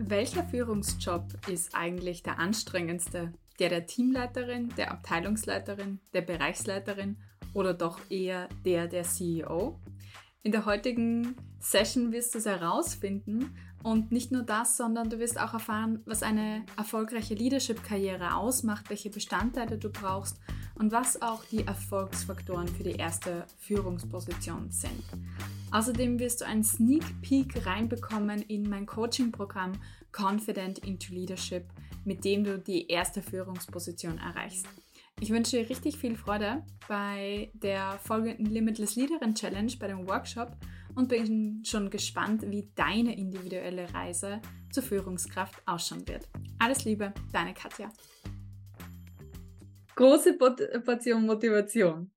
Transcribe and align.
Welcher 0.00 0.44
Führungsjob 0.44 1.24
ist 1.48 1.74
eigentlich 1.74 2.22
der 2.22 2.38
anstrengendste? 2.38 3.32
Der 3.58 3.68
der 3.68 3.84
Teamleiterin, 3.84 4.72
der 4.76 4.92
Abteilungsleiterin, 4.92 5.98
der 6.14 6.20
Bereichsleiterin 6.20 7.16
oder 7.52 7.74
doch 7.74 7.98
eher 8.08 8.48
der 8.64 8.86
der 8.86 9.02
CEO? 9.02 9.80
In 10.44 10.52
der 10.52 10.66
heutigen 10.66 11.34
Session 11.58 12.12
wirst 12.12 12.32
du 12.32 12.38
es 12.38 12.46
herausfinden 12.46 13.56
und 13.82 14.12
nicht 14.12 14.30
nur 14.30 14.44
das, 14.44 14.76
sondern 14.76 15.10
du 15.10 15.18
wirst 15.18 15.38
auch 15.40 15.52
erfahren, 15.52 16.00
was 16.06 16.22
eine 16.22 16.64
erfolgreiche 16.76 17.34
Leadership-Karriere 17.34 18.36
ausmacht, 18.36 18.90
welche 18.90 19.10
Bestandteile 19.10 19.78
du 19.78 19.90
brauchst 19.90 20.38
und 20.76 20.92
was 20.92 21.20
auch 21.20 21.44
die 21.46 21.66
Erfolgsfaktoren 21.66 22.68
für 22.68 22.84
die 22.84 22.94
erste 22.94 23.46
Führungsposition 23.58 24.70
sind. 24.70 25.02
Außerdem 25.70 26.18
wirst 26.18 26.40
du 26.40 26.46
einen 26.46 26.64
Sneak 26.64 27.04
Peek 27.20 27.66
reinbekommen 27.66 28.42
in 28.42 28.68
mein 28.68 28.86
Coaching-Programm 28.86 29.72
Confident 30.12 30.78
into 30.80 31.12
Leadership, 31.12 31.64
mit 32.04 32.24
dem 32.24 32.44
du 32.44 32.58
die 32.58 32.88
erste 32.88 33.22
Führungsposition 33.22 34.18
erreichst. 34.18 34.66
Ich 35.20 35.30
wünsche 35.30 35.58
dir 35.58 35.68
richtig 35.68 35.98
viel 35.98 36.16
Freude 36.16 36.64
bei 36.88 37.50
der 37.54 37.98
folgenden 38.04 38.46
Limitless 38.46 38.96
Leaderin 38.96 39.34
Challenge, 39.34 39.72
bei 39.78 39.88
dem 39.88 40.08
Workshop 40.08 40.56
und 40.94 41.08
bin 41.08 41.62
schon 41.64 41.90
gespannt, 41.90 42.42
wie 42.48 42.70
deine 42.74 43.16
individuelle 43.16 43.92
Reise 43.92 44.40
zur 44.70 44.82
Führungskraft 44.82 45.60
ausschauen 45.66 46.06
wird. 46.06 46.28
Alles 46.58 46.84
Liebe, 46.84 47.12
deine 47.32 47.52
Katja 47.52 47.90
große 49.98 50.38
Portion 50.84 51.26
Motivation. 51.26 52.10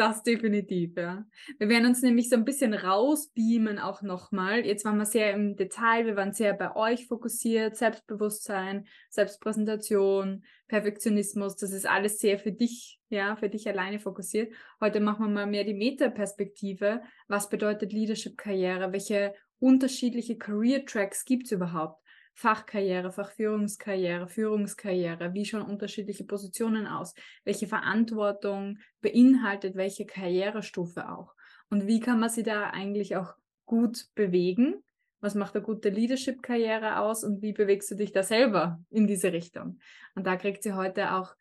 Das 0.00 0.22
definitiv, 0.22 0.96
ja. 0.96 1.26
Wir 1.58 1.68
werden 1.68 1.84
uns 1.84 2.00
nämlich 2.00 2.30
so 2.30 2.36
ein 2.36 2.46
bisschen 2.46 2.72
rausbeamen 2.72 3.78
auch 3.78 4.00
nochmal. 4.00 4.64
Jetzt 4.64 4.86
waren 4.86 4.96
wir 4.96 5.04
sehr 5.04 5.34
im 5.34 5.56
Detail, 5.56 6.06
wir 6.06 6.16
waren 6.16 6.32
sehr 6.32 6.54
bei 6.54 6.74
euch 6.74 7.06
fokussiert, 7.06 7.76
Selbstbewusstsein, 7.76 8.86
Selbstpräsentation, 9.10 10.42
Perfektionismus, 10.68 11.56
das 11.56 11.72
ist 11.72 11.86
alles 11.86 12.18
sehr 12.18 12.38
für 12.38 12.50
dich, 12.50 12.98
ja, 13.10 13.36
für 13.36 13.50
dich 13.50 13.68
alleine 13.68 14.00
fokussiert. 14.00 14.54
Heute 14.80 15.00
machen 15.00 15.26
wir 15.26 15.28
mal 15.28 15.46
mehr 15.46 15.64
die 15.64 15.74
Metaperspektive. 15.74 17.02
Was 17.28 17.50
bedeutet 17.50 17.92
Leadership-Karriere? 17.92 18.94
Welche 18.94 19.34
unterschiedliche 19.58 20.38
Career-Tracks 20.38 21.26
gibt 21.26 21.44
es 21.44 21.52
überhaupt? 21.52 21.99
Fachkarriere, 22.40 23.12
Fachführungskarriere, 23.12 24.26
Führungskarriere, 24.26 25.34
wie 25.34 25.44
schauen 25.44 25.60
unterschiedliche 25.60 26.24
Positionen 26.24 26.86
aus, 26.86 27.14
welche 27.44 27.66
Verantwortung 27.66 28.78
beinhaltet 29.02 29.74
welche 29.74 30.06
Karrierestufe 30.06 31.10
auch? 31.10 31.34
Und 31.68 31.86
wie 31.86 32.00
kann 32.00 32.18
man 32.18 32.30
sie 32.30 32.42
da 32.42 32.70
eigentlich 32.70 33.14
auch 33.16 33.34
gut 33.66 34.06
bewegen, 34.14 34.82
was 35.20 35.34
macht 35.34 35.54
eine 35.54 35.62
gute 35.62 35.90
Leadership-Karriere 35.90 37.00
aus? 37.00 37.24
Und 37.24 37.42
wie 37.42 37.52
bewegst 37.52 37.90
du 37.90 37.94
dich 37.94 38.10
da 38.10 38.22
selber 38.22 38.80
in 38.88 39.06
diese 39.06 39.34
Richtung. 39.34 39.78
Und 40.14 40.26
da 40.26 40.36
kriegt 40.36 40.62
sie 40.62 40.72
heute 40.72 41.12
auch 41.12 41.34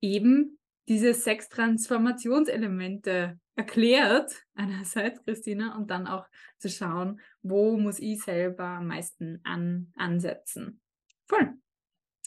eben 0.00 0.58
diese 0.88 1.12
sechs 1.12 1.50
Transformationselemente 1.50 3.38
erklärt, 3.56 4.32
einerseits, 4.54 5.22
Christina, 5.22 5.76
und 5.76 5.90
dann 5.90 6.06
auch 6.06 6.26
zu 6.56 6.70
schauen, 6.70 7.20
wo 7.44 7.76
muss 7.76 7.98
ich 7.98 8.22
selber 8.22 8.64
am 8.64 8.88
meisten 8.88 9.40
an, 9.44 9.92
ansetzen. 9.96 10.80
Voll. 11.28 11.52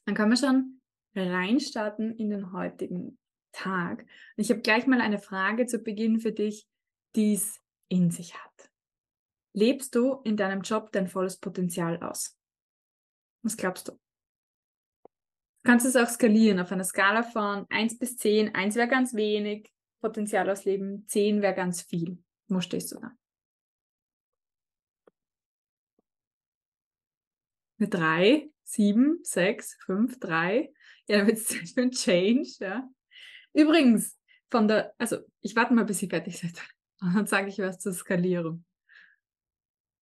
Dann 0.05 0.15
können 0.15 0.31
wir 0.31 0.37
schon 0.37 0.81
reinstarten 1.15 2.15
in 2.15 2.29
den 2.29 2.53
heutigen 2.53 3.17
Tag. 3.51 4.01
Und 4.01 4.43
ich 4.43 4.51
habe 4.51 4.61
gleich 4.61 4.85
mal 4.85 5.01
eine 5.01 5.19
Frage 5.19 5.65
zu 5.65 5.79
Beginn 5.79 6.19
für 6.19 6.31
dich, 6.31 6.67
die 7.15 7.33
es 7.33 7.59
in 7.89 8.11
sich 8.11 8.35
hat. 8.35 8.69
Lebst 9.53 9.95
du 9.95 10.21
in 10.23 10.37
deinem 10.37 10.61
Job 10.61 10.91
dein 10.91 11.07
volles 11.07 11.37
Potenzial 11.37 12.01
aus? 12.03 12.37
Was 13.41 13.57
glaubst 13.57 13.87
du? 13.87 13.93
Du 13.93 15.71
kannst 15.71 15.85
es 15.85 15.95
auch 15.95 16.07
skalieren 16.07 16.59
auf 16.59 16.71
einer 16.71 16.83
Skala 16.83 17.23
von 17.23 17.65
1 17.69 17.97
bis 17.97 18.17
10. 18.17 18.53
1 18.53 18.75
wäre 18.75 18.87
ganz 18.87 19.15
wenig, 19.15 19.71
Potenzial 19.99 20.47
ausleben, 20.49 21.07
10 21.07 21.41
wäre 21.41 21.55
ganz 21.55 21.81
viel. 21.81 22.23
Wo 22.47 22.61
stehst 22.61 22.91
du 22.91 22.99
da? 22.99 23.11
Eine 27.79 27.89
3, 27.89 28.49
7, 28.63 29.19
6, 29.23 29.77
5, 29.85 30.19
3. 30.19 30.71
Ja, 31.07 31.17
dann 31.17 31.27
wird 31.27 31.37
es 31.37 31.53
für 31.53 31.81
ein 31.81 31.91
Change. 31.91 32.49
Ja. 32.59 32.89
Übrigens, 33.53 34.17
von 34.49 34.67
der, 34.67 34.93
also 34.97 35.17
ich 35.41 35.55
warte 35.55 35.73
mal, 35.73 35.85
bis 35.85 36.01
ich 36.01 36.09
fertig 36.09 36.37
seid. 36.37 36.61
Und 37.01 37.15
dann 37.15 37.27
sage 37.27 37.49
ich 37.49 37.59
was 37.59 37.79
zur 37.79 37.93
Skalierung. 37.93 38.65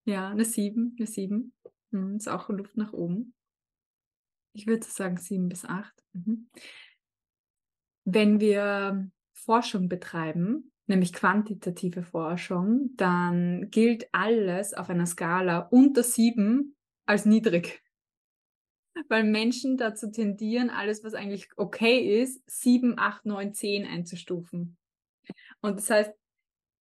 Ja, 0.06 0.30
eine 0.30 0.46
7, 0.46 0.96
eine 0.98 1.08
7. 1.08 1.54
Hm, 1.92 2.16
ist 2.18 2.30
auch 2.30 2.50
Luft 2.50 2.78
nach 2.78 2.94
oben. 2.94 3.34
Ich 4.54 4.68
würde 4.68 4.86
sagen 4.86 5.18
7 5.18 5.50
bis 5.50 5.66
8. 5.66 5.94
Mhm. 6.14 6.50
Wenn 8.06 8.40
wir 8.40 9.10
Forschung 9.34 9.90
betreiben, 9.90 10.72
nämlich 10.88 11.12
quantitative 11.12 12.04
Forschung, 12.04 12.92
dann 12.96 13.70
gilt 13.72 14.08
alles 14.12 14.74
auf 14.74 14.90
einer 14.90 15.08
Skala 15.08 15.60
unter 15.60 16.04
sieben 16.04 16.76
als 17.06 17.26
niedrig. 17.26 17.82
Weil 19.10 19.24
Menschen 19.24 19.78
dazu 19.78 20.10
tendieren, 20.10 20.70
alles, 20.70 21.04
was 21.04 21.14
eigentlich 21.14 21.50
okay 21.58 22.22
ist, 22.22 22.42
sieben, 22.50 22.98
acht, 22.98 23.26
neun, 23.26 23.54
zehn 23.54 23.86
einzustufen. 23.86 24.78
Und 25.62 25.78
das 25.78 25.90
heißt, 25.90 26.14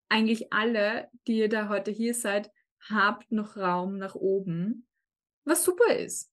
eigentlich 0.10 0.54
alle, 0.54 1.10
die 1.26 1.40
ihr 1.40 1.50
da 1.50 1.70
heute 1.70 1.90
hier 1.90 2.14
seid, 2.14 2.52
habt 2.90 3.32
noch 3.32 3.58
Raum 3.58 3.98
nach 3.98 4.16
oben, 4.16 4.86
was 5.44 5.64
super 5.64 5.96
ist. 5.96 6.32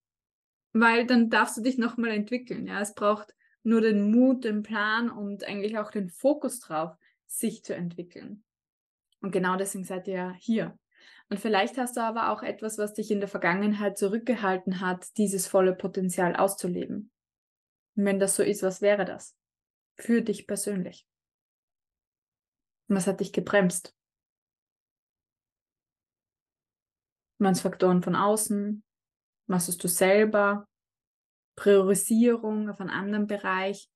Weil 0.73 1.07
dann 1.07 1.31
darfst 1.31 1.57
du 1.57 1.63
dich 1.63 1.79
nochmal 1.79 2.11
entwickeln. 2.11 2.67
Ja, 2.67 2.81
es 2.81 2.95
braucht 2.95 3.35
nur 3.63 3.81
den 3.81 4.11
Mut, 4.11 4.45
den 4.45 4.63
Plan 4.63 5.11
und 5.11 5.45
eigentlich 5.45 5.79
auch 5.79 5.91
den 5.91 6.11
Fokus 6.11 6.61
drauf, 6.61 6.95
sich 7.27 7.65
zu 7.65 7.75
entwickeln. 7.75 8.45
Und 9.21 9.33
genau 9.33 9.57
deswegen 9.57 9.85
seid 9.85 10.09
ihr 10.09 10.15
ja 10.15 10.35
hier. 10.39 10.79
Und 11.31 11.39
vielleicht 11.39 11.79
hast 11.79 11.97
du 11.97 12.01
aber 12.01 12.31
auch 12.31 12.43
etwas, 12.43 12.77
was 12.77 12.93
dich 12.93 13.11
in 13.13 13.21
der 13.21 13.29
Vergangenheit 13.29 13.97
zurückgehalten 13.97 14.81
hat, 14.81 15.17
dieses 15.17 15.47
volle 15.47 15.75
Potenzial 15.75 16.35
auszuleben. 16.35 17.13
Und 17.97 18.05
wenn 18.05 18.19
das 18.19 18.35
so 18.35 18.43
ist, 18.43 18.65
was 18.65 18.83
wäre 18.83 19.05
das? 19.05 19.37
Für 19.97 20.23
dich 20.23 20.49
persönlich. 20.49 21.07
Was 22.89 23.07
hat 23.07 23.21
dich 23.21 23.33
gebremst? 23.33 23.95
Waren 27.39 27.53
es 27.53 27.61
Faktoren 27.61 28.03
von 28.03 28.17
außen? 28.17 28.83
Was 29.47 29.69
hast 29.69 29.85
du 29.85 29.89
selber? 29.89 30.67
Priorisierung 31.57 32.69
auf 32.69 32.81
einen 32.81 32.91
anderen 32.91 33.29
Bereich. 33.29 33.89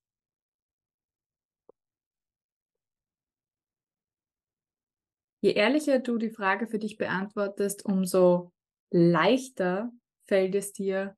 Je 5.45 5.53
ehrlicher 5.53 5.99
du 5.99 6.17
die 6.17 6.31
Frage 6.31 6.65
für 6.65 6.79
dich 6.79 6.97
beantwortest, 6.97 7.85
umso 7.85 8.51
leichter 8.89 9.91
fällt 10.25 10.55
es 10.55 10.73
dir, 10.73 11.15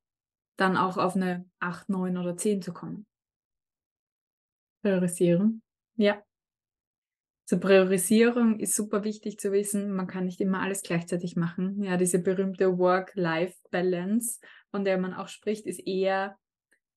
dann 0.58 0.76
auch 0.76 0.98
auf 0.98 1.16
eine 1.16 1.50
8, 1.60 1.88
9 1.88 2.18
oder 2.18 2.36
10 2.36 2.62
zu 2.62 2.74
kommen. 2.74 3.08
Priorisieren. 4.82 5.62
Ja. 5.96 6.22
Zur 7.46 7.62
Priorisierung 7.62 8.60
ist 8.60 8.76
super 8.76 9.06
wichtig 9.06 9.40
zu 9.40 9.54
wissen, 9.54 9.94
man 9.94 10.08
kann 10.08 10.26
nicht 10.26 10.42
immer 10.42 10.60
alles 10.60 10.82
gleichzeitig 10.82 11.38
machen. 11.38 11.82
Ja, 11.82 11.96
diese 11.96 12.20
berühmte 12.20 12.78
Work-Life-Balance 12.78 14.42
von 14.72 14.84
der 14.84 14.98
man 14.98 15.14
auch 15.14 15.30
spricht, 15.30 15.66
ist 15.66 15.80
eher 15.88 16.38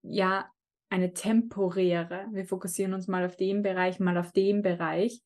ja 0.03 0.51
eine 0.89 1.13
temporäre. 1.13 2.27
Wir 2.33 2.45
fokussieren 2.45 2.93
uns 2.93 3.07
mal 3.07 3.25
auf 3.25 3.37
den 3.37 3.63
Bereich, 3.63 4.01
mal 4.01 4.19
auf 4.19 4.33
den 4.33 4.63
Bereich 4.63 5.23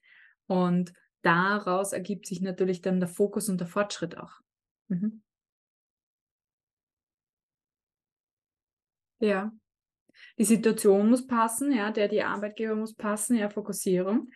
und 0.47 0.93
daraus 1.25 1.93
ergibt 1.93 2.27
sich 2.27 2.41
natürlich 2.41 2.81
dann 2.83 3.01
der 3.01 3.09
Fokus 3.09 3.49
und 3.49 3.59
der 3.59 3.67
Fortschritt 3.67 4.19
auch. 4.19 4.41
Mhm. 4.89 5.23
Ja. 9.21 9.53
Die 10.39 10.45
Situation 10.45 11.11
muss 11.11 11.27
passen, 11.27 11.73
ja, 11.73 11.91
der 11.91 12.09
die 12.09 12.23
Arbeitgeber 12.23 12.75
muss 12.77 12.95
passen, 12.95 13.37
ja, 13.37 13.49
Fokussierung. 13.49 14.31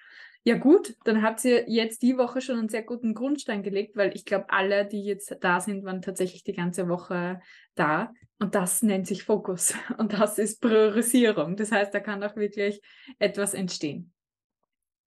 Ja 0.44 0.56
gut, 0.56 0.96
dann 1.04 1.22
habt 1.22 1.44
ihr 1.44 1.68
jetzt 1.68 2.02
die 2.02 2.16
Woche 2.16 2.40
schon 2.40 2.58
einen 2.58 2.68
sehr 2.68 2.82
guten 2.82 3.12
Grundstein 3.12 3.62
gelegt, 3.62 3.96
weil 3.96 4.14
ich 4.14 4.24
glaube, 4.24 4.46
alle, 4.48 4.86
die 4.86 5.04
jetzt 5.04 5.36
da 5.40 5.60
sind, 5.60 5.84
waren 5.84 6.00
tatsächlich 6.00 6.42
die 6.42 6.54
ganze 6.54 6.88
Woche 6.88 7.40
da. 7.74 8.14
Und 8.38 8.54
das 8.54 8.82
nennt 8.82 9.06
sich 9.06 9.24
Fokus. 9.24 9.74
Und 9.98 10.14
das 10.14 10.38
ist 10.38 10.60
Priorisierung. 10.60 11.56
Das 11.56 11.70
heißt, 11.70 11.92
da 11.92 12.00
kann 12.00 12.22
auch 12.22 12.36
wirklich 12.36 12.80
etwas 13.18 13.52
entstehen. 13.52 14.12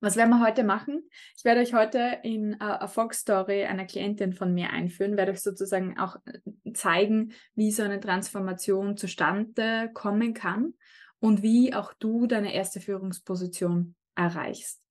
Was 0.03 0.15
werden 0.15 0.31
wir 0.31 0.43
heute 0.43 0.63
machen? 0.63 1.07
Ich 1.37 1.45
werde 1.45 1.61
euch 1.61 1.75
heute 1.75 2.17
in 2.23 2.55
uh, 2.55 2.79
Erfolgsstory 2.79 3.65
einer 3.65 3.85
Klientin 3.85 4.33
von 4.33 4.51
mir 4.51 4.71
einführen, 4.71 5.15
werde 5.15 5.31
euch 5.31 5.43
sozusagen 5.43 5.99
auch 5.99 6.15
äh, 6.25 6.73
zeigen, 6.73 7.33
wie 7.53 7.71
so 7.71 7.83
eine 7.83 7.99
Transformation 7.99 8.97
zustande 8.97 9.91
kommen 9.93 10.33
kann 10.33 10.73
und 11.19 11.43
wie 11.43 11.75
auch 11.75 11.93
du 11.93 12.25
deine 12.25 12.51
erste 12.55 12.81
Führungsposition 12.81 13.93
erreichst. 14.15 14.81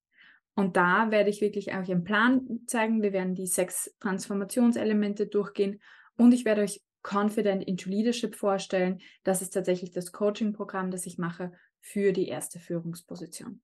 Und 0.55 0.77
da 0.77 1.11
werde 1.11 1.29
ich 1.29 1.41
wirklich 1.41 1.75
euch 1.75 1.91
einen 1.91 2.05
Plan 2.05 2.61
zeigen. 2.67 3.01
Wir 3.01 3.11
werden 3.11 3.35
die 3.35 3.47
sechs 3.47 3.93
Transformationselemente 3.99 5.27
durchgehen 5.27 5.81
und 6.15 6.33
ich 6.33 6.45
werde 6.45 6.61
euch 6.61 6.81
Confident 7.03 7.65
into 7.65 7.89
Leadership 7.89 8.37
vorstellen. 8.37 9.01
Das 9.23 9.41
ist 9.41 9.49
tatsächlich 9.49 9.91
das 9.91 10.13
Coaching-Programm, 10.13 10.89
das 10.89 11.05
ich 11.05 11.17
mache 11.17 11.51
für 11.81 12.13
die 12.13 12.29
erste 12.29 12.59
Führungsposition. 12.59 13.61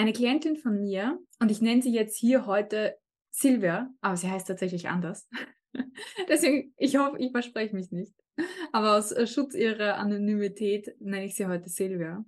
Eine 0.00 0.14
Klientin 0.14 0.56
von 0.56 0.80
mir, 0.80 1.18
und 1.40 1.50
ich 1.50 1.60
nenne 1.60 1.82
sie 1.82 1.92
jetzt 1.92 2.16
hier 2.16 2.46
heute 2.46 2.96
Silvia, 3.30 3.90
aber 4.00 4.16
sie 4.16 4.30
heißt 4.30 4.48
tatsächlich 4.48 4.88
anders. 4.88 5.28
Deswegen, 6.26 6.72
ich 6.78 6.96
hoffe, 6.96 7.18
ich 7.18 7.32
verspreche 7.32 7.76
mich 7.76 7.90
nicht. 7.90 8.14
Aber 8.72 8.96
aus 8.96 9.12
äh, 9.12 9.26
Schutz 9.26 9.54
ihrer 9.54 9.98
Anonymität 9.98 10.96
nenne 11.00 11.26
ich 11.26 11.34
sie 11.34 11.44
heute 11.44 11.68
Silvia. 11.68 12.24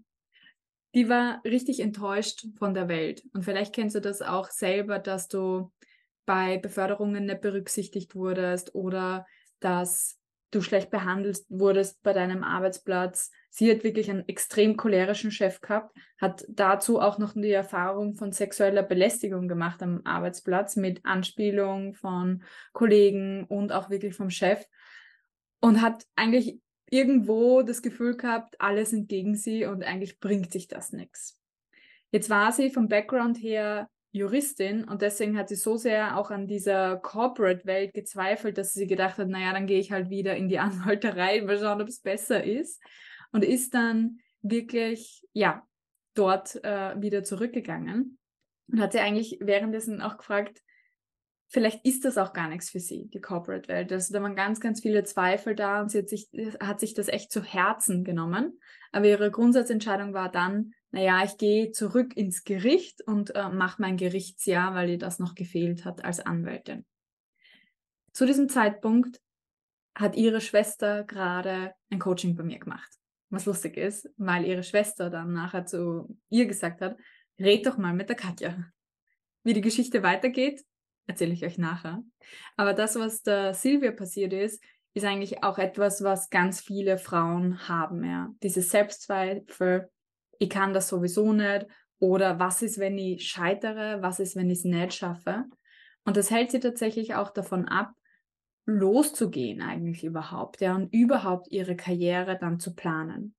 Die 0.94 1.08
war 1.08 1.40
richtig 1.46 1.80
enttäuscht 1.80 2.44
von 2.58 2.74
der 2.74 2.88
Welt. 2.88 3.22
Und 3.32 3.46
vielleicht 3.46 3.74
kennst 3.74 3.96
du 3.96 4.02
das 4.02 4.20
auch 4.20 4.50
selber, 4.50 4.98
dass 4.98 5.28
du 5.28 5.72
bei 6.26 6.58
Beförderungen 6.58 7.24
nicht 7.24 7.40
berücksichtigt 7.40 8.14
wurdest 8.14 8.74
oder 8.74 9.24
dass 9.60 10.20
du 10.52 10.60
schlecht 10.60 10.90
behandelt 10.90 11.40
wurdest 11.48 12.02
bei 12.02 12.12
deinem 12.12 12.44
Arbeitsplatz. 12.44 13.30
Sie 13.50 13.70
hat 13.70 13.82
wirklich 13.82 14.08
einen 14.10 14.28
extrem 14.28 14.76
cholerischen 14.76 15.32
Chef 15.32 15.60
gehabt, 15.60 15.96
hat 16.18 16.44
dazu 16.48 17.00
auch 17.00 17.18
noch 17.18 17.32
die 17.34 17.50
Erfahrung 17.50 18.14
von 18.14 18.32
sexueller 18.32 18.82
Belästigung 18.82 19.48
gemacht 19.48 19.82
am 19.82 20.02
Arbeitsplatz 20.04 20.76
mit 20.76 21.04
Anspielung 21.04 21.94
von 21.94 22.44
Kollegen 22.72 23.44
und 23.44 23.72
auch 23.72 23.90
wirklich 23.90 24.14
vom 24.14 24.30
Chef 24.30 24.64
und 25.60 25.80
hat 25.80 26.06
eigentlich 26.14 26.60
irgendwo 26.90 27.62
das 27.62 27.80
Gefühl 27.80 28.16
gehabt, 28.16 28.60
alle 28.60 28.84
sind 28.84 29.08
gegen 29.08 29.34
sie 29.34 29.64
und 29.64 29.82
eigentlich 29.82 30.20
bringt 30.20 30.52
sich 30.52 30.68
das 30.68 30.92
nichts. 30.92 31.40
Jetzt 32.10 32.28
war 32.28 32.52
sie 32.52 32.70
vom 32.70 32.88
Background 32.88 33.38
her 33.38 33.88
Juristin 34.12 34.84
und 34.84 35.00
deswegen 35.00 35.38
hat 35.38 35.48
sie 35.48 35.56
so 35.56 35.76
sehr 35.76 36.18
auch 36.18 36.30
an 36.30 36.46
dieser 36.46 36.98
Corporate-Welt 36.98 37.94
gezweifelt, 37.94 38.58
dass 38.58 38.74
sie 38.74 38.86
gedacht 38.86 39.16
hat, 39.16 39.28
naja, 39.28 39.52
dann 39.52 39.66
gehe 39.66 39.80
ich 39.80 39.90
halt 39.90 40.10
wieder 40.10 40.36
in 40.36 40.48
die 40.48 40.58
Anwalterei, 40.60 41.40
mal 41.40 41.58
schauen, 41.58 41.80
ob 41.80 41.88
es 41.88 42.00
besser 42.00 42.44
ist. 42.44 42.82
Und 43.32 43.42
ist 43.44 43.72
dann 43.72 44.18
wirklich, 44.42 45.26
ja, 45.32 45.66
dort 46.14 46.62
äh, 46.62 47.00
wieder 47.00 47.24
zurückgegangen 47.24 48.18
und 48.70 48.80
hat 48.80 48.92
sie 48.92 49.00
eigentlich 49.00 49.38
währenddessen 49.40 50.02
auch 50.02 50.18
gefragt, 50.18 50.62
vielleicht 51.48 51.84
ist 51.84 52.04
das 52.04 52.18
auch 52.18 52.32
gar 52.32 52.48
nichts 52.48 52.70
für 52.70 52.80
sie, 52.80 53.08
die 53.08 53.20
Corporate-Welt. 53.20 53.92
Also 53.92 54.12
da 54.12 54.22
waren 54.22 54.36
ganz, 54.36 54.60
ganz 54.60 54.80
viele 54.80 55.04
Zweifel 55.04 55.54
da 55.54 55.80
und 55.80 55.90
sie 55.90 55.98
hat 55.98 56.08
sich, 56.08 56.28
hat 56.60 56.80
sich 56.80 56.94
das 56.94 57.08
echt 57.08 57.30
zu 57.30 57.42
Herzen 57.42 58.04
genommen. 58.04 58.58
Aber 58.90 59.06
ihre 59.06 59.30
Grundsatzentscheidung 59.30 60.14
war 60.14 60.30
dann, 60.30 60.72
naja, 60.92 61.24
ich 61.24 61.38
gehe 61.38 61.72
zurück 61.72 62.16
ins 62.16 62.44
Gericht 62.44 63.00
und 63.02 63.34
äh, 63.34 63.48
mache 63.48 63.80
mein 63.80 63.96
Gerichtsjahr, 63.96 64.74
weil 64.74 64.90
ihr 64.90 64.98
das 64.98 65.18
noch 65.18 65.34
gefehlt 65.34 65.86
hat 65.86 66.04
als 66.04 66.20
Anwältin. 66.20 66.84
Zu 68.12 68.26
diesem 68.26 68.50
Zeitpunkt 68.50 69.20
hat 69.94 70.16
ihre 70.16 70.42
Schwester 70.42 71.04
gerade 71.04 71.72
ein 71.90 71.98
Coaching 71.98 72.36
bei 72.36 72.42
mir 72.42 72.58
gemacht. 72.58 72.90
Was 73.30 73.46
lustig 73.46 73.78
ist, 73.78 74.10
weil 74.18 74.44
ihre 74.44 74.62
Schwester 74.62 75.08
dann 75.08 75.32
nachher 75.32 75.64
zu 75.64 76.18
ihr 76.28 76.46
gesagt 76.46 76.82
hat, 76.82 76.98
red 77.38 77.66
doch 77.66 77.78
mal 77.78 77.94
mit 77.94 78.10
der 78.10 78.16
Katja. 78.16 78.70
Wie 79.44 79.54
die 79.54 79.62
Geschichte 79.62 80.02
weitergeht, 80.02 80.62
erzähle 81.06 81.32
ich 81.32 81.44
euch 81.44 81.56
nachher. 81.56 82.02
Aber 82.56 82.74
das, 82.74 82.96
was 82.96 83.22
der 83.22 83.54
Silvia 83.54 83.92
passiert 83.92 84.34
ist, 84.34 84.62
ist 84.92 85.04
eigentlich 85.04 85.42
auch 85.42 85.56
etwas, 85.56 86.04
was 86.04 86.28
ganz 86.28 86.60
viele 86.60 86.98
Frauen 86.98 87.66
haben, 87.66 88.04
ja. 88.04 88.28
Diese 88.42 88.60
Selbstzweifel, 88.60 89.90
ich 90.42 90.50
kann 90.50 90.74
das 90.74 90.88
sowieso 90.88 91.32
nicht 91.32 91.68
oder 92.00 92.40
was 92.40 92.62
ist, 92.62 92.78
wenn 92.78 92.98
ich 92.98 93.28
scheitere, 93.28 94.02
was 94.02 94.18
ist, 94.18 94.34
wenn 94.34 94.50
ich 94.50 94.58
es 94.58 94.64
nicht 94.64 94.94
schaffe. 94.94 95.44
Und 96.04 96.16
das 96.16 96.32
hält 96.32 96.50
sie 96.50 96.58
tatsächlich 96.58 97.14
auch 97.14 97.30
davon 97.30 97.68
ab, 97.68 97.92
loszugehen 98.66 99.62
eigentlich 99.62 100.02
überhaupt, 100.02 100.60
ja, 100.60 100.74
und 100.74 100.92
überhaupt 100.92 101.46
ihre 101.52 101.76
Karriere 101.76 102.36
dann 102.40 102.58
zu 102.58 102.74
planen. 102.74 103.36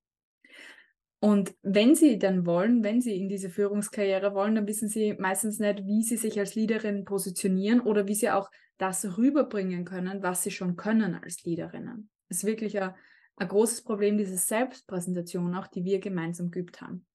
Und 1.19 1.53
wenn 1.61 1.93
sie 1.93 2.17
dann 2.19 2.45
wollen, 2.45 2.85
wenn 2.85 3.01
sie 3.01 3.17
in 3.17 3.27
diese 3.27 3.49
Führungskarriere 3.49 4.33
wollen, 4.33 4.55
dann 4.55 4.67
wissen 4.67 4.87
sie 4.87 5.13
meistens 5.13 5.59
nicht, 5.59 5.85
wie 5.85 6.03
sie 6.03 6.17
sich 6.17 6.39
als 6.39 6.55
Leaderin 6.55 7.03
positionieren 7.03 7.81
oder 7.81 8.07
wie 8.07 8.15
sie 8.15 8.29
auch 8.29 8.49
das 8.77 9.17
rüberbringen 9.17 9.83
können, 9.83 10.23
was 10.23 10.43
sie 10.43 10.51
schon 10.51 10.77
können 10.77 11.15
als 11.15 11.43
Leaderinnen. 11.43 12.09
Das 12.29 12.39
ist 12.39 12.45
wirklich 12.45 12.79
ein, 12.79 12.93
ein 13.35 13.47
großes 13.47 13.83
Problem, 13.83 14.17
diese 14.17 14.37
Selbstpräsentation 14.37 15.55
auch, 15.55 15.67
die 15.67 15.83
wir 15.83 15.99
gemeinsam 15.99 16.51
geübt 16.51 16.81
haben. 16.81 17.05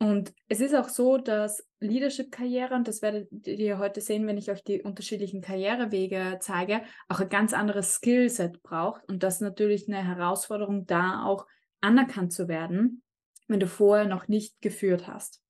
Und 0.00 0.34
es 0.48 0.60
ist 0.60 0.74
auch 0.74 0.88
so, 0.88 1.18
dass 1.18 1.66
Leadership-Karriere, 1.80 2.74
und 2.74 2.88
das 2.88 3.00
werdet 3.00 3.28
ihr 3.46 3.78
heute 3.78 4.00
sehen, 4.00 4.26
wenn 4.26 4.36
ich 4.36 4.50
euch 4.50 4.62
die 4.62 4.82
unterschiedlichen 4.82 5.40
Karrierewege 5.40 6.38
zeige, 6.40 6.82
auch 7.08 7.20
ein 7.20 7.28
ganz 7.28 7.52
anderes 7.54 7.94
Skillset 7.94 8.62
braucht 8.62 9.08
und 9.08 9.22
das 9.22 9.40
natürlich 9.40 9.88
eine 9.88 10.04
Herausforderung 10.04 10.86
da 10.86 11.24
auch 11.24 11.46
anerkannt 11.80 12.32
zu 12.32 12.48
werden, 12.48 13.02
wenn 13.46 13.60
du 13.60 13.66
vorher 13.66 14.06
noch 14.06 14.28
nicht 14.28 14.60
geführt 14.60 15.06
hast. 15.06 15.43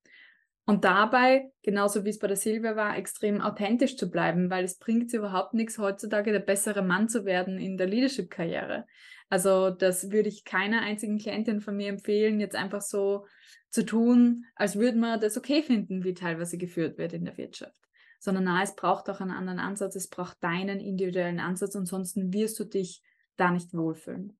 Und 0.67 0.83
dabei, 0.83 1.51
genauso 1.61 2.05
wie 2.05 2.09
es 2.09 2.17
bei 2.17 2.27
der 2.27 2.37
Silvia 2.37 2.75
war, 2.75 2.97
extrem 2.97 3.39
authentisch 3.39 3.97
zu 3.97 4.09
bleiben, 4.09 4.49
weil 4.49 4.65
es 4.65 4.79
bringt 4.79 5.13
überhaupt 5.13 5.53
nichts, 5.53 5.77
heutzutage 5.77 6.31
der 6.31 6.39
bessere 6.39 6.81
Mann 6.81 7.07
zu 7.07 7.23
werden 7.23 7.59
in 7.59 7.77
der 7.77 7.85
Leadership-Karriere. 7.85 8.85
Also 9.29 9.69
das 9.69 10.11
würde 10.11 10.29
ich 10.29 10.43
keiner 10.43 10.81
einzigen 10.81 11.19
Klientin 11.19 11.61
von 11.61 11.75
mir 11.75 11.89
empfehlen, 11.89 12.39
jetzt 12.39 12.55
einfach 12.55 12.81
so 12.81 13.25
zu 13.69 13.85
tun, 13.85 14.45
als 14.55 14.77
würde 14.77 14.97
man 14.97 15.19
das 15.19 15.37
okay 15.37 15.61
finden, 15.61 16.03
wie 16.03 16.15
teilweise 16.15 16.57
geführt 16.57 16.97
wird 16.97 17.13
in 17.13 17.25
der 17.25 17.37
Wirtschaft. 17.37 17.79
Sondern 18.19 18.45
na, 18.45 18.63
es 18.63 18.75
braucht 18.75 19.07
auch 19.09 19.21
einen 19.21 19.31
anderen 19.31 19.59
Ansatz, 19.59 19.95
es 19.95 20.07
braucht 20.07 20.43
deinen 20.43 20.79
individuellen 20.79 21.39
Ansatz, 21.39 21.75
ansonsten 21.75 22.33
wirst 22.33 22.59
du 22.59 22.63
dich 22.63 23.03
da 23.35 23.51
nicht 23.51 23.73
wohlfühlen. 23.73 24.37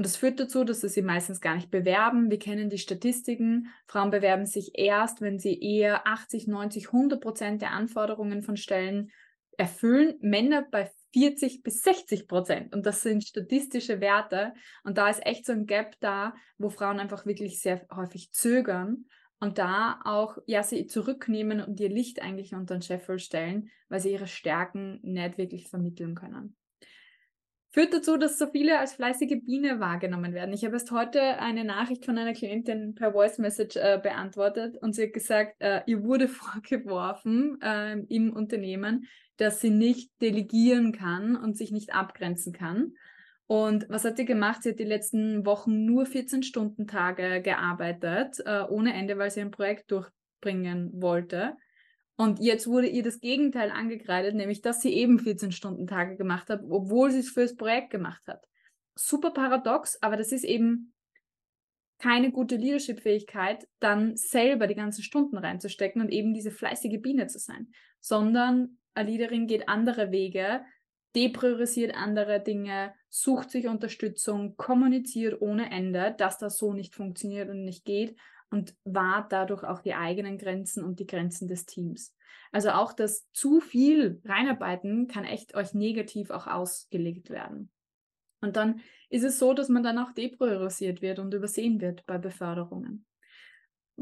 Und 0.00 0.06
das 0.06 0.16
führt 0.16 0.40
dazu, 0.40 0.64
dass 0.64 0.80
sie 0.80 0.88
sich 0.88 1.04
meistens 1.04 1.42
gar 1.42 1.56
nicht 1.56 1.70
bewerben. 1.70 2.30
Wir 2.30 2.38
kennen 2.38 2.70
die 2.70 2.78
Statistiken. 2.78 3.68
Frauen 3.86 4.08
bewerben 4.08 4.46
sich 4.46 4.70
erst, 4.78 5.20
wenn 5.20 5.38
sie 5.38 5.60
eher 5.60 6.06
80, 6.06 6.46
90, 6.46 6.86
100 6.86 7.20
Prozent 7.20 7.60
der 7.60 7.72
Anforderungen 7.72 8.40
von 8.42 8.56
Stellen 8.56 9.10
erfüllen. 9.58 10.14
Männer 10.22 10.64
bei 10.70 10.90
40 11.12 11.62
bis 11.62 11.82
60 11.82 12.28
Prozent. 12.28 12.74
Und 12.74 12.86
das 12.86 13.02
sind 13.02 13.24
statistische 13.24 14.00
Werte. 14.00 14.54
Und 14.84 14.96
da 14.96 15.10
ist 15.10 15.26
echt 15.26 15.44
so 15.44 15.52
ein 15.52 15.66
Gap 15.66 15.96
da, 16.00 16.32
wo 16.56 16.70
Frauen 16.70 16.98
einfach 16.98 17.26
wirklich 17.26 17.60
sehr 17.60 17.86
häufig 17.94 18.32
zögern 18.32 19.04
und 19.38 19.58
da 19.58 20.00
auch 20.06 20.38
ja 20.46 20.62
sie 20.62 20.86
zurücknehmen 20.86 21.60
und 21.60 21.78
ihr 21.78 21.90
Licht 21.90 22.22
eigentlich 22.22 22.54
unter 22.54 22.76
den 22.76 22.80
Scheffel 22.80 23.18
stellen, 23.18 23.68
weil 23.90 24.00
sie 24.00 24.12
ihre 24.12 24.28
Stärken 24.28 24.98
nicht 25.02 25.36
wirklich 25.36 25.68
vermitteln 25.68 26.14
können 26.14 26.56
führt 27.70 27.94
dazu, 27.94 28.16
dass 28.16 28.38
so 28.38 28.46
viele 28.48 28.78
als 28.78 28.94
fleißige 28.94 29.40
Biene 29.44 29.80
wahrgenommen 29.80 30.34
werden. 30.34 30.52
Ich 30.52 30.64
habe 30.64 30.74
erst 30.74 30.90
heute 30.90 31.20
eine 31.38 31.64
Nachricht 31.64 32.04
von 32.04 32.18
einer 32.18 32.32
Klientin 32.32 32.94
per 32.94 33.12
Voice 33.12 33.38
Message 33.38 33.76
äh, 33.76 33.98
beantwortet 34.02 34.76
und 34.80 34.94
sie 34.94 35.04
hat 35.04 35.12
gesagt, 35.12 35.56
äh, 35.60 35.82
ihr 35.86 36.02
wurde 36.02 36.28
vorgeworfen 36.28 37.60
äh, 37.62 37.98
im 38.08 38.32
Unternehmen, 38.32 39.06
dass 39.36 39.60
sie 39.60 39.70
nicht 39.70 40.10
delegieren 40.20 40.92
kann 40.92 41.36
und 41.36 41.56
sich 41.56 41.70
nicht 41.70 41.94
abgrenzen 41.94 42.52
kann. 42.52 42.92
Und 43.46 43.88
was 43.88 44.04
hat 44.04 44.16
sie 44.16 44.24
gemacht? 44.24 44.62
Sie 44.62 44.70
hat 44.70 44.78
die 44.78 44.84
letzten 44.84 45.44
Wochen 45.44 45.84
nur 45.84 46.04
14-Stunden-Tage 46.04 47.40
gearbeitet, 47.42 48.36
äh, 48.44 48.62
ohne 48.68 48.94
Ende, 48.94 49.18
weil 49.18 49.30
sie 49.30 49.40
ein 49.40 49.50
Projekt 49.50 49.90
durchbringen 49.90 50.90
wollte. 51.02 51.56
Und 52.20 52.38
jetzt 52.38 52.66
wurde 52.66 52.86
ihr 52.86 53.02
das 53.02 53.20
Gegenteil 53.20 53.70
angekreidet, 53.70 54.34
nämlich 54.34 54.60
dass 54.60 54.82
sie 54.82 54.92
eben 54.92 55.18
14-Stunden-Tage 55.18 56.18
gemacht 56.18 56.50
hat, 56.50 56.60
obwohl 56.68 57.10
sie 57.10 57.20
es 57.20 57.30
fürs 57.30 57.56
Projekt 57.56 57.88
gemacht 57.88 58.20
hat. 58.26 58.46
Super 58.94 59.30
paradox, 59.30 59.96
aber 60.02 60.18
das 60.18 60.30
ist 60.30 60.44
eben 60.44 60.92
keine 61.96 62.30
gute 62.30 62.56
Leadership-Fähigkeit, 62.56 63.66
dann 63.78 64.18
selber 64.18 64.66
die 64.66 64.74
ganzen 64.74 65.02
Stunden 65.02 65.38
reinzustecken 65.38 66.02
und 66.02 66.10
eben 66.10 66.34
diese 66.34 66.50
fleißige 66.50 67.00
Biene 67.00 67.26
zu 67.26 67.38
sein, 67.38 67.72
sondern 68.00 68.76
eine 68.92 69.08
Leaderin 69.08 69.46
geht 69.46 69.70
andere 69.70 70.10
Wege, 70.10 70.60
depriorisiert 71.16 71.94
andere 71.94 72.42
Dinge, 72.42 72.92
sucht 73.08 73.50
sich 73.50 73.66
Unterstützung, 73.66 74.58
kommuniziert 74.58 75.40
ohne 75.40 75.70
Ende, 75.70 76.14
dass 76.18 76.36
das 76.36 76.58
so 76.58 76.74
nicht 76.74 76.94
funktioniert 76.94 77.48
und 77.48 77.64
nicht 77.64 77.86
geht 77.86 78.14
und 78.50 78.74
wahrt 78.84 79.32
dadurch 79.32 79.64
auch 79.64 79.80
die 79.80 79.94
eigenen 79.94 80.38
Grenzen 80.38 80.84
und 80.84 80.98
die 80.98 81.06
Grenzen 81.06 81.48
des 81.48 81.66
Teams. 81.66 82.14
Also 82.52 82.70
auch 82.70 82.92
das 82.92 83.30
zu 83.32 83.60
viel 83.60 84.20
reinarbeiten 84.24 85.06
kann 85.06 85.24
echt 85.24 85.54
euch 85.54 85.72
negativ 85.72 86.30
auch 86.30 86.46
ausgelegt 86.46 87.30
werden. 87.30 87.70
Und 88.40 88.56
dann 88.56 88.80
ist 89.08 89.24
es 89.24 89.38
so, 89.38 89.54
dass 89.54 89.68
man 89.68 89.82
dann 89.82 89.98
auch 89.98 90.12
depriorisiert 90.12 91.02
wird 91.02 91.18
und 91.18 91.34
übersehen 91.34 91.80
wird 91.80 92.06
bei 92.06 92.18
Beförderungen. 92.18 93.06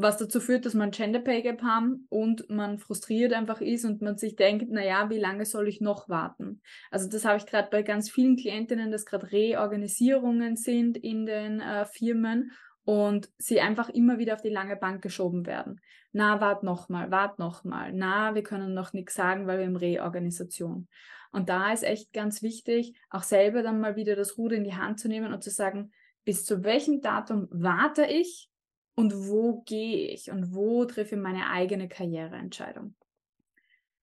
Was 0.01 0.17
dazu 0.17 0.39
führt, 0.39 0.65
dass 0.65 0.75
man 0.75 0.93
Gender 0.93 1.19
Pay 1.19 1.43
Gap 1.43 1.63
haben 1.63 2.07
und 2.09 2.49
man 2.49 2.79
frustriert 2.79 3.33
einfach 3.33 3.61
ist 3.61 3.85
und 3.85 4.01
man 4.01 4.17
sich 4.17 4.37
denkt, 4.37 4.71
naja, 4.71 5.11
wie 5.11 5.19
lange 5.19 5.45
soll 5.45 5.67
ich 5.67 5.81
noch 5.81 6.09
warten? 6.09 6.63
Also 6.93 7.09
das 7.09 7.25
habe 7.25 7.39
ich 7.39 7.47
gerade 7.47 7.69
bei 7.69 7.83
ganz 7.83 8.09
vielen 8.09 8.37
Klientinnen, 8.37 8.93
dass 8.93 9.07
gerade 9.07 9.33
Reorganisierungen 9.33 10.55
sind 10.55 10.97
in 10.97 11.27
den 11.27 11.59
äh, 11.59 11.85
Firmen 11.85 12.53
und 12.89 13.31
sie 13.37 13.61
einfach 13.61 13.91
immer 13.91 14.17
wieder 14.17 14.33
auf 14.33 14.41
die 14.41 14.49
lange 14.49 14.75
Bank 14.75 15.03
geschoben 15.03 15.45
werden. 15.45 15.79
Na, 16.13 16.41
wart 16.41 16.63
noch 16.63 16.89
mal, 16.89 17.11
wart 17.11 17.39
noch 17.39 17.63
mal. 17.63 17.93
Na, 17.93 18.35
wir 18.35 18.43
können 18.43 18.73
noch 18.73 18.95
nichts 18.95 19.13
sagen, 19.13 19.47
weil 19.47 19.59
wir 19.59 19.67
im 19.67 19.77
Reorganisation. 19.77 20.89
Und 21.31 21.51
da 21.51 21.71
ist 21.71 21.83
echt 21.83 22.15
ganz 22.15 22.41
wichtig, 22.41 22.99
auch 23.11 23.25
selber 23.25 23.63
dann 23.63 23.79
mal 23.79 23.97
wieder 23.97 24.17
das 24.17 24.39
Ruder 24.39 24.57
in 24.57 24.65
die 24.65 24.75
Hand 24.75 25.01
zu 25.01 25.09
nehmen 25.09 25.35
und 25.35 25.45
zu 25.45 25.51
sagen, 25.51 25.93
bis 26.25 26.47
zu 26.47 26.65
welchem 26.65 27.03
Datum 27.03 27.47
warte 27.51 28.07
ich 28.07 28.49
und 28.95 29.13
wo 29.29 29.61
gehe 29.67 30.09
ich 30.09 30.31
und 30.31 30.55
wo 30.55 30.87
treffe 30.87 31.17
ich 31.17 31.21
meine 31.21 31.51
eigene 31.51 31.89
Karriereentscheidung. 31.91 32.95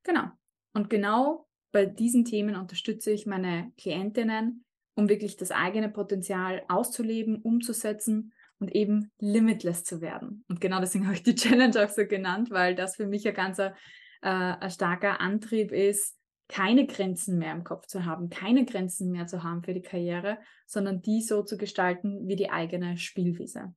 Genau. 0.03 0.27
Und 0.73 0.91
genau 0.91 1.47
bei 1.71 1.87
diesen 1.87 2.23
Themen 2.23 2.55
unterstütze 2.55 3.09
ich 3.09 3.25
meine 3.25 3.71
Klientinnen, 3.79 4.63
um 4.93 5.09
wirklich 5.09 5.37
das 5.37 5.49
eigene 5.49 5.89
Potenzial 5.89 6.61
auszuleben, 6.67 7.41
umzusetzen 7.41 8.31
und 8.59 8.73
eben 8.73 9.11
limitless 9.19 9.83
zu 9.83 10.01
werden. 10.01 10.45
Und 10.47 10.61
genau 10.61 10.79
deswegen 10.79 11.05
habe 11.07 11.15
ich 11.15 11.23
die 11.23 11.35
Challenge 11.35 11.83
auch 11.83 11.89
so 11.89 12.05
genannt, 12.05 12.51
weil 12.51 12.75
das 12.75 12.95
für 12.95 13.07
mich 13.07 13.27
ein 13.27 13.33
ganzer 13.33 13.75
äh, 14.21 14.29
ein 14.29 14.71
starker 14.71 15.19
Antrieb 15.21 15.71
ist, 15.71 16.17
keine 16.47 16.85
Grenzen 16.85 17.37
mehr 17.37 17.53
im 17.53 17.63
Kopf 17.63 17.87
zu 17.87 18.05
haben, 18.05 18.29
keine 18.29 18.65
Grenzen 18.65 19.11
mehr 19.11 19.25
zu 19.25 19.43
haben 19.43 19.63
für 19.63 19.73
die 19.73 19.81
Karriere, 19.81 20.37
sondern 20.67 21.01
die 21.01 21.21
so 21.21 21.43
zu 21.43 21.57
gestalten 21.57 22.27
wie 22.27 22.35
die 22.35 22.51
eigene 22.51 22.97
Spielwiese. 22.97 23.73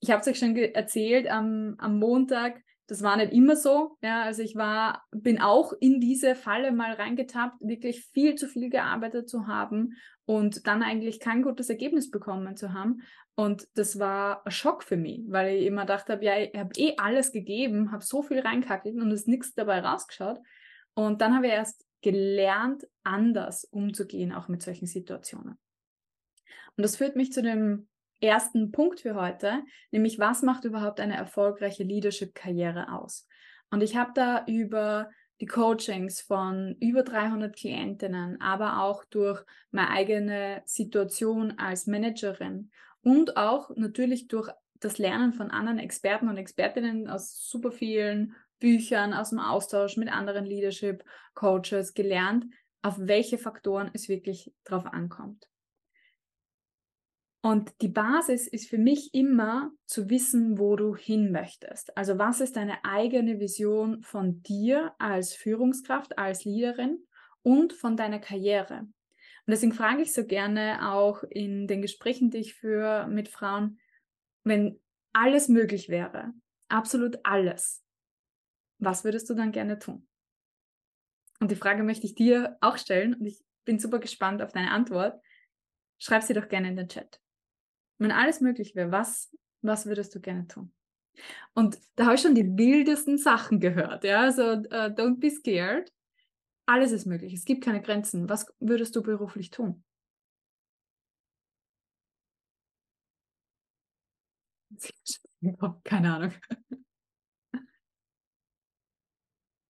Ich 0.00 0.10
habe 0.10 0.20
es 0.20 0.28
euch 0.28 0.38
schon 0.38 0.56
erzählt, 0.56 1.28
am, 1.28 1.74
am 1.78 1.98
Montag 1.98 2.60
das 2.86 3.02
war 3.02 3.16
nicht 3.16 3.32
immer 3.32 3.56
so. 3.56 3.96
Ja, 4.02 4.22
also 4.22 4.42
ich 4.42 4.56
war, 4.56 5.04
bin 5.10 5.40
auch 5.40 5.72
in 5.80 6.00
diese 6.00 6.34
Falle 6.34 6.70
mal 6.72 6.92
reingetappt, 6.92 7.60
wirklich 7.62 8.04
viel 8.12 8.34
zu 8.34 8.46
viel 8.46 8.68
gearbeitet 8.68 9.28
zu 9.28 9.46
haben 9.46 9.94
und 10.26 10.66
dann 10.66 10.82
eigentlich 10.82 11.20
kein 11.20 11.42
gutes 11.42 11.68
Ergebnis 11.68 12.10
bekommen 12.10 12.56
zu 12.56 12.72
haben. 12.72 13.02
Und 13.34 13.66
das 13.74 13.98
war 13.98 14.46
ein 14.46 14.50
Schock 14.50 14.82
für 14.82 14.96
mich, 14.96 15.22
weil 15.28 15.56
ich 15.56 15.66
immer 15.66 15.82
gedacht 15.82 16.08
habe, 16.08 16.24
ja, 16.24 16.38
ich 16.38 16.54
habe 16.54 16.70
eh 16.76 16.94
alles 16.96 17.32
gegeben, 17.32 17.92
habe 17.92 18.04
so 18.04 18.22
viel 18.22 18.40
reinkackelt 18.40 18.96
und 18.96 19.10
ist 19.10 19.28
nichts 19.28 19.54
dabei 19.54 19.80
rausgeschaut. 19.80 20.38
Und 20.94 21.20
dann 21.20 21.34
habe 21.34 21.46
ich 21.46 21.52
erst 21.52 21.84
gelernt, 22.00 22.86
anders 23.02 23.64
umzugehen, 23.64 24.32
auch 24.32 24.48
mit 24.48 24.62
solchen 24.62 24.86
Situationen. 24.86 25.58
Und 26.76 26.82
das 26.82 26.96
führt 26.96 27.16
mich 27.16 27.32
zu 27.32 27.42
dem 27.42 27.88
ersten 28.20 28.72
Punkt 28.72 29.00
für 29.00 29.14
heute, 29.14 29.62
nämlich 29.90 30.18
was 30.18 30.42
macht 30.42 30.64
überhaupt 30.64 31.00
eine 31.00 31.16
erfolgreiche 31.16 31.82
Leadership-Karriere 31.82 32.92
aus? 32.92 33.26
Und 33.70 33.82
ich 33.82 33.96
habe 33.96 34.12
da 34.14 34.44
über 34.46 35.10
die 35.44 35.46
Coachings 35.46 36.22
von 36.22 36.74
über 36.80 37.02
300 37.02 37.54
Klientinnen, 37.54 38.40
aber 38.40 38.80
auch 38.82 39.04
durch 39.04 39.44
meine 39.72 39.90
eigene 39.90 40.62
Situation 40.64 41.58
als 41.58 41.86
Managerin 41.86 42.70
und 43.02 43.36
auch 43.36 43.68
natürlich 43.76 44.26
durch 44.26 44.48
das 44.80 44.96
Lernen 44.96 45.34
von 45.34 45.50
anderen 45.50 45.78
Experten 45.78 46.28
und 46.28 46.38
Expertinnen 46.38 47.10
aus 47.10 47.46
super 47.46 47.72
vielen 47.72 48.34
Büchern, 48.58 49.12
aus 49.12 49.30
dem 49.30 49.38
Austausch 49.38 49.98
mit 49.98 50.10
anderen 50.10 50.46
Leadership 50.46 51.04
Coaches 51.34 51.92
gelernt, 51.92 52.46
auf 52.80 52.94
welche 52.98 53.36
Faktoren 53.36 53.90
es 53.92 54.08
wirklich 54.08 54.50
drauf 54.64 54.86
ankommt. 54.86 55.46
Und 57.44 57.82
die 57.82 57.88
Basis 57.88 58.46
ist 58.46 58.70
für 58.70 58.78
mich 58.78 59.12
immer 59.12 59.70
zu 59.84 60.08
wissen, 60.08 60.58
wo 60.58 60.76
du 60.76 60.96
hin 60.96 61.30
möchtest. 61.30 61.94
Also 61.94 62.16
was 62.16 62.40
ist 62.40 62.56
deine 62.56 62.82
eigene 62.86 63.38
Vision 63.38 64.02
von 64.02 64.42
dir 64.42 64.94
als 64.98 65.34
Führungskraft, 65.34 66.16
als 66.16 66.46
Leaderin 66.46 67.06
und 67.42 67.74
von 67.74 67.98
deiner 67.98 68.18
Karriere. 68.18 68.78
Und 68.78 68.94
deswegen 69.46 69.74
frage 69.74 70.00
ich 70.00 70.14
so 70.14 70.24
gerne 70.24 70.90
auch 70.90 71.22
in 71.24 71.66
den 71.66 71.82
Gesprächen, 71.82 72.30
die 72.30 72.38
ich 72.38 72.54
führe 72.54 73.08
mit 73.08 73.28
Frauen, 73.28 73.78
wenn 74.42 74.80
alles 75.12 75.50
möglich 75.50 75.90
wäre, 75.90 76.32
absolut 76.68 77.18
alles, 77.24 77.84
was 78.78 79.04
würdest 79.04 79.28
du 79.28 79.34
dann 79.34 79.52
gerne 79.52 79.78
tun? 79.78 80.08
Und 81.40 81.50
die 81.50 81.56
Frage 81.56 81.82
möchte 81.82 82.06
ich 82.06 82.14
dir 82.14 82.56
auch 82.62 82.78
stellen 82.78 83.12
und 83.12 83.26
ich 83.26 83.44
bin 83.66 83.78
super 83.78 83.98
gespannt 83.98 84.40
auf 84.40 84.52
deine 84.52 84.70
Antwort. 84.70 85.20
Schreib 85.98 86.22
sie 86.22 86.32
doch 86.32 86.48
gerne 86.48 86.68
in 86.68 86.76
den 86.76 86.88
Chat. 86.88 87.20
Wenn 87.98 88.12
alles 88.12 88.40
möglich 88.40 88.74
wäre, 88.74 88.90
was, 88.90 89.30
was 89.62 89.86
würdest 89.86 90.14
du 90.14 90.20
gerne 90.20 90.46
tun? 90.46 90.72
Und 91.54 91.78
da 91.94 92.06
habe 92.06 92.16
ich 92.16 92.20
schon 92.20 92.34
die 92.34 92.56
wildesten 92.56 93.18
Sachen 93.18 93.60
gehört. 93.60 94.04
Ja, 94.04 94.20
also 94.22 94.42
uh, 94.42 94.90
don't 94.90 95.20
be 95.20 95.30
scared. 95.30 95.92
Alles 96.66 96.92
ist 96.92 97.06
möglich. 97.06 97.32
Es 97.34 97.44
gibt 97.44 97.62
keine 97.64 97.82
Grenzen. 97.82 98.28
Was 98.28 98.46
würdest 98.58 98.96
du 98.96 99.02
beruflich 99.02 99.50
tun? 99.50 99.84
Keine 105.84 106.14
Ahnung. 106.14 106.32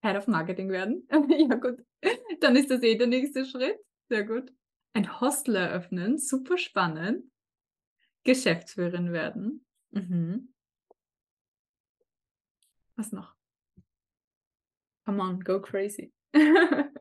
Head 0.02 0.16
of 0.16 0.28
Marketing 0.28 0.70
werden. 0.70 1.08
ja, 1.28 1.54
gut. 1.56 1.82
Dann 2.40 2.56
ist 2.56 2.70
das 2.70 2.82
eh 2.82 2.96
der 2.96 3.06
nächste 3.06 3.44
Schritt. 3.44 3.78
Sehr 4.08 4.24
gut. 4.24 4.52
Ein 4.92 5.20
Hostel 5.20 5.56
eröffnen. 5.56 6.18
Super 6.18 6.58
spannend. 6.58 7.24
Geschäftsführerin 8.24 9.12
werden. 9.12 9.64
Mhm. 9.90 10.54
Was 12.96 13.12
noch? 13.12 13.34
Come 15.04 15.22
on, 15.22 15.40
go 15.40 15.60
crazy. 15.60 16.12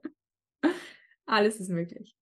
Alles 1.26 1.60
ist 1.60 1.70
möglich. 1.70 2.16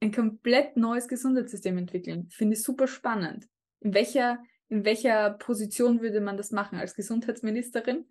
Ein 0.00 0.12
komplett 0.12 0.76
neues 0.76 1.08
Gesundheitssystem 1.08 1.76
entwickeln. 1.78 2.28
Finde 2.30 2.54
ich 2.54 2.62
super 2.62 2.86
spannend. 2.86 3.48
In 3.80 3.92
welcher, 3.94 4.42
in 4.68 4.84
welcher 4.84 5.30
Position 5.30 6.00
würde 6.00 6.20
man 6.20 6.36
das 6.36 6.52
machen? 6.52 6.78
Als 6.78 6.94
Gesundheitsministerin? 6.94 8.06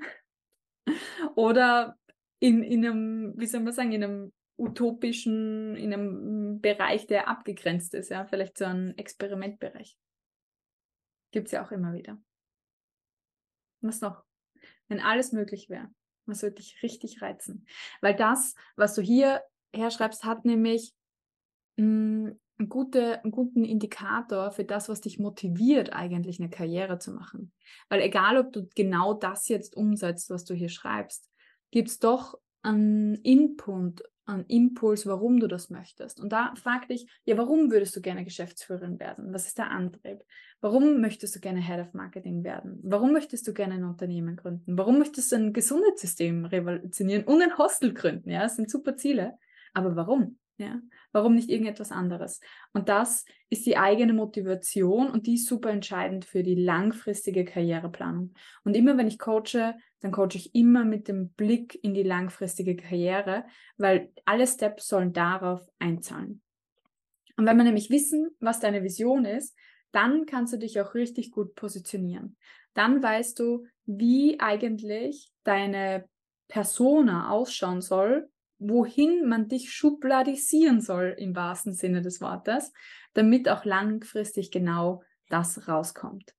Oder 1.36 1.98
in, 2.40 2.64
in 2.64 2.86
einem, 2.86 3.34
wie 3.38 3.48
soll 3.48 3.62
man 3.62 3.74
sagen, 3.74 3.94
in 3.94 4.04
einem 4.04 4.34
utopischen, 4.58 5.76
in 5.76 5.94
einem 5.94 6.62
Bereich, 6.62 7.08
der 7.08 7.28
abgegrenzt 7.28 7.94
ist, 7.94 8.10
ja, 8.10 8.26
vielleicht 8.26 8.58
so 8.58 8.66
ein 8.66 8.98
Experimentbereich. 8.98 9.98
Gibt 11.36 11.48
es 11.48 11.52
ja 11.52 11.66
auch 11.66 11.72
immer 11.72 11.92
wieder. 11.92 12.18
Was 13.82 14.00
noch? 14.00 14.24
Wenn 14.88 15.02
alles 15.02 15.34
möglich 15.34 15.70
wäre, 15.70 15.90
was 16.26 16.42
würde 16.44 16.56
dich 16.56 16.82
richtig 16.82 17.22
reizen? 17.22 17.68
Weil 18.00 18.16
das, 18.16 18.56
was 18.78 18.96
du 18.96 19.02
hier 19.02 19.44
herschreibst, 19.74 20.24
hat 20.24 20.46
nämlich 20.46 20.94
mh, 21.76 21.84
hm, 22.30 22.40
einen, 22.58 22.70
gute, 22.70 23.22
einen 23.22 23.34
guten 23.34 23.66
Indikator 23.66 24.52
für 24.52 24.64
das, 24.64 24.88
was 24.88 25.02
dich 25.02 25.20
motiviert, 25.20 25.92
eigentlich 25.92 26.40
eine 26.40 26.50
Karriere 26.50 27.00
zu 27.00 27.12
machen. 27.12 27.52
Weil 27.90 28.00
egal, 28.00 28.38
ob 28.38 28.54
du 28.54 28.70
genau 28.74 29.14
das 29.14 29.50
jetzt 29.50 29.76
umsetzt, 29.76 30.30
was 30.30 30.46
du 30.46 30.54
hier 30.54 30.70
schreibst, 30.70 31.30
gibt 31.70 31.90
es 31.90 32.00
doch 32.00 32.40
einen 32.62 33.16
Input, 33.16 34.04
einen 34.26 34.46
Impuls, 34.46 35.06
warum 35.06 35.40
du 35.40 35.48
das 35.48 35.70
möchtest. 35.70 36.20
Und 36.20 36.32
da 36.32 36.54
frag 36.56 36.88
dich, 36.88 37.08
ja, 37.26 37.38
warum 37.38 37.72
würdest 37.72 37.96
du 37.96 38.02
gerne 38.02 38.24
Geschäftsführerin 38.24 39.00
werden? 39.00 39.34
Was 39.34 39.48
ist 39.48 39.58
der 39.58 39.72
Antrieb? 39.72 40.24
Warum 40.62 41.02
möchtest 41.02 41.36
du 41.36 41.40
gerne 41.40 41.62
Head 41.62 41.80
of 41.80 41.94
Marketing 41.94 42.44
werden? 42.44 42.80
Warum 42.84 43.14
möchtest 43.14 43.48
du 43.48 43.54
gerne 43.54 43.76
ein 43.76 43.84
Unternehmen 43.84 44.36
gründen? 44.36 44.78
Warum 44.78 44.98
möchtest 44.98 45.32
du 45.32 45.36
ein 45.36 45.54
Gesundheitssystem 45.54 46.46
revolutionieren 46.46 47.24
und 47.26 47.42
ein 47.42 47.58
Hostel 47.58 47.94
gründen? 47.94 48.30
Ja, 48.30 48.42
das 48.42 48.56
sind 48.56 48.70
super 48.70 48.98
Ziele. 48.98 49.38
Aber 49.74 49.96
warum? 49.96 50.40
Ja, 50.58 50.80
warum 51.12 51.36
nicht 51.36 51.50
irgendetwas 51.50 51.92
anderes? 51.92 52.40
Und 52.72 52.88
das 52.88 53.26
ist 53.50 53.66
die 53.66 53.76
eigene 53.76 54.14
Motivation 54.14 55.10
und 55.10 55.28
die 55.28 55.34
ist 55.36 55.48
super 55.48 55.70
entscheidend 55.70 56.24
für 56.24 56.44
die 56.44 56.56
langfristige 56.56 57.44
Karriereplanung. 57.44 58.34
Und 58.64 58.78
immer 58.78 58.98
wenn 58.98 59.08
ich 59.08 59.20
coache, 59.20 59.76
dann 60.06 60.12
coache 60.12 60.36
ich 60.36 60.54
immer 60.54 60.86
mit 60.86 61.08
dem 61.08 61.30
Blick 61.30 61.84
in 61.84 61.96
die 61.96 62.04
langfristige 62.04 62.76
Karriere, 62.76 63.44
weil 63.76 64.14
alle 64.26 64.46
Steps 64.46 64.88
sollen 64.88 65.14
darauf 65.14 65.68
einzahlen. 65.80 66.44
Und 67.38 67.48
wenn 67.48 67.58
wir 67.58 67.64
nämlich 67.64 67.90
wissen, 67.90 68.30
was 68.40 68.60
deine 68.60 68.84
Vision 68.84 69.26
ist, 69.26 69.58
dann 69.92 70.28
kannst 70.28 70.54
du 70.54 70.58
dich 70.60 70.80
auch 70.80 70.94
richtig 70.94 71.32
gut 71.32 71.56
positionieren. 71.56 72.38
Dann 72.76 73.02
weißt 73.02 73.40
du, 73.40 73.66
wie 73.88 74.40
eigentlich 74.40 75.32
deine 75.44 76.08
Persona 76.50 77.32
ausschauen 77.32 77.82
soll, 77.82 78.30
wohin 78.60 79.28
man 79.28 79.48
dich 79.48 79.74
schubladisieren 79.74 80.82
soll 80.82 81.16
im 81.18 81.36
wahrsten 81.36 81.74
Sinne 81.74 82.04
des 82.04 82.22
Wortes, 82.22 82.72
damit 83.16 83.50
auch 83.50 83.66
langfristig 83.66 84.52
genau 84.52 85.02
das 85.30 85.68
rauskommt. 85.68 86.36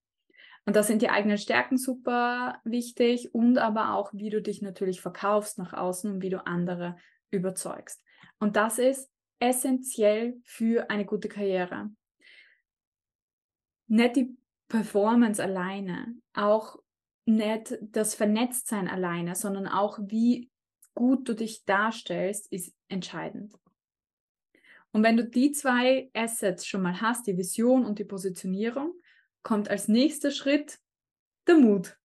Und 0.67 0.77
da 0.77 0.83
sind 0.83 1.01
die 1.01 1.09
eigenen 1.09 1.39
Stärken 1.39 1.79
super 1.79 2.61
wichtig 2.65 3.35
und 3.35 3.57
aber 3.57 3.95
auch, 3.95 4.13
wie 4.13 4.31
du 4.31 4.43
dich 4.43 4.63
natürlich 4.63 5.01
verkaufst 5.01 5.59
nach 5.59 5.73
außen 5.73 6.11
und 6.11 6.23
wie 6.23 6.31
du 6.31 6.45
andere 6.45 6.97
überzeugst. 7.31 8.03
Und 8.39 8.57
das 8.57 8.79
ist 8.79 9.11
essentiell 9.39 10.41
für 10.45 10.91
eine 10.91 11.07
gute 11.07 11.29
Karriere 11.29 11.91
nicht 13.89 14.17
die 14.17 14.37
Performance 14.69 15.43
alleine, 15.43 16.17
auch 16.35 16.77
nicht 17.25 17.79
das 17.83 18.15
Vernetztsein 18.15 18.89
alleine, 18.89 19.35
sondern 19.35 19.67
auch 19.67 19.99
wie 20.01 20.51
gut 20.95 21.29
du 21.29 21.35
dich 21.35 21.65
darstellst, 21.65 22.51
ist 22.53 22.75
entscheidend. 22.89 23.55
Und 24.93 25.03
wenn 25.03 25.17
du 25.17 25.25
die 25.25 25.53
zwei 25.53 26.11
Assets 26.15 26.67
schon 26.67 26.83
mal 26.83 27.01
hast, 27.01 27.27
die 27.27 27.37
Vision 27.37 27.85
und 27.85 27.99
die 27.99 28.05
Positionierung, 28.05 28.95
kommt 29.47 29.71
als 29.71 29.87
nächster 29.87 30.33
Schritt 30.33 30.81
der 31.47 31.55
Mut. 31.55 31.97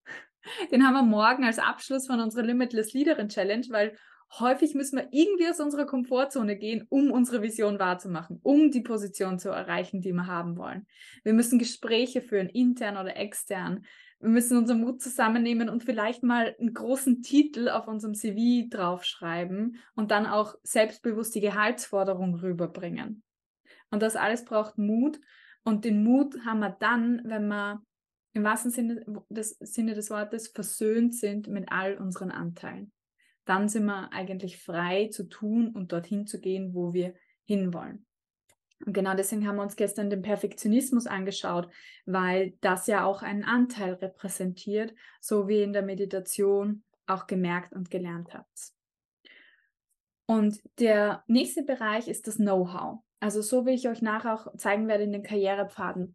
Den 0.71 0.86
haben 0.86 0.93
wir 0.93 1.01
morgen 1.01 1.43
als 1.43 1.57
Abschluss 1.57 2.05
von 2.05 2.19
unserer 2.19 2.43
Limitless 2.43 2.93
Leaderin 2.93 3.29
Challenge, 3.29 3.65
weil 3.71 3.98
häufig 4.39 4.75
müssen 4.75 5.00
wir 5.00 5.07
irgendwie 5.10 5.50
aus 5.50 5.60
unserer 5.60 5.88
Komfortzone 5.88 6.55
gehen, 6.55 6.86
um 6.89 7.10
unsere 7.10 7.41
Vision 7.41 7.79
wahrzumachen, 7.79 8.39
um 8.43 8.69
die 8.69 8.81
Position 8.81 9.39
zu 9.39 9.50
erreichen, 9.50 10.01
die 10.01 10.13
wir 10.13 10.27
haben 10.27 10.55
wollen. 10.55 10.86
Wir 11.24 11.33
müssen 11.33 11.57
Gespräche 11.57 12.21
führen, 12.21 12.48
intern 12.48 12.98
oder 12.98 13.17
extern. 13.17 13.86
Wir 14.19 14.29
müssen 14.29 14.55
unseren 14.55 14.81
Mut 14.81 15.01
zusammennehmen 15.01 15.67
und 15.67 15.83
vielleicht 15.83 16.21
mal 16.21 16.55
einen 16.60 16.75
großen 16.75 17.24
Titel 17.24 17.69
auf 17.69 17.88
unserem 17.88 18.13
CV 18.13 18.69
draufschreiben 18.69 19.79
und 19.95 20.12
dann 20.12 20.27
auch 20.27 20.53
selbstbewusst 20.62 21.33
die 21.33 21.41
Gehaltsforderung 21.41 22.36
rüberbringen. 22.36 23.24
Und 23.89 24.03
das 24.03 24.15
alles 24.15 24.45
braucht 24.45 24.77
Mut. 24.77 25.19
Und 25.63 25.86
den 25.86 26.03
Mut 26.03 26.44
haben 26.46 26.60
wir 26.60 26.72
dann, 26.80 27.22
wenn 27.25 27.48
wir 27.48 27.82
im 28.34 28.44
wahrsten 28.44 28.72
Sinne 28.72 29.03
des, 29.30 29.58
Sinne 29.60 29.94
des 29.94 30.10
Wortes 30.10 30.48
versöhnt 30.48 31.15
sind 31.15 31.48
mit 31.48 31.72
all 31.72 31.98
unseren 31.98 32.32
Anteilen. 32.32 32.91
Dann 33.46 33.68
sind 33.68 33.86
wir 33.86 34.13
eigentlich 34.13 34.58
frei 34.58 35.10
zu 35.12 35.27
tun 35.27 35.70
und 35.70 35.91
dorthin 35.91 36.25
zu 36.27 36.39
gehen, 36.39 36.74
wo 36.74 36.94
wir 36.94 37.13
hinwollen. 37.44 38.06
Und 38.86 38.94
genau 38.94 39.13
deswegen 39.13 39.48
haben 39.48 39.58
wir 39.58 39.63
uns 39.63 39.75
gestern 39.75 40.10
den 40.10 40.22
Perfektionismus 40.22 41.06
angeschaut, 41.06 41.70
weil 42.06 42.53
das 42.62 42.88
ja 42.88 43.06
auch 43.06 43.22
einen 43.22 43.44
Anteil 43.44 43.94
repräsentiert, 43.94 44.94
so 45.20 45.48
wie 45.48 45.62
in 45.62 45.74
der 45.74 45.84
Meditation 45.84 46.84
auch 47.06 47.27
gemerkt 47.27 47.74
und 47.74 47.91
gelernt 47.91 48.34
habt. 48.34 48.74
Und 50.25 50.62
der 50.80 51.24
nächste 51.27 51.63
Bereich 51.63 52.08
ist 52.08 52.27
das 52.27 52.38
Know-how. 52.38 53.03
Also 53.22 53.42
so 53.42 53.66
wie 53.66 53.72
ich 53.72 53.88
euch 53.88 54.01
nachher 54.01 54.34
auch 54.34 54.58
zeigen 54.58 54.88
werde 54.88 55.04
in 55.04 55.12
den 55.12 55.24
Karrierepfaden. 55.24 56.13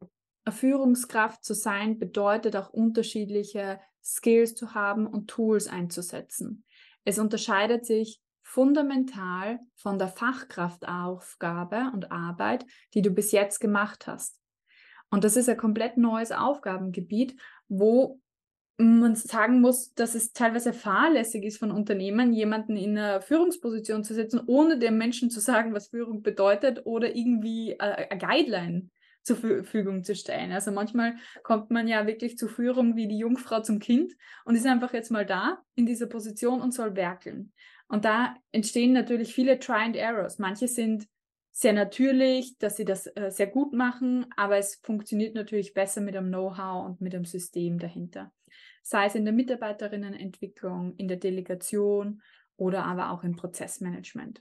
Führungskraft 0.51 1.45
zu 1.45 1.55
sein 1.55 1.99
bedeutet 1.99 2.57
auch 2.57 2.71
unterschiedliche 2.71 3.81
Skills 4.05 4.55
zu 4.55 4.75
haben 4.75 5.07
und 5.07 5.29
Tools 5.29 5.69
einzusetzen. 5.69 6.65
Es 7.05 7.19
unterscheidet 7.19 7.87
sich 7.87 8.21
fundamental 8.43 9.61
von 9.77 9.99
der 9.99 10.09
Fachkraftaufgabe 10.09 11.91
und 11.95 12.11
Arbeit, 12.11 12.67
die 12.95 13.03
du 13.03 13.11
bis 13.11 13.33
jetzt 13.33 13.61
gemacht 13.61 14.07
hast. 14.07 14.41
Und 15.11 15.25
das 15.25 15.37
ist 15.37 15.49
ein 15.49 15.57
komplett 15.57 15.97
neues 15.97 16.33
Aufgabengebiet, 16.33 17.41
wo 17.69 18.21
man 18.78 19.14
sagen 19.14 19.61
muss, 19.61 19.95
dass 19.95 20.14
es 20.14 20.33
teilweise 20.33 20.73
fahrlässig 20.73 21.45
ist 21.45 21.59
von 21.59 21.71
Unternehmen, 21.71 22.33
jemanden 22.33 22.76
in 22.76 22.99
eine 22.99 23.23
Führungsposition 23.23 24.04
zu 24.04 24.12
setzen, 24.12 24.42
ohne 24.47 24.78
dem 24.78 24.99
Menschen 24.99 25.30
zu 25.30 25.40
sagen, 25.40 25.73
was 25.73 25.88
Führung 25.88 26.23
bedeutet 26.23 26.85
oder 26.85 27.16
irgendwie 27.16 27.80
eine 27.80 28.18
Guideline 28.18 28.90
zur 29.23 29.37
Verfügung 29.37 30.04
zu 30.04 30.14
stellen. 30.14 30.52
Also 30.52 30.71
manchmal 30.71 31.16
kommt 31.42 31.71
man 31.71 31.88
ja 31.88 32.06
wirklich 32.06 32.38
zur 32.38 32.49
Führung 32.49 32.97
wie 32.97 33.09
die 33.09 33.18
Jungfrau 33.18 33.61
zum 33.61 33.80
Kind 33.80 34.12
und 34.45 34.54
ist 34.54 34.66
einfach 34.66 34.92
jetzt 34.92 35.11
mal 35.11 35.26
da 35.26 35.59
in 35.75 35.87
dieser 35.87 36.06
Position 36.06 36.61
und 36.61 36.73
soll 36.73 36.95
werkeln. 36.95 37.52
Und 37.88 38.04
da 38.04 38.37
entstehen 38.52 38.92
natürlich 38.92 39.35
viele 39.35 39.59
Try 39.59 39.85
and 39.85 39.97
Errors. 39.97 40.38
Manche 40.38 40.68
sind 40.68 41.06
sehr 41.50 41.73
natürlich, 41.73 42.59
dass 42.59 42.76
sie 42.76 42.85
das 42.85 43.06
äh, 43.16 43.30
sehr 43.30 43.47
gut 43.47 43.73
machen, 43.73 44.26
aber 44.37 44.59
es 44.59 44.76
funktioniert 44.83 45.35
natürlich 45.35 45.73
besser 45.73 46.02
mit 46.02 46.14
dem 46.14 46.28
Know-how 46.28 46.85
und 46.85 47.00
mit 47.00 47.12
dem 47.12 47.25
System 47.25 47.78
dahinter. 47.78 48.30
Sei 48.88 49.07
es 49.07 49.16
in 49.16 49.25
der 49.25 49.35
Mitarbeiterinnenentwicklung, 49.35 50.95
in 50.95 51.09
der 51.09 51.16
Delegation 51.16 52.23
oder 52.57 52.85
aber 52.85 53.11
auch 53.11 53.25
im 53.25 53.35
Prozessmanagement. 53.35 54.40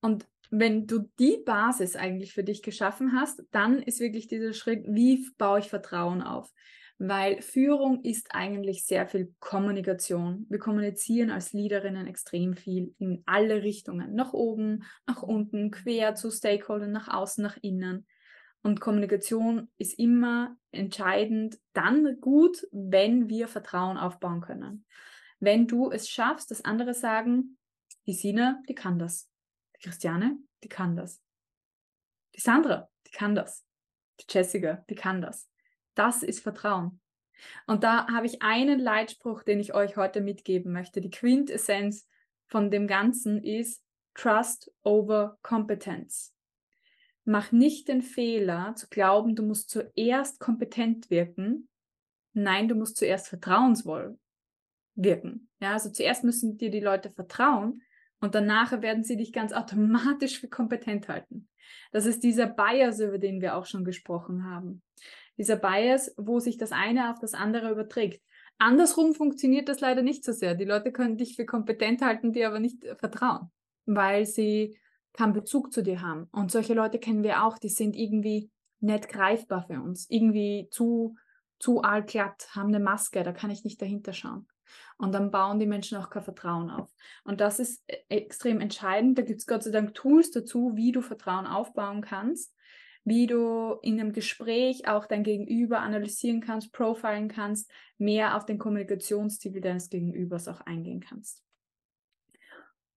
Und 0.00 0.26
wenn 0.50 0.88
du 0.88 1.08
die 1.20 1.40
Basis 1.46 1.94
eigentlich 1.94 2.32
für 2.32 2.42
dich 2.42 2.60
geschaffen 2.60 3.12
hast, 3.12 3.44
dann 3.52 3.80
ist 3.80 4.00
wirklich 4.00 4.26
dieser 4.26 4.52
Schritt, 4.52 4.84
wie 4.88 5.24
baue 5.38 5.60
ich 5.60 5.68
Vertrauen 5.68 6.22
auf? 6.22 6.52
Weil 6.98 7.40
Führung 7.40 8.02
ist 8.02 8.34
eigentlich 8.34 8.84
sehr 8.84 9.06
viel 9.06 9.32
Kommunikation. 9.38 10.44
Wir 10.48 10.58
kommunizieren 10.58 11.30
als 11.30 11.52
Leaderinnen 11.52 12.08
extrem 12.08 12.54
viel 12.54 12.96
in 12.98 13.22
alle 13.26 13.62
Richtungen, 13.62 14.12
nach 14.16 14.32
oben, 14.32 14.82
nach 15.06 15.22
unten, 15.22 15.70
quer 15.70 16.16
zu 16.16 16.32
Stakeholdern, 16.32 16.90
nach 16.90 17.06
außen, 17.06 17.44
nach 17.44 17.58
innen. 17.62 18.08
Und 18.62 18.80
Kommunikation 18.80 19.70
ist 19.76 19.98
immer 19.98 20.56
entscheidend 20.70 21.58
dann 21.72 22.20
gut, 22.20 22.66
wenn 22.70 23.28
wir 23.28 23.48
Vertrauen 23.48 23.98
aufbauen 23.98 24.40
können. 24.40 24.86
Wenn 25.40 25.66
du 25.66 25.90
es 25.90 26.08
schaffst, 26.08 26.50
dass 26.50 26.64
andere 26.64 26.94
sagen, 26.94 27.58
die 28.06 28.14
Sina, 28.14 28.62
die 28.68 28.74
kann 28.74 28.98
das. 28.98 29.28
Christiane, 29.82 30.38
die 30.62 30.68
kann 30.68 30.96
das. 30.96 31.20
Die 32.36 32.40
Sandra, 32.40 32.88
die 33.06 33.10
kann 33.10 33.34
das. 33.34 33.64
Die 34.20 34.24
Jessica, 34.28 34.84
die 34.88 34.94
kann 34.94 35.20
das. 35.20 35.48
Das 35.94 36.22
ist 36.22 36.40
Vertrauen. 36.40 37.00
Und 37.66 37.82
da 37.82 38.06
habe 38.08 38.26
ich 38.26 38.42
einen 38.42 38.78
Leitspruch, 38.78 39.42
den 39.42 39.58
ich 39.58 39.74
euch 39.74 39.96
heute 39.96 40.20
mitgeben 40.20 40.72
möchte. 40.72 41.00
Die 41.00 41.10
Quintessenz 41.10 42.08
von 42.46 42.70
dem 42.70 42.86
Ganzen 42.86 43.42
ist 43.42 43.82
Trust 44.14 44.72
over 44.82 45.38
Competence. 45.42 46.31
Mach 47.24 47.52
nicht 47.52 47.88
den 47.88 48.02
Fehler 48.02 48.74
zu 48.76 48.88
glauben, 48.88 49.36
du 49.36 49.42
musst 49.42 49.70
zuerst 49.70 50.40
kompetent 50.40 51.10
wirken. 51.10 51.68
Nein, 52.32 52.68
du 52.68 52.74
musst 52.74 52.96
zuerst 52.96 53.28
vertrauensvoll 53.28 54.18
wirken. 54.94 55.48
Ja, 55.60 55.74
also 55.74 55.90
zuerst 55.90 56.24
müssen 56.24 56.56
dir 56.58 56.70
die 56.70 56.80
Leute 56.80 57.10
vertrauen, 57.10 57.82
und 58.22 58.36
danach 58.36 58.80
werden 58.82 59.02
sie 59.02 59.16
dich 59.16 59.32
ganz 59.32 59.52
automatisch 59.52 60.40
für 60.40 60.48
kompetent 60.48 61.08
halten. 61.08 61.48
Das 61.90 62.06
ist 62.06 62.22
dieser 62.22 62.46
Bias, 62.46 63.00
über 63.00 63.18
den 63.18 63.40
wir 63.40 63.56
auch 63.56 63.66
schon 63.66 63.84
gesprochen 63.84 64.44
haben. 64.44 64.80
Dieser 65.38 65.56
Bias, 65.56 66.14
wo 66.16 66.38
sich 66.38 66.56
das 66.56 66.70
eine 66.70 67.10
auf 67.10 67.18
das 67.18 67.34
andere 67.34 67.70
überträgt. 67.72 68.22
Andersrum 68.58 69.14
funktioniert 69.14 69.68
das 69.68 69.80
leider 69.80 70.02
nicht 70.02 70.24
so 70.24 70.30
sehr. 70.30 70.54
Die 70.54 70.64
Leute 70.64 70.92
können 70.92 71.16
dich 71.16 71.34
für 71.34 71.46
kompetent 71.46 72.00
halten, 72.00 72.32
dir 72.32 72.46
aber 72.46 72.60
nicht 72.60 72.86
vertrauen, 72.98 73.50
weil 73.86 74.24
sie 74.24 74.78
keinen 75.12 75.32
Bezug 75.32 75.72
zu 75.72 75.82
dir 75.82 76.00
haben. 76.00 76.28
Und 76.32 76.50
solche 76.50 76.74
Leute 76.74 76.98
kennen 76.98 77.22
wir 77.22 77.44
auch, 77.44 77.58
die 77.58 77.68
sind 77.68 77.96
irgendwie 77.96 78.50
nicht 78.80 79.08
greifbar 79.08 79.64
für 79.66 79.80
uns, 79.80 80.08
irgendwie 80.10 80.68
zu, 80.70 81.16
zu 81.58 81.82
allglatt, 81.82 82.48
haben 82.54 82.68
eine 82.68 82.80
Maske, 82.80 83.22
da 83.22 83.32
kann 83.32 83.50
ich 83.50 83.64
nicht 83.64 83.80
dahinter 83.80 84.12
schauen. 84.12 84.48
Und 84.96 85.12
dann 85.12 85.30
bauen 85.30 85.58
die 85.58 85.66
Menschen 85.66 85.98
auch 85.98 86.10
kein 86.10 86.22
Vertrauen 86.22 86.70
auf. 86.70 86.90
Und 87.24 87.40
das 87.40 87.58
ist 87.58 87.82
äh, 87.86 87.98
extrem 88.08 88.60
entscheidend. 88.60 89.18
Da 89.18 89.22
gibt 89.22 89.40
es 89.40 89.46
Gott 89.46 89.62
sei 89.62 89.70
Dank 89.70 89.94
Tools 89.94 90.30
dazu, 90.30 90.72
wie 90.74 90.92
du 90.92 91.02
Vertrauen 91.02 91.46
aufbauen 91.46 92.00
kannst, 92.00 92.54
wie 93.04 93.26
du 93.26 93.78
in 93.82 94.00
einem 94.00 94.12
Gespräch 94.12 94.88
auch 94.88 95.06
dein 95.06 95.24
Gegenüber 95.24 95.80
analysieren 95.80 96.40
kannst, 96.40 96.72
profilen 96.72 97.28
kannst, 97.28 97.70
mehr 97.98 98.36
auf 98.36 98.46
den 98.46 98.58
Kommunikationsstil 98.58 99.60
deines 99.60 99.90
Gegenübers 99.90 100.48
auch 100.48 100.60
eingehen 100.62 101.00
kannst. 101.00 101.42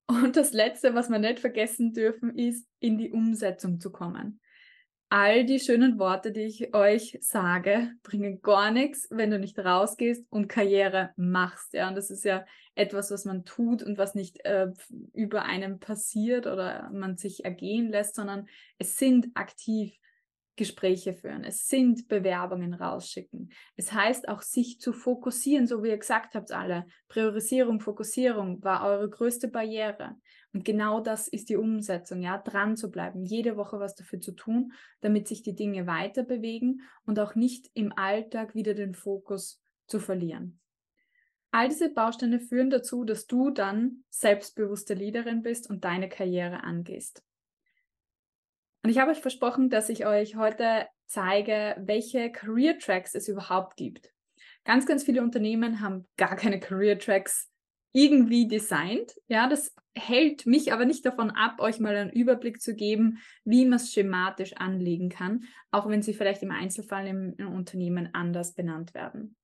Und 0.07 0.35
das 0.35 0.53
Letzte, 0.53 0.93
was 0.93 1.09
wir 1.09 1.19
nicht 1.19 1.39
vergessen 1.39 1.93
dürfen, 1.93 2.37
ist, 2.37 2.67
in 2.79 2.97
die 2.97 3.11
Umsetzung 3.11 3.79
zu 3.79 3.91
kommen 3.91 4.39
all 5.09 5.45
die 5.45 5.59
schönen 5.59 5.99
Worte, 5.99 6.31
die 6.31 6.41
ich 6.41 6.73
euch 6.73 7.17
sage, 7.21 7.91
bringen 8.03 8.41
gar 8.41 8.71
nichts, 8.71 9.07
wenn 9.11 9.29
du 9.29 9.39
nicht 9.39 9.57
rausgehst 9.57 10.25
und 10.29 10.47
Karriere 10.47 11.11
machst. 11.15 11.73
Ja, 11.73 11.87
und 11.87 11.95
das 11.95 12.09
ist 12.09 12.25
ja 12.25 12.45
etwas, 12.73 13.11
was 13.11 13.23
man 13.23 13.45
tut 13.45 13.83
und 13.83 13.97
was 13.97 14.15
nicht 14.15 14.43
äh, 14.45 14.67
über 15.13 15.43
einem 15.43 15.79
passiert 15.79 16.47
oder 16.47 16.89
man 16.91 17.17
sich 17.17 17.45
ergehen 17.45 17.89
lässt, 17.89 18.15
sondern 18.15 18.47
es 18.77 18.97
sind 18.97 19.27
aktiv 19.35 19.95
Gespräche 20.55 21.13
führen. 21.13 21.43
Es 21.43 21.67
sind 21.67 22.07
Bewerbungen 22.07 22.73
rausschicken. 22.73 23.51
Es 23.75 23.91
heißt 23.91 24.27
auch, 24.29 24.41
sich 24.41 24.79
zu 24.79 24.93
fokussieren, 24.93 25.67
so 25.67 25.83
wie 25.83 25.89
ihr 25.89 25.97
gesagt 25.97 26.35
habt 26.35 26.51
alle. 26.51 26.85
Priorisierung, 27.07 27.79
Fokussierung 27.79 28.63
war 28.63 28.87
eure 28.87 29.09
größte 29.09 29.47
Barriere. 29.47 30.15
Und 30.53 30.63
genau 30.63 31.01
das 31.01 31.27
ist 31.27 31.49
die 31.49 31.57
Umsetzung, 31.57 32.21
ja, 32.21 32.37
dran 32.37 32.77
zu 32.77 32.89
bleiben, 32.89 33.23
jede 33.23 33.57
Woche 33.57 33.79
was 33.79 33.95
dafür 33.95 34.21
zu 34.21 34.31
tun, 34.31 34.71
damit 35.01 35.27
sich 35.27 35.43
die 35.43 35.55
Dinge 35.55 35.85
weiter 35.85 36.23
bewegen 36.23 36.81
und 37.05 37.19
auch 37.19 37.35
nicht 37.35 37.69
im 37.73 37.91
Alltag 37.97 38.55
wieder 38.55 38.73
den 38.73 38.93
Fokus 38.93 39.61
zu 39.87 39.99
verlieren. 39.99 40.59
All 41.51 41.69
diese 41.69 41.89
Bausteine 41.89 42.39
führen 42.39 42.69
dazu, 42.69 43.03
dass 43.03 43.27
du 43.27 43.49
dann 43.49 44.03
selbstbewusste 44.09 44.93
Leaderin 44.93 45.41
bist 45.41 45.69
und 45.69 45.83
deine 45.85 46.09
Karriere 46.09 46.63
angehst. 46.63 47.23
Und 48.85 48.91
ich 48.91 48.99
habe 48.99 49.09
euch 49.09 49.19
versprochen, 49.19 49.71
dass 49.71 49.89
ich 49.89 50.05
euch 50.05 50.35
heute 50.35 50.85
zeige, 51.07 51.75
welche 51.79 52.31
Career 52.31 52.77
Tracks 52.77 53.15
es 53.15 53.27
überhaupt 53.27 53.77
gibt. 53.77 54.13
Ganz, 54.63 54.85
ganz 54.85 55.03
viele 55.03 55.23
Unternehmen 55.23 55.81
haben 55.81 56.07
gar 56.17 56.35
keine 56.35 56.59
Career 56.59 56.99
Tracks 56.99 57.49
irgendwie 57.93 58.47
designt. 58.47 59.15
Ja, 59.27 59.49
das 59.49 59.73
hält 59.97 60.45
mich 60.45 60.71
aber 60.71 60.85
nicht 60.85 61.03
davon 61.03 61.31
ab, 61.31 61.61
euch 61.61 61.79
mal 61.79 61.95
einen 61.95 62.11
Überblick 62.11 62.61
zu 62.61 62.75
geben, 62.75 63.17
wie 63.43 63.65
man 63.65 63.77
es 63.77 63.91
schematisch 63.91 64.53
anlegen 64.53 65.09
kann, 65.09 65.45
auch 65.71 65.89
wenn 65.89 66.03
sie 66.03 66.13
vielleicht 66.13 66.43
im 66.43 66.51
Einzelfall 66.51 67.07
im, 67.07 67.33
im 67.39 67.55
Unternehmen 67.55 68.11
anders 68.13 68.53
benannt 68.53 68.93
werden. 68.93 69.35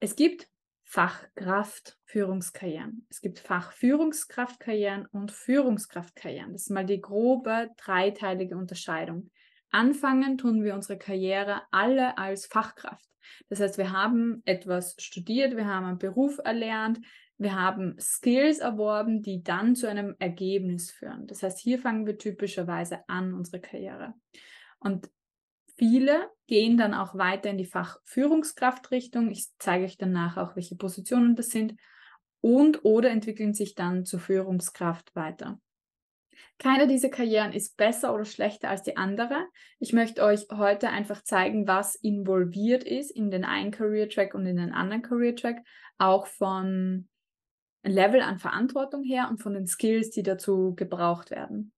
Es 0.00 0.16
gibt 0.16 0.50
Fachkraft-Führungskarrieren. 0.92 3.06
Es 3.08 3.22
gibt 3.22 3.38
Fachführungskraftkarrieren 3.38 5.06
und 5.06 5.32
Führungskraftkarrieren. 5.32 6.52
Das 6.52 6.64
ist 6.64 6.70
mal 6.70 6.84
die 6.84 7.00
grobe 7.00 7.70
dreiteilige 7.78 8.58
Unterscheidung. 8.58 9.30
Anfangen 9.70 10.36
tun 10.36 10.62
wir 10.62 10.74
unsere 10.74 10.98
Karriere 10.98 11.62
alle 11.70 12.18
als 12.18 12.44
Fachkraft. 12.44 13.08
Das 13.48 13.60
heißt, 13.60 13.78
wir 13.78 13.92
haben 13.92 14.42
etwas 14.44 14.94
studiert, 14.98 15.56
wir 15.56 15.66
haben 15.66 15.86
einen 15.86 15.98
Beruf 15.98 16.38
erlernt, 16.44 17.00
Wir 17.42 17.58
haben 17.58 17.96
Skills 17.98 18.60
erworben, 18.60 19.22
die 19.22 19.42
dann 19.42 19.74
zu 19.74 19.88
einem 19.88 20.14
Ergebnis 20.20 20.92
führen. 20.92 21.26
Das 21.26 21.42
heißt, 21.42 21.58
hier 21.58 21.78
fangen 21.78 22.06
wir 22.06 22.16
typischerweise 22.16 23.00
an, 23.08 23.34
unsere 23.34 23.60
Karriere. 23.60 24.14
Und 24.78 25.10
viele 25.76 26.30
gehen 26.46 26.76
dann 26.76 26.94
auch 26.94 27.14
weiter 27.14 27.50
in 27.50 27.58
die 27.58 27.66
Fachführungskraftrichtung. 27.66 29.30
Ich 29.30 29.48
zeige 29.58 29.84
euch 29.84 29.96
danach 29.96 30.36
auch, 30.36 30.56
welche 30.56 30.76
Positionen 30.76 31.36
das 31.36 31.48
sind. 31.48 31.74
Und 32.40 32.84
oder 32.84 33.10
entwickeln 33.10 33.54
sich 33.54 33.74
dann 33.74 34.04
zur 34.04 34.20
Führungskraft 34.20 35.14
weiter. 35.14 35.60
Keine 36.58 36.86
dieser 36.86 37.08
Karrieren 37.08 37.52
ist 37.52 37.76
besser 37.76 38.14
oder 38.14 38.24
schlechter 38.24 38.68
als 38.68 38.82
die 38.82 38.96
andere. 38.96 39.46
Ich 39.78 39.92
möchte 39.92 40.22
euch 40.22 40.46
heute 40.52 40.90
einfach 40.90 41.22
zeigen, 41.22 41.66
was 41.66 41.94
involviert 41.94 42.84
ist 42.84 43.10
in 43.10 43.30
den 43.30 43.44
einen 43.44 43.70
Career 43.70 44.08
Track 44.08 44.34
und 44.34 44.46
in 44.46 44.56
den 44.56 44.72
anderen 44.72 45.02
Career 45.02 45.34
Track, 45.34 45.58
auch 45.98 46.26
von 46.26 47.08
Level 47.84 48.20
an 48.20 48.38
Verantwortung 48.38 49.02
her 49.02 49.28
und 49.28 49.42
von 49.42 49.54
den 49.54 49.66
Skills, 49.66 50.10
die 50.10 50.22
dazu 50.22 50.74
gebraucht 50.74 51.30
werden. 51.30 51.72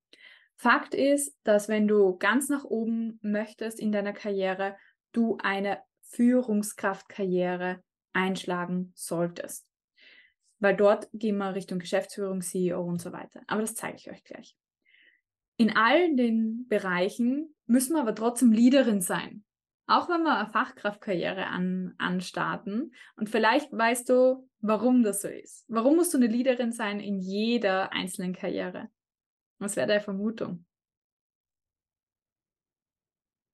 Fakt 0.57 0.95
ist, 0.95 1.37
dass 1.45 1.69
wenn 1.69 1.89
du 1.89 2.17
ganz 2.17 2.49
nach 2.49 2.65
oben 2.65 3.19
möchtest 3.23 3.81
in 3.81 3.93
deiner 3.93 4.13
Karriere, 4.13 4.77
du 5.13 5.37
eine 5.43 5.79
Führungskraftkarriere 6.03 7.83
einschlagen 8.13 8.93
solltest. 8.95 9.69
Weil 10.61 10.77
dort 10.77 11.09
gehen 11.13 11.37
wir 11.37 11.55
Richtung 11.55 11.79
Geschäftsführung, 11.79 12.41
CEO 12.41 12.83
und 12.83 13.01
so 13.01 13.13
weiter. 13.13 13.43
Aber 13.47 13.61
das 13.61 13.75
zeige 13.75 13.97
ich 13.97 14.11
euch 14.11 14.25
gleich. 14.25 14.57
In 15.57 15.77
all 15.77 16.15
den 16.17 16.67
Bereichen 16.69 17.55
müssen 17.67 17.95
wir 17.95 18.01
aber 18.01 18.15
trotzdem 18.15 18.53
Leaderin 18.53 19.01
sein. 19.01 19.45
Auch 19.87 20.09
wenn 20.09 20.23
wir 20.23 20.39
eine 20.39 20.49
Fachkraftkarriere 20.49 21.47
an, 21.47 21.95
anstarten. 21.99 22.95
Und 23.17 23.29
vielleicht 23.29 23.71
weißt 23.71 24.09
du, 24.09 24.49
warum 24.61 25.03
das 25.03 25.21
so 25.21 25.29
ist. 25.29 25.65
Warum 25.69 25.97
musst 25.97 26.15
du 26.15 26.19
eine 26.19 26.27
Leaderin 26.27 26.73
sein 26.73 27.01
in 27.01 27.19
jeder 27.19 27.93
einzelnen 27.93 28.33
Karriere? 28.33 28.89
Was 29.65 29.77
wäre 29.77 29.87
deine 29.87 30.03
Vermutung? 30.03 30.67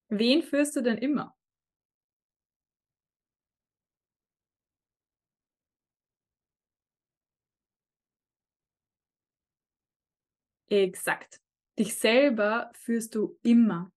Wen 0.09 0.42
führst 0.42 0.75
du 0.75 0.83
denn 0.83 0.99
immer? 0.99 1.37
Exakt. 10.68 11.40
Dich 11.79 11.94
selber 11.94 12.73
führst 12.75 13.14
du 13.14 13.38
immer. 13.42 13.92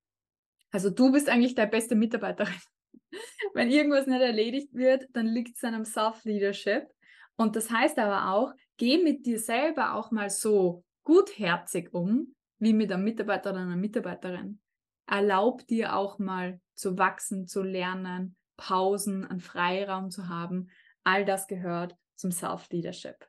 Also 0.71 0.91
du 0.91 1.11
bist 1.11 1.29
eigentlich 1.29 1.55
deine 1.55 1.71
beste 1.71 1.95
Mitarbeiterin. 1.95 2.53
Wenn 3.55 3.71
irgendwas 3.71 4.07
nicht 4.07 4.21
erledigt 4.21 4.73
wird, 4.73 5.07
dann 5.13 5.27
liegt 5.27 5.57
es 5.57 5.63
an 5.63 5.73
einem 5.75 5.85
Self-Leadership. 5.85 6.87
Und 7.37 7.55
das 7.55 7.71
heißt 7.71 7.99
aber 7.99 8.31
auch, 8.33 8.53
geh 8.77 8.99
mit 9.03 9.25
dir 9.25 9.39
selber 9.39 9.95
auch 9.95 10.11
mal 10.11 10.29
so 10.29 10.83
gutherzig 11.03 11.93
um, 11.93 12.35
wie 12.59 12.73
mit 12.73 12.91
einem 12.91 13.03
Mitarbeiter 13.03 13.51
oder 13.51 13.59
einer 13.59 13.75
Mitarbeiterin. 13.75 14.59
Erlaub 15.05 15.67
dir 15.67 15.95
auch 15.95 16.19
mal 16.19 16.61
zu 16.75 16.97
wachsen, 16.97 17.47
zu 17.47 17.61
lernen, 17.61 18.35
Pausen, 18.57 19.25
einen 19.25 19.41
Freiraum 19.41 20.09
zu 20.09 20.29
haben. 20.29 20.69
All 21.03 21.25
das 21.25 21.47
gehört 21.47 21.95
zum 22.15 22.31
Self-Leadership. 22.31 23.27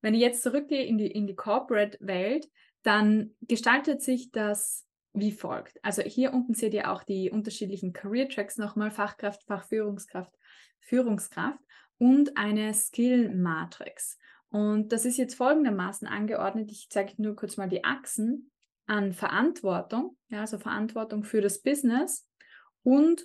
Wenn 0.00 0.14
ich 0.14 0.20
jetzt 0.20 0.42
zurückgehe 0.42 0.84
in 0.84 0.98
die, 0.98 1.06
in 1.06 1.26
die 1.26 1.36
Corporate-Welt, 1.36 2.48
dann 2.82 3.36
gestaltet 3.42 4.02
sich 4.02 4.30
das 4.32 4.86
wie 5.12 5.32
folgt. 5.32 5.78
Also 5.82 6.02
hier 6.02 6.32
unten 6.32 6.54
seht 6.54 6.72
ihr 6.72 6.90
auch 6.90 7.02
die 7.02 7.30
unterschiedlichen 7.30 7.92
Career 7.92 8.28
Tracks 8.28 8.56
nochmal, 8.56 8.90
Fachkraft, 8.90 9.42
Fachführungskraft, 9.44 10.32
Führungskraft 10.80 11.60
und 11.98 12.36
eine 12.36 12.72
Skill 12.74 13.34
Matrix. 13.34 14.18
Und 14.50 14.92
das 14.92 15.04
ist 15.04 15.16
jetzt 15.16 15.36
folgendermaßen 15.36 16.08
angeordnet. 16.08 16.70
Ich 16.70 16.88
zeige 16.90 17.20
nur 17.22 17.36
kurz 17.36 17.56
mal 17.56 17.68
die 17.68 17.84
Achsen 17.84 18.50
an 18.86 19.12
Verantwortung, 19.12 20.16
ja, 20.28 20.40
also 20.40 20.58
Verantwortung 20.58 21.22
für 21.22 21.40
das 21.40 21.62
Business 21.62 22.28
und 22.82 23.24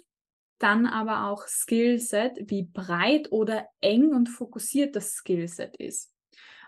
dann 0.59 0.85
aber 0.85 1.27
auch 1.27 1.47
Skillset, 1.47 2.49
wie 2.49 2.63
breit 2.63 3.31
oder 3.31 3.67
eng 3.81 4.13
und 4.13 4.29
fokussiert 4.29 4.95
das 4.95 5.13
Skillset 5.13 5.75
ist. 5.77 6.13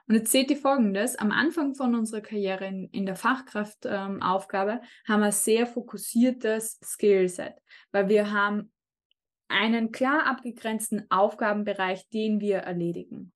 Und 0.07 0.15
jetzt 0.15 0.31
seht 0.31 0.49
ihr 0.49 0.57
folgendes: 0.57 1.15
Am 1.17 1.31
Anfang 1.31 1.75
von 1.75 1.93
unserer 1.93 2.21
Karriere 2.21 2.65
in, 2.65 2.89
in 2.89 3.05
der 3.05 3.15
Fachkraftaufgabe 3.15 4.71
ähm, 4.71 4.79
haben 5.07 5.21
wir 5.21 5.31
sehr 5.31 5.67
fokussiertes 5.67 6.79
Skillset, 6.83 7.53
weil 7.91 8.09
wir 8.09 8.31
haben 8.31 8.71
einen 9.47 9.91
klar 9.91 10.25
abgegrenzten 10.25 11.05
Aufgabenbereich, 11.09 12.09
den 12.09 12.39
wir 12.41 12.57
erledigen 12.57 13.31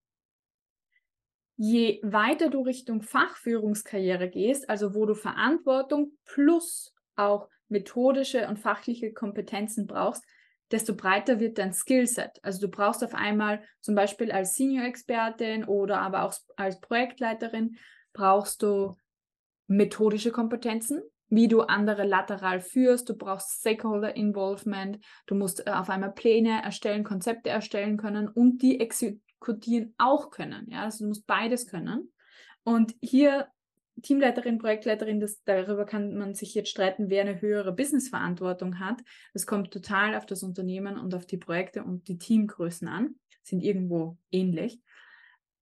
je 1.57 1.99
weiter 2.03 2.49
du 2.49 2.61
Richtung 2.61 3.01
Fachführungskarriere 3.01 4.29
gehst, 4.29 4.69
also 4.69 4.95
wo 4.95 5.05
du 5.05 5.15
Verantwortung 5.15 6.17
plus 6.25 6.93
auch 7.15 7.49
methodische 7.67 8.47
und 8.47 8.59
fachliche 8.59 9.13
Kompetenzen 9.13 9.87
brauchst, 9.87 10.23
desto 10.71 10.95
breiter 10.95 11.39
wird 11.39 11.57
dein 11.57 11.73
Skillset. 11.73 12.39
Also 12.43 12.61
du 12.61 12.69
brauchst 12.69 13.03
auf 13.03 13.13
einmal 13.13 13.63
zum 13.81 13.95
Beispiel 13.95 14.31
als 14.31 14.55
Senior-Expertin 14.55 15.65
oder 15.65 16.01
aber 16.01 16.23
auch 16.23 16.33
als 16.55 16.79
Projektleiterin 16.79 17.77
brauchst 18.13 18.63
du 18.63 18.97
methodische 19.67 20.31
Kompetenzen, 20.31 21.01
wie 21.29 21.47
du 21.47 21.61
andere 21.61 22.05
lateral 22.05 22.59
führst. 22.59 23.09
Du 23.09 23.17
brauchst 23.17 23.59
Stakeholder 23.59 24.15
Involvement. 24.15 24.99
Du 25.27 25.35
musst 25.35 25.65
äh, 25.65 25.71
auf 25.71 25.89
einmal 25.89 26.11
Pläne 26.11 26.61
erstellen, 26.63 27.03
Konzepte 27.03 27.49
erstellen 27.49 27.97
können 27.97 28.27
und 28.27 28.61
die 28.61 28.79
codieren 29.41 29.93
auch 29.97 30.29
können. 30.29 30.67
Ja, 30.69 30.83
also 30.83 31.03
du 31.03 31.09
musst 31.09 31.27
beides 31.27 31.67
können. 31.67 32.13
Und 32.63 32.95
hier 33.01 33.47
Teamleiterin, 34.01 34.57
Projektleiterin, 34.57 35.19
das, 35.19 35.43
darüber 35.43 35.85
kann 35.85 36.15
man 36.15 36.33
sich 36.33 36.53
jetzt 36.55 36.69
streiten, 36.69 37.09
wer 37.09 37.21
eine 37.21 37.41
höhere 37.41 37.73
Businessverantwortung 37.73 38.79
hat. 38.79 39.01
Das 39.33 39.45
kommt 39.45 39.71
total 39.71 40.15
auf 40.15 40.25
das 40.25 40.43
Unternehmen 40.43 40.97
und 40.97 41.13
auf 41.13 41.25
die 41.25 41.37
Projekte 41.37 41.83
und 41.83 42.07
die 42.07 42.17
Teamgrößen 42.17 42.87
an, 42.87 43.15
sind 43.43 43.61
irgendwo 43.61 44.17
ähnlich. 44.31 44.79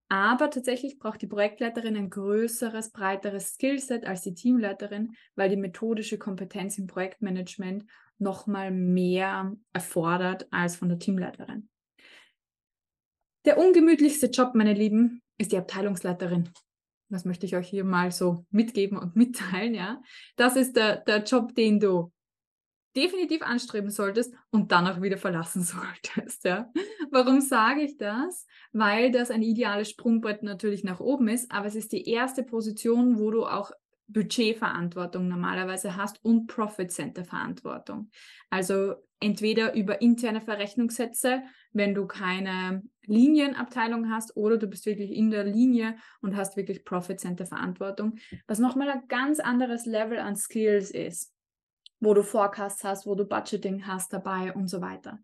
Aber 0.10 0.50
tatsächlich 0.50 0.98
braucht 0.98 1.22
die 1.22 1.28
Projektleiterin 1.28 1.96
ein 1.96 2.10
größeres, 2.10 2.92
breiteres 2.92 3.54
Skillset 3.54 4.06
als 4.06 4.22
die 4.22 4.34
Teamleiterin, 4.34 5.14
weil 5.36 5.50
die 5.50 5.58
methodische 5.58 6.18
Kompetenz 6.18 6.78
im 6.78 6.88
Projektmanagement 6.88 7.86
nochmal 8.18 8.72
mehr 8.72 9.56
erfordert 9.72 10.48
als 10.52 10.76
von 10.76 10.90
der 10.90 11.00
Teamleiterin. 11.00 11.70
Der 13.50 13.58
ungemütlichste 13.58 14.28
Job, 14.28 14.54
meine 14.54 14.76
Lieben, 14.76 15.24
ist 15.40 15.52
die 15.52 15.58
Abteilungsleiterin. 15.58 16.50
Das 17.10 17.26
möchte 17.26 17.48
ich 17.48 17.56
euch 17.56 17.68
hier 17.68 17.84
mal 17.84 18.12
so 18.12 18.46
mitgeben 18.52 18.96
und 18.96 19.16
mitteilen, 19.16 19.74
ja. 19.74 20.04
Das 20.36 20.56
ist 20.56 20.76
der, 20.76 20.98
der 20.98 21.24
Job, 21.24 21.56
den 21.56 21.80
du 21.80 22.12
definitiv 22.96 23.42
anstreben 23.42 23.90
solltest 23.90 24.36
und 24.52 24.72
dann 24.72 24.86
auch 24.86 25.02
wieder 25.02 25.18
verlassen 25.18 25.64
solltest, 25.64 26.44
ja. 26.44 26.72
Warum 27.10 27.42
sage 27.42 27.82
ich 27.82 27.98
das? 27.98 28.46
Weil 28.72 29.10
das 29.12 29.32
ein 29.32 29.42
ideales 29.42 29.90
Sprungbrett 29.90 30.44
natürlich 30.44 30.84
nach 30.84 31.00
oben 31.00 31.28
ist, 31.28 31.52
aber 31.52 31.66
es 31.66 31.74
ist 31.74 31.92
die 31.92 32.08
erste 32.08 32.44
Position, 32.44 33.18
wo 33.18 33.32
du 33.32 33.48
auch 33.48 33.72
Budgetverantwortung 34.10 35.28
normalerweise 35.28 35.96
hast 35.96 36.24
und 36.24 36.46
Profit 36.46 36.92
Center 36.92 37.26
Verantwortung. 37.26 38.12
Also 38.52 38.94
entweder 39.20 39.74
über 39.74 40.04
interne 40.04 40.42
Verrechnungssätze, 40.42 41.42
wenn 41.72 41.94
du 41.94 42.06
keine 42.08 42.84
Linienabteilung 43.06 44.12
hast, 44.12 44.36
oder 44.36 44.58
du 44.58 44.68
bist 44.68 44.86
wirklich 44.86 45.12
in 45.12 45.32
der 45.32 45.44
Linie 45.44 45.96
und 46.22 46.36
hast 46.36 46.58
wirklich 46.58 46.86
Profit 46.86 47.20
Center 47.20 47.46
Verantwortung, 47.46 48.18
was 48.48 48.60
nochmal 48.60 48.90
ein 48.90 49.08
ganz 49.08 49.40
anderes 49.40 49.86
Level 49.86 50.20
an 50.20 50.36
Skills 50.36 50.92
ist, 50.92 51.34
wo 52.00 52.14
du 52.14 52.24
Forecasts 52.24 52.84
hast, 52.84 53.06
wo 53.06 53.16
du 53.16 53.26
Budgeting 53.26 53.88
hast 53.88 54.14
dabei 54.14 54.54
und 54.54 54.68
so 54.68 54.82
weiter. 54.82 55.20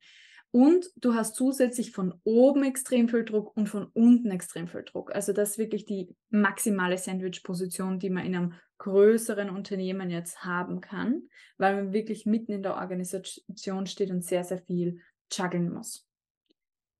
Und 0.51 0.89
du 0.95 1.13
hast 1.13 1.35
zusätzlich 1.35 1.91
von 1.91 2.13
oben 2.23 2.63
extrem 2.63 3.09
viel 3.09 3.25
Druck 3.25 3.57
und 3.57 3.67
von 3.67 3.87
unten 3.93 4.31
extrem 4.31 4.69
viel 4.69 4.83
Druck. 4.83 5.13
Also 5.13 5.33
das 5.33 5.51
ist 5.51 5.57
wirklich 5.57 5.85
die 5.85 6.15
maximale 6.29 6.97
Sandwich-Position, 6.97 7.99
die 7.99 8.09
man 8.09 8.25
in 8.25 8.35
einem 8.35 8.53
größeren 8.77 9.49
Unternehmen 9.49 10.09
jetzt 10.09 10.45
haben 10.45 10.79
kann, 10.79 11.23
weil 11.57 11.75
man 11.75 11.93
wirklich 11.93 12.25
mitten 12.25 12.53
in 12.53 12.63
der 12.63 12.75
Organisation 12.75 13.85
steht 13.85 14.11
und 14.11 14.23
sehr, 14.23 14.45
sehr 14.45 14.59
viel 14.59 15.01
juggeln 15.29 15.73
muss. 15.73 16.04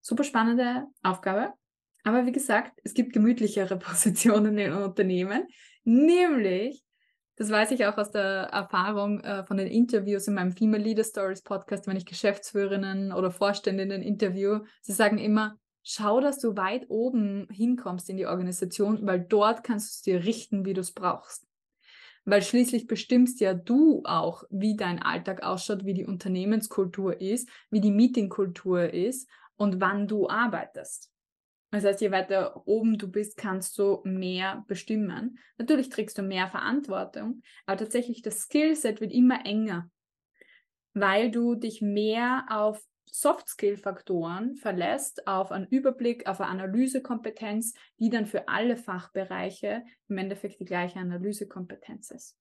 Super 0.07 0.23
spannende 0.23 0.85
Aufgabe. 1.01 1.51
Aber 2.03 2.27
wie 2.27 2.31
gesagt, 2.31 2.79
es 2.83 2.93
gibt 2.93 3.11
gemütlichere 3.11 3.79
Positionen 3.79 4.55
in 4.55 4.71
Unternehmen, 4.71 5.47
nämlich 5.83 6.83
das 7.37 7.49
weiß 7.49 7.71
ich 7.71 7.87
auch 7.87 7.97
aus 7.97 8.11
der 8.11 8.49
Erfahrung 8.53 9.19
äh, 9.21 9.43
von 9.45 9.57
den 9.57 9.65
Interviews 9.67 10.27
in 10.27 10.35
meinem 10.35 10.51
Female 10.51 10.83
Leader 10.83 11.03
Stories 11.03 11.41
Podcast, 11.41 11.87
wenn 11.87 11.97
ich 11.97 12.05
Geschäftsführerinnen 12.05 13.13
oder 13.13 13.31
Vorständinnen 13.31 14.03
interview. 14.03 14.59
Sie 14.83 14.93
sagen 14.93 15.17
immer, 15.17 15.57
schau, 15.81 16.21
dass 16.21 16.39
du 16.39 16.55
weit 16.55 16.85
oben 16.87 17.47
hinkommst 17.49 18.07
in 18.07 18.17
die 18.17 18.27
Organisation, 18.27 19.07
weil 19.07 19.19
dort 19.19 19.63
kannst 19.63 19.87
du 19.87 19.91
es 19.95 20.01
dir 20.03 20.23
richten, 20.23 20.65
wie 20.65 20.75
du 20.75 20.81
es 20.81 20.93
brauchst. 20.93 21.47
Weil 22.25 22.43
schließlich 22.43 22.85
bestimmst 22.85 23.39
ja 23.41 23.55
du 23.55 24.03
auch, 24.05 24.43
wie 24.51 24.77
dein 24.77 25.01
Alltag 25.01 25.41
ausschaut, 25.41 25.83
wie 25.83 25.95
die 25.95 26.05
Unternehmenskultur 26.05 27.19
ist, 27.19 27.49
wie 27.71 27.81
die 27.81 27.91
Meetingkultur 27.91 28.93
ist 28.93 29.27
und 29.57 29.81
wann 29.81 30.07
du 30.07 30.29
arbeitest. 30.29 31.11
Das 31.71 31.83
heißt, 31.83 32.01
je 32.01 32.11
weiter 32.11 32.65
oben 32.67 32.97
du 32.97 33.11
bist, 33.11 33.37
kannst 33.37 33.77
du 33.77 33.99
mehr 34.03 34.63
bestimmen. 34.67 35.39
Natürlich 35.57 35.89
trägst 35.89 36.17
du 36.17 36.21
mehr 36.21 36.47
Verantwortung, 36.47 37.41
aber 37.65 37.77
tatsächlich 37.77 38.21
das 38.21 38.43
Skillset 38.43 39.01
wird 39.01 39.11
immer 39.11 39.45
enger, 39.45 39.89
weil 40.93 41.31
du 41.31 41.55
dich 41.55 41.81
mehr 41.81 42.45
auf 42.49 42.81
Soft-Skill-Faktoren 43.11 44.55
verlässt, 44.55 45.27
auf 45.27 45.51
einen 45.51 45.67
Überblick, 45.67 46.27
auf 46.27 46.41
eine 46.41 46.49
Analysekompetenz, 46.49 47.73
die 47.99 48.09
dann 48.09 48.25
für 48.25 48.47
alle 48.47 48.77
Fachbereiche 48.77 49.83
im 50.07 50.17
Endeffekt 50.17 50.59
die 50.59 50.65
gleiche 50.65 50.99
Analysekompetenz 50.99 52.11
ist. 52.11 52.37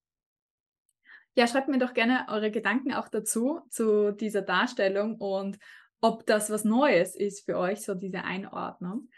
Ja, 1.36 1.48
schreibt 1.48 1.68
mir 1.68 1.78
doch 1.78 1.94
gerne 1.94 2.26
eure 2.28 2.50
Gedanken 2.52 2.92
auch 2.92 3.08
dazu, 3.08 3.60
zu 3.68 4.12
dieser 4.12 4.42
Darstellung 4.42 5.16
und 5.16 5.58
ob 6.04 6.26
das 6.26 6.50
was 6.50 6.64
Neues 6.64 7.16
ist 7.16 7.46
für 7.46 7.56
euch, 7.56 7.80
so 7.80 7.94
diese 7.94 8.24
Einordnung. 8.24 9.08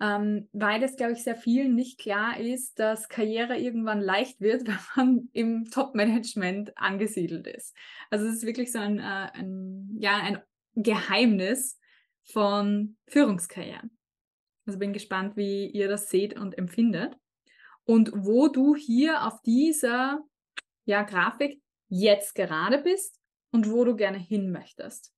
Ähm, 0.00 0.48
weil 0.52 0.80
es, 0.84 0.94
glaube 0.94 1.14
ich, 1.14 1.24
sehr 1.24 1.34
vielen 1.34 1.74
nicht 1.74 1.98
klar 1.98 2.38
ist, 2.38 2.78
dass 2.78 3.08
Karriere 3.08 3.58
irgendwann 3.58 4.00
leicht 4.00 4.40
wird, 4.40 4.64
wenn 4.68 4.78
man 4.94 5.28
im 5.32 5.68
Top-Management 5.68 6.78
angesiedelt 6.78 7.48
ist. 7.48 7.74
Also 8.08 8.26
es 8.26 8.36
ist 8.36 8.46
wirklich 8.46 8.70
so 8.70 8.78
ein, 8.78 9.00
äh, 9.00 9.30
ein, 9.32 9.96
ja, 9.98 10.16
ein 10.18 10.38
Geheimnis 10.76 11.80
von 12.22 12.96
Führungskarrieren. 13.08 13.98
Also 14.64 14.78
bin 14.78 14.92
gespannt, 14.92 15.36
wie 15.36 15.66
ihr 15.66 15.88
das 15.88 16.08
seht 16.08 16.38
und 16.38 16.56
empfindet. 16.56 17.16
Und 17.82 18.12
wo 18.14 18.46
du 18.46 18.76
hier 18.76 19.26
auf 19.26 19.42
dieser 19.42 20.20
ja, 20.84 21.02
Grafik 21.02 21.60
jetzt 21.88 22.36
gerade 22.36 22.78
bist 22.78 23.18
und 23.50 23.72
wo 23.72 23.84
du 23.84 23.96
gerne 23.96 24.18
hin 24.18 24.52
möchtest. 24.52 25.12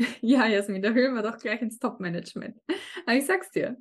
ja, 0.20 0.46
Jasmin, 0.46 0.82
da 0.82 0.90
hören 0.90 1.14
wir 1.14 1.22
doch 1.22 1.38
gleich 1.38 1.60
ins 1.62 1.78
Top-Management. 1.78 2.60
Aber 3.06 3.16
ich 3.16 3.26
sag's 3.26 3.50
dir, 3.50 3.76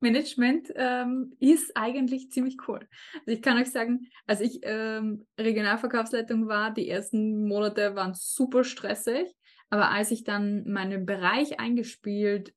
Management 0.00 0.72
ähm, 0.74 1.34
ist 1.40 1.76
eigentlich 1.76 2.30
ziemlich 2.30 2.56
cool. 2.68 2.86
Also 3.14 3.32
ich 3.32 3.42
kann 3.42 3.58
euch 3.58 3.70
sagen, 3.70 4.08
als 4.26 4.40
ich 4.40 4.60
ähm, 4.62 5.26
Regionalverkaufsleitung 5.38 6.48
war, 6.48 6.72
die 6.72 6.88
ersten 6.88 7.46
Monate 7.48 7.94
waren 7.94 8.14
super 8.14 8.64
stressig. 8.64 9.34
Aber 9.70 9.90
als 9.90 10.10
ich 10.10 10.22
dann 10.22 10.70
meinen 10.70 11.06
Bereich 11.06 11.58
eingespielt 11.58 12.54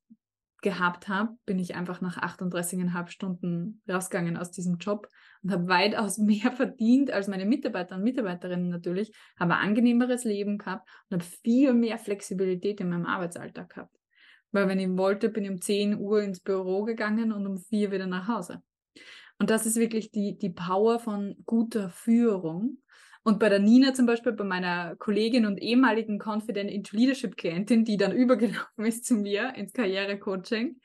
gehabt 0.62 1.08
habe, 1.08 1.38
bin 1.46 1.60
ich 1.60 1.76
einfach 1.76 2.02
nach 2.02 2.18
38,5 2.18 3.08
Stunden 3.08 3.82
rausgegangen 3.90 4.38
aus 4.38 4.52
diesem 4.52 4.78
Job 4.78 5.08
und 5.42 5.52
habe 5.52 5.68
weitaus 5.68 6.18
mehr 6.20 6.52
verdient 6.52 7.12
als 7.12 7.28
meine 7.28 7.46
Mitarbeiter 7.46 7.96
und 7.96 8.04
Mitarbeiterinnen 8.04 8.70
natürlich, 8.70 9.12
habe 9.40 9.56
ein 9.56 9.70
angenehmeres 9.70 10.24
Leben 10.24 10.58
gehabt 10.58 10.88
und 11.10 11.22
habe 11.22 11.32
viel 11.44 11.74
mehr 11.74 11.98
Flexibilität 11.98 12.82
in 12.82 12.90
meinem 12.90 13.06
Arbeitsalltag 13.06 13.70
gehabt. 13.70 13.96
Weil 14.52 14.68
wenn 14.68 14.80
ich 14.80 14.90
wollte, 14.98 15.30
bin 15.30 15.46
ich 15.46 15.52
um 15.52 15.62
10 15.62 16.00
Uhr 16.00 16.22
ins 16.22 16.40
Büro 16.40 16.84
gegangen 16.84 17.32
und 17.32 17.46
um 17.46 17.58
4 17.58 17.92
wieder 17.92 18.08
nach 18.08 18.28
Hause. 18.28 18.62
Und 19.38 19.50
das 19.50 19.66
ist 19.66 19.78
wirklich 19.78 20.12
die, 20.12 20.38
die 20.38 20.50
Power 20.50 21.00
von 21.00 21.36
guter 21.46 21.90
Führung. 21.90 22.80
Und 23.24 23.40
bei 23.40 23.50
der 23.50 23.60
Nina 23.60 23.94
zum 23.94 24.06
Beispiel, 24.06 24.32
bei 24.32 24.44
meiner 24.44 24.96
Kollegin 24.96 25.46
und 25.46 25.62
ehemaligen 25.62 26.20
Confident 26.20 26.72
into 26.72 26.96
Leadership 26.96 27.36
Klientin, 27.36 27.84
die 27.84 27.98
dann 27.98 28.12
übergelaufen 28.16 28.86
ist 28.86 29.06
zu 29.06 29.16
mir 29.16 29.54
ins 29.56 29.74
Karrierecoaching, 29.74 30.80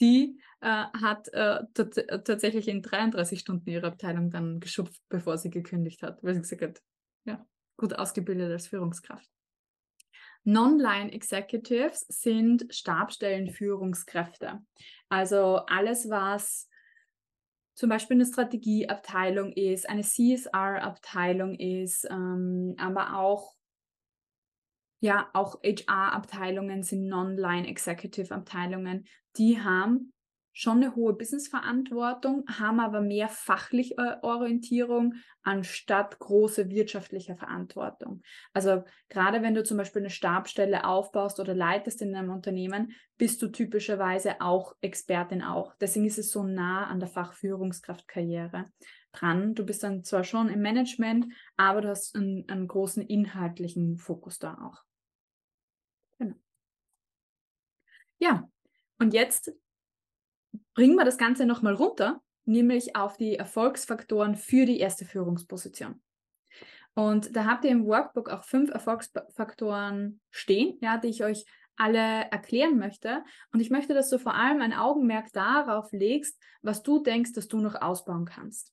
die 0.00 0.40
äh, 0.60 0.66
hat 0.66 1.28
äh, 1.32 1.60
tatsächlich 1.74 2.68
in 2.68 2.82
33 2.82 3.40
Stunden 3.40 3.68
ihre 3.68 3.88
Abteilung 3.88 4.30
dann 4.30 4.60
geschupft, 4.60 5.00
bevor 5.08 5.38
sie 5.38 5.50
gekündigt 5.50 6.02
hat, 6.02 6.22
weil 6.22 6.34
sie 6.34 6.40
gesagt 6.40 6.62
hat, 6.62 6.82
ja, 7.24 7.44
gut 7.76 7.98
ausgebildet 7.98 8.50
als 8.50 8.68
Führungskraft. 8.68 9.28
Non-Line 10.44 11.12
Executives 11.12 12.00
sind 12.08 12.66
Stabstellenführungskräfte. 12.70 14.60
Also 15.08 15.56
alles, 15.66 16.10
was 16.10 16.68
zum 17.74 17.88
Beispiel 17.88 18.16
eine 18.16 18.26
Strategieabteilung 18.26 19.52
ist, 19.52 19.88
eine 19.88 20.02
CSR-Abteilung 20.02 21.54
ist, 21.54 22.06
ähm, 22.10 22.74
aber 22.78 23.18
auch 23.18 23.54
ja, 25.02 25.28
auch 25.32 25.60
HR-Abteilungen 25.64 26.84
sind 26.84 27.08
Non-Line-Executive-Abteilungen. 27.08 29.04
Die 29.36 29.60
haben 29.60 30.11
schon 30.52 30.82
eine 30.82 30.94
hohe 30.94 31.14
Business-Verantwortung, 31.14 32.44
haben 32.46 32.78
aber 32.78 33.00
mehr 33.00 33.28
fachliche 33.28 33.94
äh, 33.96 34.16
Orientierung 34.22 35.14
anstatt 35.42 36.18
große 36.18 36.68
wirtschaftliche 36.68 37.36
Verantwortung. 37.36 38.22
Also 38.52 38.84
gerade 39.08 39.42
wenn 39.42 39.54
du 39.54 39.64
zum 39.64 39.78
Beispiel 39.78 40.02
eine 40.02 40.10
Stabstelle 40.10 40.84
aufbaust 40.84 41.40
oder 41.40 41.54
leitest 41.54 42.02
in 42.02 42.14
einem 42.14 42.30
Unternehmen, 42.30 42.92
bist 43.16 43.40
du 43.40 43.48
typischerweise 43.48 44.40
auch 44.40 44.74
Expertin 44.80 45.42
auch. 45.42 45.74
Deswegen 45.80 46.06
ist 46.06 46.18
es 46.18 46.30
so 46.30 46.42
nah 46.42 46.86
an 46.86 47.00
der 47.00 47.08
Fachführungskraftkarriere 47.08 48.66
dran. 49.12 49.54
Du 49.54 49.64
bist 49.64 49.82
dann 49.82 50.04
zwar 50.04 50.24
schon 50.24 50.48
im 50.48 50.60
Management, 50.60 51.32
aber 51.56 51.80
du 51.80 51.88
hast 51.88 52.14
einen, 52.14 52.48
einen 52.48 52.68
großen 52.68 53.02
inhaltlichen 53.02 53.96
Fokus 53.96 54.38
da 54.38 54.54
auch. 54.54 54.82
Genau. 56.18 56.36
Ja, 58.18 58.48
und 58.98 59.14
jetzt 59.14 59.52
bringen 60.74 60.96
wir 60.96 61.04
das 61.04 61.18
Ganze 61.18 61.46
nochmal 61.46 61.74
runter, 61.74 62.20
nämlich 62.44 62.96
auf 62.96 63.16
die 63.16 63.36
Erfolgsfaktoren 63.36 64.36
für 64.36 64.66
die 64.66 64.80
erste 64.80 65.04
Führungsposition. 65.04 66.02
Und 66.94 67.34
da 67.34 67.46
habt 67.46 67.64
ihr 67.64 67.70
im 67.70 67.86
Workbook 67.86 68.28
auch 68.28 68.44
fünf 68.44 68.70
Erfolgsfaktoren 68.70 70.20
stehen, 70.30 70.78
ja, 70.80 70.98
die 70.98 71.08
ich 71.08 71.24
euch 71.24 71.44
alle 71.76 72.30
erklären 72.30 72.78
möchte. 72.78 73.24
Und 73.52 73.60
ich 73.60 73.70
möchte, 73.70 73.94
dass 73.94 74.10
du 74.10 74.18
vor 74.18 74.34
allem 74.34 74.60
ein 74.60 74.74
Augenmerk 74.74 75.32
darauf 75.32 75.90
legst, 75.92 76.38
was 76.60 76.82
du 76.82 77.02
denkst, 77.02 77.32
dass 77.32 77.48
du 77.48 77.60
noch 77.60 77.80
ausbauen 77.80 78.26
kannst. 78.26 78.72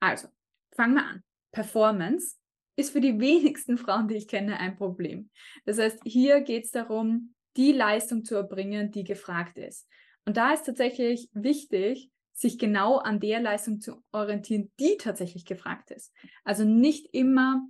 Also, 0.00 0.28
fangen 0.72 0.94
wir 0.94 1.04
an. 1.04 1.22
Performance 1.52 2.36
ist 2.76 2.92
für 2.92 3.00
die 3.00 3.18
wenigsten 3.18 3.78
Frauen, 3.78 4.08
die 4.08 4.16
ich 4.16 4.28
kenne, 4.28 4.60
ein 4.60 4.76
Problem. 4.76 5.30
Das 5.64 5.78
heißt, 5.78 6.00
hier 6.04 6.42
geht 6.42 6.64
es 6.64 6.70
darum, 6.70 7.34
die 7.56 7.72
Leistung 7.72 8.24
zu 8.24 8.34
erbringen, 8.34 8.90
die 8.90 9.04
gefragt 9.04 9.56
ist. 9.56 9.88
Und 10.26 10.36
da 10.36 10.52
ist 10.52 10.64
tatsächlich 10.66 11.30
wichtig, 11.32 12.10
sich 12.32 12.58
genau 12.58 12.98
an 12.98 13.20
der 13.20 13.40
Leistung 13.40 13.80
zu 13.80 14.02
orientieren, 14.12 14.70
die 14.78 14.98
tatsächlich 14.98 15.46
gefragt 15.46 15.90
ist. 15.90 16.12
Also 16.44 16.64
nicht 16.64 17.14
immer 17.14 17.62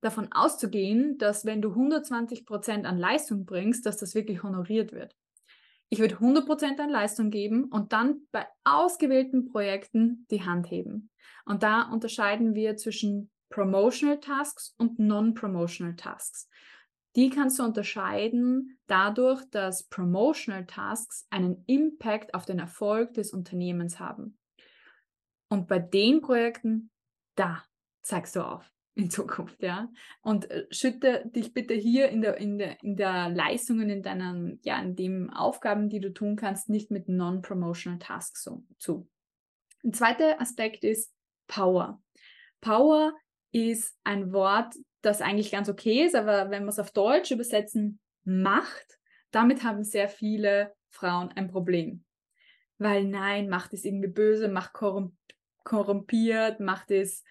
davon 0.00 0.32
auszugehen, 0.32 1.18
dass 1.18 1.44
wenn 1.44 1.62
du 1.62 1.70
120 1.70 2.44
Prozent 2.44 2.86
an 2.86 2.98
Leistung 2.98 3.44
bringst, 3.44 3.86
dass 3.86 3.98
das 3.98 4.14
wirklich 4.14 4.42
honoriert 4.42 4.92
wird. 4.92 5.14
Ich 5.90 6.00
würde 6.00 6.14
100 6.14 6.46
Prozent 6.46 6.80
an 6.80 6.90
Leistung 6.90 7.30
geben 7.30 7.64
und 7.64 7.92
dann 7.92 8.22
bei 8.32 8.46
ausgewählten 8.64 9.52
Projekten 9.52 10.26
die 10.30 10.42
Hand 10.42 10.70
heben. 10.70 11.10
Und 11.44 11.62
da 11.62 11.82
unterscheiden 11.82 12.54
wir 12.54 12.76
zwischen 12.76 13.30
Promotional 13.50 14.18
Tasks 14.18 14.74
und 14.78 14.98
Non-Promotional 14.98 15.94
Tasks. 15.94 16.48
Die 17.16 17.28
kannst 17.28 17.58
du 17.58 17.64
unterscheiden 17.64 18.78
dadurch, 18.86 19.44
dass 19.50 19.88
Promotional 19.88 20.66
Tasks 20.66 21.26
einen 21.30 21.62
Impact 21.66 22.34
auf 22.34 22.46
den 22.46 22.58
Erfolg 22.58 23.14
des 23.14 23.32
Unternehmens 23.32 24.00
haben. 24.00 24.38
Und 25.48 25.68
bei 25.68 25.78
den 25.78 26.22
Projekten, 26.22 26.90
da 27.34 27.62
zeigst 28.02 28.36
du 28.36 28.40
auf 28.40 28.72
in 28.94 29.10
Zukunft, 29.10 29.62
ja. 29.62 29.90
Und 30.20 30.50
äh, 30.50 30.66
schütte 30.70 31.24
dich 31.26 31.54
bitte 31.54 31.74
hier 31.74 32.08
in 32.08 32.20
der, 32.20 32.36
in 32.36 32.58
der, 32.58 32.82
in 32.82 32.96
der 32.96 33.30
Leistungen, 33.30 33.88
in 33.88 34.02
deinen, 34.02 34.60
ja, 34.62 34.80
in 34.80 34.96
den 34.96 35.30
Aufgaben, 35.30 35.88
die 35.88 36.00
du 36.00 36.12
tun 36.12 36.36
kannst, 36.36 36.68
nicht 36.68 36.90
mit 36.90 37.08
Non-Promotional 37.08 37.98
Tasks 37.98 38.48
zu. 38.78 39.08
Ein 39.82 39.94
zweiter 39.94 40.40
Aspekt 40.40 40.84
ist 40.84 41.12
Power. 41.46 42.02
Power 42.60 43.14
ist 43.50 43.98
ein 44.04 44.32
Wort, 44.32 44.74
das 45.02 45.20
eigentlich 45.20 45.50
ganz 45.50 45.68
okay 45.68 46.04
ist, 46.04 46.14
aber 46.14 46.50
wenn 46.50 46.64
wir 46.64 46.70
es 46.70 46.78
auf 46.78 46.92
Deutsch 46.92 47.30
übersetzen, 47.30 48.00
Macht, 48.24 48.98
damit 49.32 49.64
haben 49.64 49.82
sehr 49.82 50.08
viele 50.08 50.72
Frauen 50.88 51.30
ein 51.30 51.48
Problem. 51.48 52.04
Weil 52.78 53.04
nein, 53.04 53.48
Macht 53.48 53.72
ist 53.72 53.84
irgendwie 53.84 54.08
böse, 54.08 54.48
Macht 54.48 54.72
korrumpiert, 55.64 56.60
Macht 56.60 56.90
ist 56.90 57.26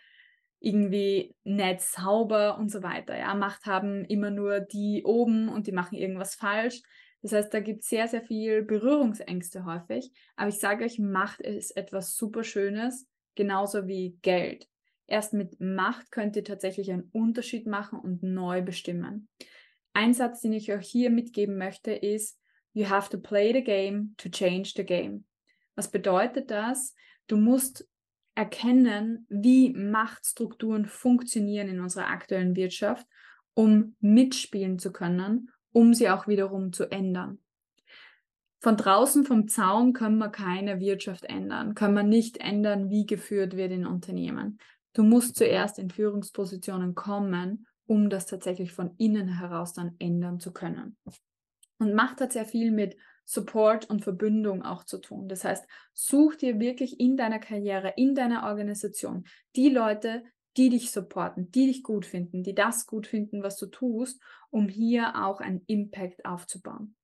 irgendwie 0.60 1.36
nicht 1.43 1.81
sauber 1.81 2.57
und 2.57 2.69
so 2.69 2.84
weiter. 2.84 3.17
Ja, 3.17 3.34
Macht 3.34 3.65
haben 3.65 4.05
immer 4.05 4.29
nur 4.29 4.60
die 4.60 5.03
oben 5.03 5.49
und 5.49 5.67
die 5.67 5.71
machen 5.71 5.97
irgendwas 5.97 6.36
falsch. 6.36 6.81
Das 7.21 7.34
heißt, 7.34 7.53
da 7.53 7.60
gibt 7.60 7.84
es 7.84 7.89
sehr, 7.89 8.07
sehr 8.07 8.21
viel 8.21 8.63
Berührungsängste 8.63 9.65
häufig. 9.65 10.12
Aber 10.36 10.49
ich 10.49 10.60
sage 10.60 10.86
euch, 10.86 10.99
Macht 10.99 11.41
ist 11.41 11.71
etwas 11.77 12.15
super 12.15 12.43
Schönes, 12.43 13.07
genauso 13.36 13.88
wie 13.88 14.17
Geld. 14.21 14.67
Erst 15.12 15.34
mit 15.34 15.60
Macht 15.60 16.10
könnt 16.10 16.38
ihr 16.38 16.45
tatsächlich 16.45 16.89
einen 16.89 17.10
Unterschied 17.12 17.67
machen 17.67 18.00
und 18.00 18.24
neu 18.24 18.62
bestimmen. 18.62 19.28
Ein 19.91 20.13
Satz, 20.13 20.39
den 20.39 20.54
ich 20.54 20.71
euch 20.71 20.88
hier 20.88 21.10
mitgeben 21.10 21.58
möchte, 21.58 21.91
ist, 21.91 22.39
You 22.71 22.88
have 22.88 23.10
to 23.10 23.17
play 23.17 23.52
the 23.52 23.62
game 23.62 24.15
to 24.15 24.30
change 24.30 24.71
the 24.74 24.86
game. 24.86 25.26
Was 25.76 25.91
bedeutet 25.91 26.50
das? 26.50 26.95
Du 27.28 27.36
musst 27.36 27.86
erkennen, 28.36 29.26
wie 29.28 29.74
Machtstrukturen 29.74 30.86
funktionieren 30.86 31.67
in 31.67 31.82
unserer 31.82 32.08
aktuellen 32.08 32.56
Wirtschaft, 32.56 33.06
um 33.54 33.97
mitspielen 34.00 34.80
zu 34.80 34.93
können, 34.93 35.52
um 35.74 35.93
sie 35.93 36.10
auch 36.10 36.30
wiederum 36.30 36.71
zu 36.71 36.89
ändern. 36.89 37.39
Von 38.62 38.78
draußen 38.78 39.26
vom 39.26 39.50
Zaun 39.50 39.91
können 39.91 40.19
wir 40.19 40.30
keine 40.30 40.80
Wirtschaft 40.80 41.26
ändern, 41.26 41.76
können 41.76 41.95
wir 41.95 42.04
nicht 42.04 42.38
ändern, 42.38 42.89
wie 42.89 43.06
geführt 43.06 43.58
wird 43.58 43.74
in 43.74 43.86
Unternehmen. 43.86 44.58
Du 44.93 45.04
musst 45.04 45.36
zuerst 45.36 45.80
in 45.80 45.89
Führungspositionen 45.89 46.95
kommen, 46.95 47.67
um 47.86 48.10
das 48.10 48.25
tatsächlich 48.25 48.73
von 48.73 48.95
innen 48.97 49.39
heraus 49.39 49.73
dann 49.73 49.95
ändern 49.99 50.39
zu 50.39 50.51
können. 50.51 50.97
Und 51.77 51.93
Macht 51.93 52.21
hat 52.21 52.34
sehr 52.34 52.45
viel 52.45 52.71
mit 52.71 52.95
Support 53.25 53.89
und 53.89 54.04
Verbündung 54.04 54.62
auch 54.62 54.84
zu 54.84 54.99
tun. 54.99 55.27
Das 55.27 55.43
heißt, 55.43 55.65
such 55.93 56.36
dir 56.36 56.60
wirklich 56.60 56.99
in 56.99 57.17
deiner 57.17 57.39
Karriere, 57.39 57.93
in 57.95 58.15
deiner 58.15 58.43
Organisation 58.43 59.25
die 59.56 59.69
Leute, 59.69 60.23
die 60.58 60.69
dich 60.69 60.91
supporten, 60.91 61.49
die 61.51 61.67
dich 61.67 61.84
gut 61.84 62.06
finden, 62.06 62.43
die 62.43 62.54
das 62.54 62.86
gut 62.86 63.08
finden, 63.08 63.41
was 63.41 63.58
du 63.58 63.67
tust, 63.67 64.21
um 64.49 64.67
hier 64.67 65.15
auch 65.15 65.39
einen 65.39 65.63
Impact 65.67 66.25
aufzubauen. 66.25 66.95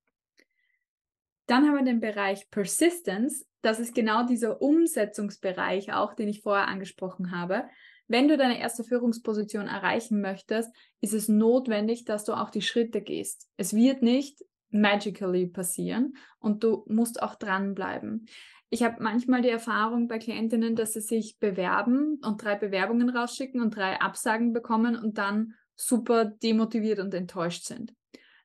Dann 1.48 1.66
haben 1.66 1.76
wir 1.76 1.84
den 1.84 2.00
Bereich 2.00 2.50
Persistence. 2.52 3.46
Das 3.62 3.80
ist 3.80 3.96
genau 3.96 4.26
dieser 4.26 4.62
Umsetzungsbereich 4.62 5.94
auch, 5.94 6.14
den 6.14 6.28
ich 6.28 6.42
vorher 6.42 6.68
angesprochen 6.68 7.32
habe. 7.32 7.64
Wenn 8.08 8.28
du 8.28 8.38
deine 8.38 8.60
erste 8.60 8.84
Führungsposition 8.84 9.68
erreichen 9.68 10.22
möchtest, 10.22 10.74
ist 11.02 11.14
es 11.14 11.28
notwendig, 11.28 12.06
dass 12.06 12.24
du 12.24 12.34
auch 12.34 12.50
die 12.50 12.62
Schritte 12.62 13.02
gehst. 13.02 13.50
Es 13.58 13.74
wird 13.74 14.02
nicht 14.02 14.44
magically 14.70 15.48
passieren 15.48 16.16
und 16.40 16.64
du 16.64 16.84
musst 16.88 17.22
auch 17.22 17.36
dranbleiben. 17.36 18.28
Ich 18.70 18.84
habe 18.84 19.02
manchmal 19.02 19.42
die 19.42 19.50
Erfahrung 19.50 20.08
bei 20.08 20.20
Klientinnen, 20.20 20.76
dass 20.76 20.94
sie 20.94 21.02
sich 21.02 21.40
bewerben 21.40 22.20
und 22.24 22.44
drei 22.44 22.56
Bewerbungen 22.56 23.10
rausschicken 23.10 23.62
und 23.62 23.76
drei 23.76 24.00
Absagen 24.02 24.52
bekommen 24.52 24.98
und 24.98 25.18
dann 25.18 25.54
super 25.76 26.26
demotiviert 26.26 27.00
und 27.00 27.14
enttäuscht 27.14 27.64
sind. 27.64 27.94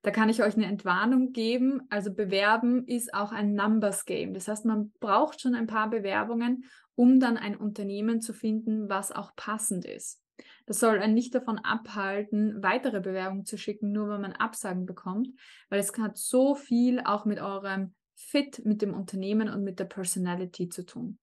Da 0.03 0.11
kann 0.11 0.29
ich 0.29 0.43
euch 0.43 0.57
eine 0.57 0.67
Entwarnung 0.67 1.33
geben. 1.33 1.83
Also 1.89 2.13
bewerben 2.13 2.87
ist 2.87 3.15
auch 3.15 3.33
ein 3.33 3.55
Numbers 3.55 4.05
Game. 4.05 4.35
Das 4.35 4.49
heißt, 4.49 4.65
man 4.65 4.93
braucht 5.01 5.41
schon 5.41 5.55
ein 5.55 5.69
paar 5.69 5.89
Bewerbungen, 5.89 6.65
um 6.95 7.21
dann 7.21 7.37
ein 7.37 7.57
Unternehmen 7.57 8.21
zu 8.21 8.33
finden, 8.33 8.89
was 8.89 9.13
auch 9.13 9.35
passend 9.37 9.85
ist. 9.85 10.21
Das 10.67 10.81
soll 10.81 10.99
einen 10.99 11.15
nicht 11.15 11.35
davon 11.35 11.59
abhalten, 11.59 12.63
weitere 12.63 13.01
Bewerbungen 13.01 13.47
zu 13.47 13.57
schicken, 13.57 13.93
nur 13.93 14.09
wenn 14.09 14.21
man 14.21 14.33
Absagen 14.33 14.87
bekommt, 14.87 15.29
weil 15.69 15.79
es 15.81 15.93
hat 15.99 16.17
so 16.17 16.55
viel 16.55 17.01
auch 17.01 17.25
mit 17.25 17.41
eurem 17.41 17.95
Fit 18.15 18.65
mit 18.65 18.83
dem 18.83 18.95
Unternehmen 18.95 19.49
und 19.49 19.63
mit 19.65 19.79
der 19.79 19.85
Personality 19.85 20.69
zu 20.69 20.85
tun. 20.85 21.19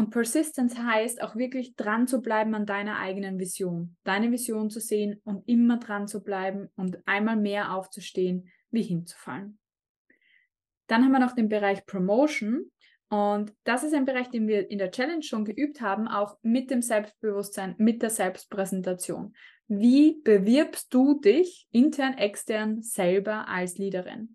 Und 0.00 0.08
Persistence 0.08 0.78
heißt 0.78 1.20
auch 1.20 1.36
wirklich 1.36 1.76
dran 1.76 2.06
zu 2.06 2.22
bleiben 2.22 2.54
an 2.54 2.64
deiner 2.64 3.00
eigenen 3.00 3.38
Vision, 3.38 3.98
deine 4.02 4.32
Vision 4.32 4.70
zu 4.70 4.80
sehen 4.80 5.20
und 5.24 5.46
immer 5.46 5.76
dran 5.76 6.08
zu 6.08 6.22
bleiben 6.22 6.70
und 6.74 7.06
einmal 7.06 7.36
mehr 7.36 7.74
aufzustehen, 7.74 8.48
wie 8.70 8.80
hinzufallen. 8.80 9.58
Dann 10.86 11.04
haben 11.04 11.12
wir 11.12 11.18
noch 11.18 11.34
den 11.34 11.50
Bereich 11.50 11.84
Promotion. 11.84 12.70
Und 13.10 13.52
das 13.64 13.84
ist 13.84 13.92
ein 13.92 14.06
Bereich, 14.06 14.30
den 14.30 14.48
wir 14.48 14.70
in 14.70 14.78
der 14.78 14.90
Challenge 14.90 15.22
schon 15.22 15.44
geübt 15.44 15.82
haben, 15.82 16.08
auch 16.08 16.38
mit 16.40 16.70
dem 16.70 16.80
Selbstbewusstsein, 16.80 17.74
mit 17.76 18.00
der 18.00 18.08
Selbstpräsentation. 18.08 19.34
Wie 19.68 20.22
bewirbst 20.22 20.94
du 20.94 21.20
dich 21.20 21.68
intern, 21.72 22.16
extern 22.16 22.80
selber 22.80 23.48
als 23.48 23.76
Leaderin? 23.76 24.34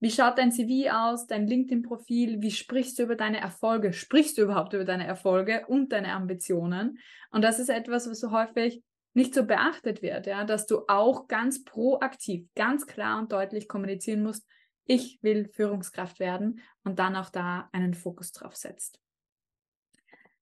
Wie 0.00 0.10
schaut 0.10 0.38
dein 0.38 0.50
CV 0.50 0.90
aus, 0.90 1.26
dein 1.26 1.46
LinkedIn-Profil? 1.46 2.40
Wie 2.40 2.50
sprichst 2.50 2.98
du 2.98 3.02
über 3.02 3.16
deine 3.16 3.38
Erfolge? 3.38 3.92
Sprichst 3.92 4.38
du 4.38 4.42
überhaupt 4.42 4.72
über 4.72 4.84
deine 4.84 5.06
Erfolge 5.06 5.66
und 5.68 5.92
deine 5.92 6.12
Ambitionen? 6.14 6.98
Und 7.30 7.42
das 7.42 7.58
ist 7.58 7.68
etwas, 7.68 8.08
was 8.08 8.18
so 8.18 8.30
häufig 8.30 8.82
nicht 9.12 9.34
so 9.34 9.44
beachtet 9.44 10.02
wird, 10.02 10.26
ja, 10.26 10.44
dass 10.44 10.66
du 10.66 10.84
auch 10.88 11.28
ganz 11.28 11.64
proaktiv, 11.64 12.48
ganz 12.54 12.86
klar 12.86 13.18
und 13.18 13.32
deutlich 13.32 13.68
kommunizieren 13.68 14.22
musst, 14.22 14.46
ich 14.86 15.18
will 15.22 15.48
Führungskraft 15.52 16.18
werden 16.18 16.60
und 16.84 16.98
dann 16.98 17.14
auch 17.16 17.30
da 17.30 17.68
einen 17.72 17.94
Fokus 17.94 18.32
drauf 18.32 18.56
setzt. 18.56 19.00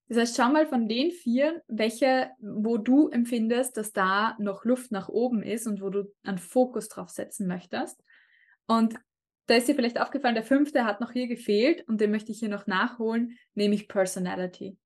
Das 0.08 0.18
heißt, 0.18 0.36
schau 0.36 0.48
mal 0.50 0.66
von 0.66 0.88
den 0.88 1.10
vier, 1.10 1.62
welche, 1.66 2.30
wo 2.40 2.78
du 2.78 3.08
empfindest, 3.08 3.76
dass 3.76 3.92
da 3.92 4.36
noch 4.38 4.64
Luft 4.64 4.90
nach 4.90 5.08
oben 5.08 5.42
ist 5.42 5.66
und 5.66 5.82
wo 5.82 5.90
du 5.90 6.04
einen 6.22 6.38
Fokus 6.38 6.88
drauf 6.88 7.10
setzen 7.10 7.46
möchtest. 7.46 8.02
Und 8.66 8.98
da 9.48 9.56
ist 9.56 9.66
dir 9.66 9.74
vielleicht 9.74 10.00
aufgefallen, 10.00 10.34
der 10.34 10.44
fünfte 10.44 10.84
hat 10.84 11.00
noch 11.00 11.10
hier 11.10 11.26
gefehlt 11.26 11.86
und 11.88 12.00
den 12.00 12.10
möchte 12.10 12.30
ich 12.30 12.38
hier 12.38 12.50
noch 12.50 12.66
nachholen, 12.66 13.38
nämlich 13.54 13.88
Personality. 13.88 14.76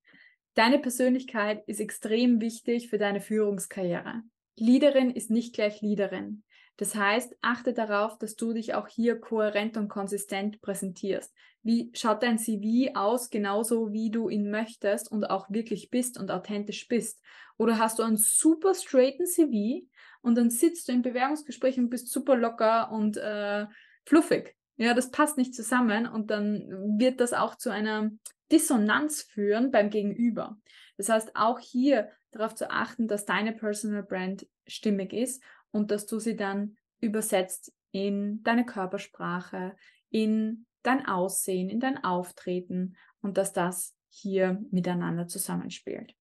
Deine 0.55 0.79
Persönlichkeit 0.79 1.65
ist 1.67 1.81
extrem 1.81 2.41
wichtig 2.41 2.89
für 2.89 2.99
deine 2.99 3.21
Führungskarriere. 3.21 4.23
Leaderin 4.57 5.11
ist 5.11 5.31
nicht 5.31 5.55
gleich 5.55 5.81
Leaderin. 5.83 6.45
Das 6.77 6.95
heißt, 6.95 7.37
achte 7.43 7.73
darauf, 7.73 8.19
dass 8.19 8.37
du 8.37 8.53
dich 8.53 8.75
auch 8.75 8.87
hier 8.87 9.21
kohärent 9.21 9.77
und 9.77 9.89
konsistent 9.89 10.61
präsentierst. 10.63 11.35
Wie 11.63 11.91
schaut 11.95 12.23
dein 12.23 12.39
CV 12.39 12.95
aus, 12.95 13.31
genauso 13.31 13.93
wie 13.93 14.11
du 14.11 14.29
ihn 14.29 14.51
möchtest 14.51 15.11
und 15.11 15.25
auch 15.25 15.51
wirklich 15.51 15.91
bist 15.91 16.19
und 16.19 16.31
authentisch 16.31 16.89
bist? 16.89 17.21
Oder 17.59 17.79
hast 17.79 17.99
du 17.99 18.05
einen 18.05 18.17
super 18.17 18.75
straighten 18.75 19.27
CV 19.27 19.87
und 20.23 20.37
dann 20.37 20.51
sitzt 20.51 20.89
du 20.89 20.93
im 20.93 21.03
Bewerbungsgespräch 21.03 21.79
und 21.79 21.91
bist 21.91 22.11
super 22.11 22.37
locker 22.37 22.91
und 22.93 23.17
äh, 23.17 23.67
fluffig. 24.05 24.57
Ja, 24.77 24.95
das 24.95 25.11
passt 25.11 25.37
nicht 25.37 25.55
zusammen 25.55 26.07
und 26.07 26.31
dann 26.31 26.99
wird 26.99 27.21
das 27.21 27.33
auch 27.33 27.57
zu 27.57 27.71
einer 27.71 28.11
Dissonanz 28.51 29.23
führen 29.23 29.71
beim 29.71 29.91
Gegenüber. 29.91 30.59
Das 30.97 31.09
heißt, 31.09 31.37
auch 31.37 31.59
hier 31.59 32.11
darauf 32.31 32.55
zu 32.55 32.71
achten, 32.71 33.09
dass 33.09 33.25
deine 33.25 33.53
Personal 33.53 34.03
Brand 34.03 34.47
stimmig 34.67 35.13
ist 35.13 35.43
und 35.71 35.91
dass 35.91 36.07
du 36.07 36.19
sie 36.19 36.37
dann 36.37 36.77
übersetzt 37.01 37.73
in 37.93 38.43
deine 38.43 38.65
Körpersprache, 38.65 39.77
in 40.11 40.67
dein 40.83 41.07
Aussehen, 41.07 41.69
in 41.69 41.81
dein 41.81 42.03
Auftreten 42.03 42.97
und 43.21 43.39
dass 43.39 43.53
das 43.53 43.95
hier 44.09 44.63
miteinander 44.71 45.27
zusammenspielt. 45.27 46.15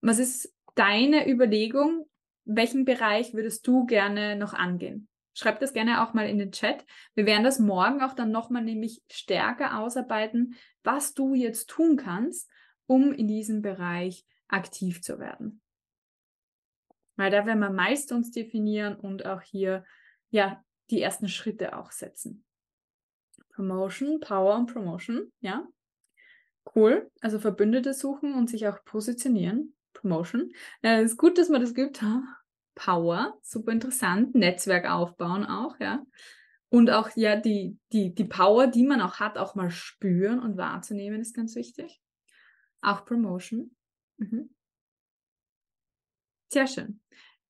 Was 0.00 0.18
ist 0.18 0.54
deine 0.74 1.28
Überlegung? 1.28 2.08
Welchen 2.44 2.84
Bereich 2.84 3.34
würdest 3.34 3.66
du 3.66 3.84
gerne 3.86 4.36
noch 4.36 4.54
angehen? 4.54 5.08
Schreib 5.38 5.60
das 5.60 5.72
gerne 5.72 6.02
auch 6.02 6.14
mal 6.14 6.28
in 6.28 6.38
den 6.38 6.50
Chat. 6.50 6.84
Wir 7.14 7.24
werden 7.24 7.44
das 7.44 7.60
morgen 7.60 8.02
auch 8.02 8.12
dann 8.12 8.32
nochmal 8.32 8.64
nämlich 8.64 9.02
stärker 9.08 9.78
ausarbeiten, 9.78 10.56
was 10.82 11.14
du 11.14 11.32
jetzt 11.34 11.70
tun 11.70 11.96
kannst, 11.96 12.50
um 12.86 13.12
in 13.12 13.28
diesem 13.28 13.62
Bereich 13.62 14.26
aktiv 14.48 15.00
zu 15.00 15.20
werden. 15.20 15.60
Weil 17.14 17.30
da 17.30 17.46
werden 17.46 17.60
wir 17.60 17.70
Milestones 17.70 18.32
definieren 18.32 18.96
und 18.96 19.26
auch 19.26 19.42
hier 19.42 19.84
ja 20.30 20.64
die 20.90 21.00
ersten 21.00 21.28
Schritte 21.28 21.78
auch 21.78 21.92
setzen. 21.92 22.44
Promotion, 23.50 24.18
Power 24.18 24.56
und 24.56 24.72
Promotion, 24.72 25.30
ja. 25.38 25.68
Cool. 26.74 27.12
Also 27.20 27.38
Verbündete 27.38 27.94
suchen 27.94 28.34
und 28.34 28.50
sich 28.50 28.66
auch 28.66 28.84
positionieren. 28.84 29.76
Promotion. 29.92 30.50
Es 30.82 30.90
äh, 30.90 31.04
ist 31.04 31.16
gut, 31.16 31.38
dass 31.38 31.48
wir 31.48 31.60
das 31.60 31.74
geübt 31.74 32.02
haben. 32.02 32.26
Power, 32.78 33.36
super 33.42 33.72
interessant, 33.72 34.36
Netzwerk 34.36 34.88
aufbauen 34.88 35.44
auch, 35.44 35.78
ja. 35.80 36.06
Und 36.70 36.90
auch 36.90 37.10
ja 37.16 37.34
die, 37.34 37.76
die, 37.92 38.14
die 38.14 38.24
Power, 38.24 38.68
die 38.68 38.84
man 38.84 39.00
auch 39.00 39.16
hat, 39.16 39.36
auch 39.36 39.54
mal 39.54 39.70
spüren 39.70 40.38
und 40.38 40.56
wahrzunehmen, 40.56 41.20
ist 41.20 41.34
ganz 41.34 41.56
wichtig. 41.56 42.00
Auch 42.80 43.04
Promotion. 43.04 43.74
Mhm. 44.18 44.54
Sehr 46.52 46.66
schön. 46.66 47.00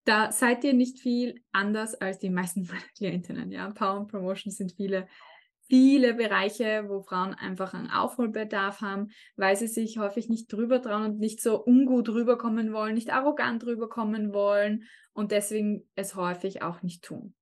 Da 0.04 0.32
seid 0.32 0.64
ihr 0.64 0.72
nicht 0.72 0.98
viel 0.98 1.42
anders 1.52 1.94
als 1.94 2.18
die 2.18 2.30
meisten 2.30 2.66
Klientinnen. 2.96 3.52
Ja, 3.52 3.70
Power 3.70 4.00
und 4.00 4.08
Promotion 4.08 4.50
sind 4.50 4.72
viele 4.72 5.08
viele 5.68 6.14
Bereiche, 6.14 6.84
wo 6.88 7.02
Frauen 7.02 7.34
einfach 7.34 7.74
einen 7.74 7.90
Aufholbedarf 7.90 8.80
haben, 8.80 9.08
weil 9.36 9.56
sie 9.56 9.68
sich 9.68 9.98
häufig 9.98 10.28
nicht 10.28 10.52
drüber 10.52 10.80
trauen 10.80 11.04
und 11.04 11.18
nicht 11.18 11.40
so 11.40 11.62
ungut 11.64 12.08
rüberkommen 12.08 12.72
wollen, 12.72 12.94
nicht 12.94 13.12
arrogant 13.12 13.64
rüberkommen 13.64 14.32
wollen 14.32 14.84
und 15.12 15.30
deswegen 15.30 15.88
es 15.94 16.14
häufig 16.14 16.62
auch 16.62 16.82
nicht 16.82 17.04
tun. 17.04 17.34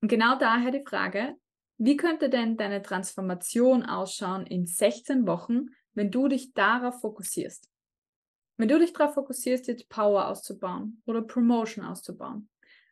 Und 0.00 0.08
genau 0.08 0.36
daher 0.36 0.70
die 0.70 0.84
Frage, 0.84 1.36
wie 1.78 1.96
könnte 1.96 2.30
denn 2.30 2.56
deine 2.56 2.82
Transformation 2.82 3.84
ausschauen 3.84 4.46
in 4.46 4.66
16 4.66 5.26
Wochen, 5.26 5.66
wenn 5.94 6.10
du 6.10 6.28
dich 6.28 6.54
darauf 6.54 7.00
fokussierst? 7.00 7.68
Wenn 8.56 8.68
du 8.68 8.78
dich 8.78 8.92
darauf 8.92 9.14
fokussierst, 9.14 9.66
jetzt 9.66 9.88
Power 9.88 10.28
auszubauen 10.28 11.02
oder 11.06 11.22
Promotion 11.22 11.84
auszubauen, 11.84 12.48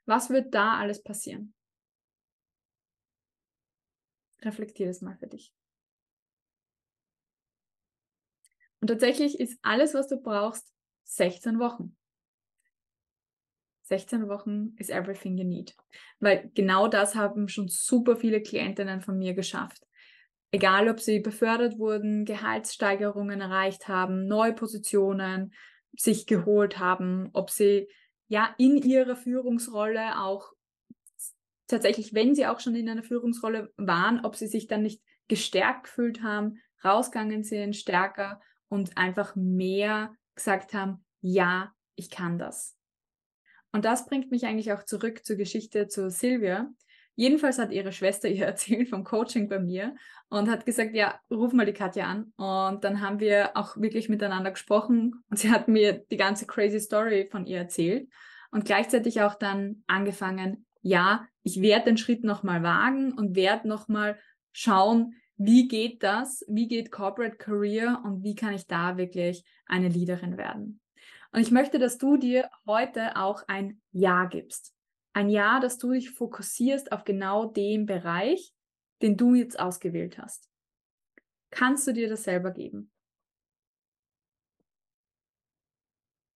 was 0.07 0.31
wird 0.31 0.55
da 0.55 0.79
alles 0.79 1.03
passieren? 1.03 1.55
Reflektier 4.43 4.87
das 4.87 5.01
mal 5.01 5.17
für 5.17 5.27
dich. 5.27 5.53
Und 8.81 8.89
tatsächlich 8.89 9.39
ist 9.39 9.59
alles, 9.63 9.95
was 9.95 10.09
du 10.09 10.21
brauchst, 10.21 10.73
16 11.05 11.59
Wochen. 11.59 11.97
16 13.83 14.29
Wochen 14.29 14.75
ist 14.77 14.91
everything 14.91 15.37
you 15.37 15.45
need. 15.45 15.75
Weil 16.21 16.51
genau 16.55 16.89
das 16.89 17.15
haben 17.15 17.49
schon 17.49 17.69
super 17.69 18.17
viele 18.17 18.41
Klientinnen 18.41 19.01
von 19.01 19.19
mir 19.19 19.35
geschafft. 19.35 19.85
Egal, 20.53 20.89
ob 20.89 21.01
sie 21.01 21.21
befördert 21.21 21.79
wurden, 21.79 22.25
Gehaltssteigerungen 22.25 23.41
erreicht 23.41 23.89
haben, 23.89 24.27
neue 24.27 24.53
Positionen 24.53 25.53
sich 25.97 26.27
geholt 26.27 26.79
haben, 26.79 27.31
ob 27.33 27.51
sie 27.51 27.89
ja 28.29 28.55
in 28.59 28.77
ihrer 28.77 29.17
Führungsrolle 29.17 30.21
auch 30.21 30.53
tatsächlich, 31.71 32.15
wenn 32.15 32.35
sie 32.35 32.47
auch 32.47 32.61
schon 32.61 32.75
in 32.75 32.89
einer 32.89 33.03
Führungsrolle 33.03 33.73
waren, 33.77 34.25
ob 34.25 34.37
sie 34.37 34.47
sich 34.47 34.67
dann 34.67 34.83
nicht 34.83 35.03
gestärkt 35.29 35.85
gefühlt 35.85 36.23
haben, 36.23 36.59
rausgegangen 36.85 37.45
sind, 37.45 37.77
stärker 37.77 38.41
und 38.69 38.97
einfach 38.97 39.37
mehr 39.37 40.15
gesagt 40.35 40.75
haben, 40.75 41.05
ja, 41.21 41.73
ich 41.97 42.11
kann 42.11 42.39
das. 42.39 42.77
Und 43.73 43.85
das 43.85 44.07
bringt 44.07 44.31
mich 44.31 44.47
eigentlich 44.47 44.73
auch 44.73 44.85
zurück 44.85 45.25
zur 45.25 45.37
Geschichte 45.37 45.87
zu 45.87 46.11
Silvia. 46.11 46.71
Jedenfalls 47.15 47.59
hat 47.59 47.73
ihre 47.73 47.93
Schwester 47.93 48.29
ihr 48.29 48.47
erzählt 48.47 48.89
vom 48.89 49.05
Coaching 49.05 49.49
bei 49.49 49.59
mir 49.59 49.95
und 50.29 50.49
hat 50.51 50.67
gesagt, 50.67 50.95
ja, 50.95 51.21
ruf 51.31 51.53
mal 51.53 51.67
die 51.67 51.73
Katja 51.73 52.07
an. 52.07 52.33
Und 52.37 52.85
dann 52.85 53.01
haben 53.01 53.21
wir 53.21 53.57
auch 53.57 53.77
wirklich 53.77 54.09
miteinander 54.09 54.51
gesprochen 54.51 55.23
und 55.31 55.39
sie 55.39 55.51
hat 55.51 55.69
mir 55.69 56.05
die 56.11 56.17
ganze 56.17 56.47
crazy 56.47 56.81
Story 56.81 57.29
von 57.31 57.47
ihr 57.47 57.59
erzählt 57.59 58.09
und 58.51 58.65
gleichzeitig 58.65 59.23
auch 59.23 59.35
dann 59.35 59.85
angefangen, 59.87 60.67
ja, 60.83 61.27
ich 61.43 61.61
werde 61.61 61.87
den 61.87 61.97
Schritt 61.97 62.25
nochmal 62.25 62.63
wagen 62.63 63.13
und 63.13 63.35
werde 63.35 63.69
nochmal 63.69 64.19
schauen, 64.53 65.15
wie 65.37 65.69
geht 65.69 66.03
das, 66.03 66.45
wie 66.49 66.69
geht 66.69 66.91
Corporate 66.91 67.37
Career 67.37 68.03
und 68.05 68.23
wie 68.23 68.35
kann 68.35 68.53
ich 68.53 68.67
da 68.67 68.97
wirklich 68.97 69.45
eine 69.67 69.89
Leaderin 69.89 70.37
werden. 70.37 70.81
Und 71.33 71.41
ich 71.41 71.51
möchte, 71.51 71.79
dass 71.79 71.97
du 71.97 72.17
dir 72.17 72.51
heute 72.67 73.17
auch 73.17 73.45
ein 73.47 73.81
Ja 73.93 74.27
gibst. 74.27 74.75
Ein 75.13 75.29
Ja, 75.29 75.61
dass 75.61 75.79
du 75.79 75.93
dich 75.93 76.11
fokussierst 76.11 76.93
auf 76.93 77.05
genau 77.05 77.47
den 77.47 77.87
Bereich, 77.87 78.53
den 79.03 79.17
du 79.17 79.35
jetzt 79.35 79.59
ausgewählt 79.59 80.19
hast. 80.19 80.49
Kannst 81.51 81.87
du 81.87 81.93
dir 81.93 82.09
das 82.09 82.25
selber 82.25 82.51
geben? 82.51 82.93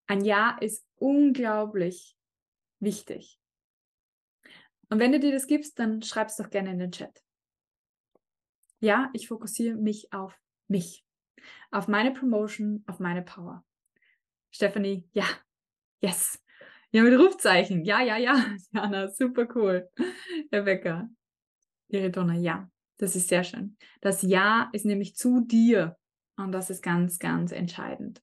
Ein 0.06 0.24
Ja 0.24 0.56
ist 0.60 0.86
unglaublich 0.96 2.16
wichtig. 2.80 3.38
Und 4.94 5.00
wenn 5.00 5.10
du 5.10 5.18
dir 5.18 5.32
das 5.32 5.48
gibst, 5.48 5.80
dann 5.80 6.02
schreib 6.02 6.28
es 6.28 6.36
doch 6.36 6.50
gerne 6.50 6.70
in 6.70 6.78
den 6.78 6.92
Chat. 6.92 7.20
Ja, 8.78 9.10
ich 9.12 9.26
fokussiere 9.26 9.74
mich 9.74 10.12
auf 10.12 10.38
mich, 10.68 11.04
auf 11.72 11.88
meine 11.88 12.12
Promotion, 12.12 12.84
auf 12.86 13.00
meine 13.00 13.22
Power. 13.22 13.64
Stephanie, 14.52 15.08
ja, 15.12 15.24
yes. 16.00 16.40
Ja, 16.92 17.02
mit 17.02 17.18
Rufzeichen. 17.18 17.84
Ja, 17.84 18.02
ja, 18.02 18.18
ja. 18.18 18.36
Jana, 18.72 19.08
super 19.10 19.48
cool. 19.56 19.90
Rebecca. 20.52 21.08
Iridona, 21.88 22.34
ja. 22.34 22.70
Das 22.96 23.16
ist 23.16 23.26
sehr 23.26 23.42
schön. 23.42 23.76
Das 24.00 24.22
Ja 24.22 24.70
ist 24.72 24.84
nämlich 24.84 25.16
zu 25.16 25.40
dir. 25.40 25.96
Und 26.36 26.52
das 26.52 26.70
ist 26.70 26.84
ganz, 26.84 27.18
ganz 27.18 27.50
entscheidend. 27.50 28.22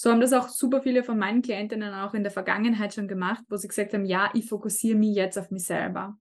So 0.00 0.12
haben 0.12 0.20
das 0.20 0.32
auch 0.32 0.48
super 0.48 0.80
viele 0.80 1.02
von 1.02 1.18
meinen 1.18 1.42
Klientinnen 1.42 1.92
auch 1.92 2.14
in 2.14 2.22
der 2.22 2.30
Vergangenheit 2.30 2.94
schon 2.94 3.08
gemacht, 3.08 3.42
wo 3.48 3.56
sie 3.56 3.66
gesagt 3.66 3.92
haben, 3.94 4.04
ja, 4.04 4.30
ich 4.32 4.48
fokussiere 4.48 4.96
mich 4.96 5.16
jetzt 5.16 5.36
auf 5.36 5.50
mich 5.50 5.64
selber. 5.64 6.16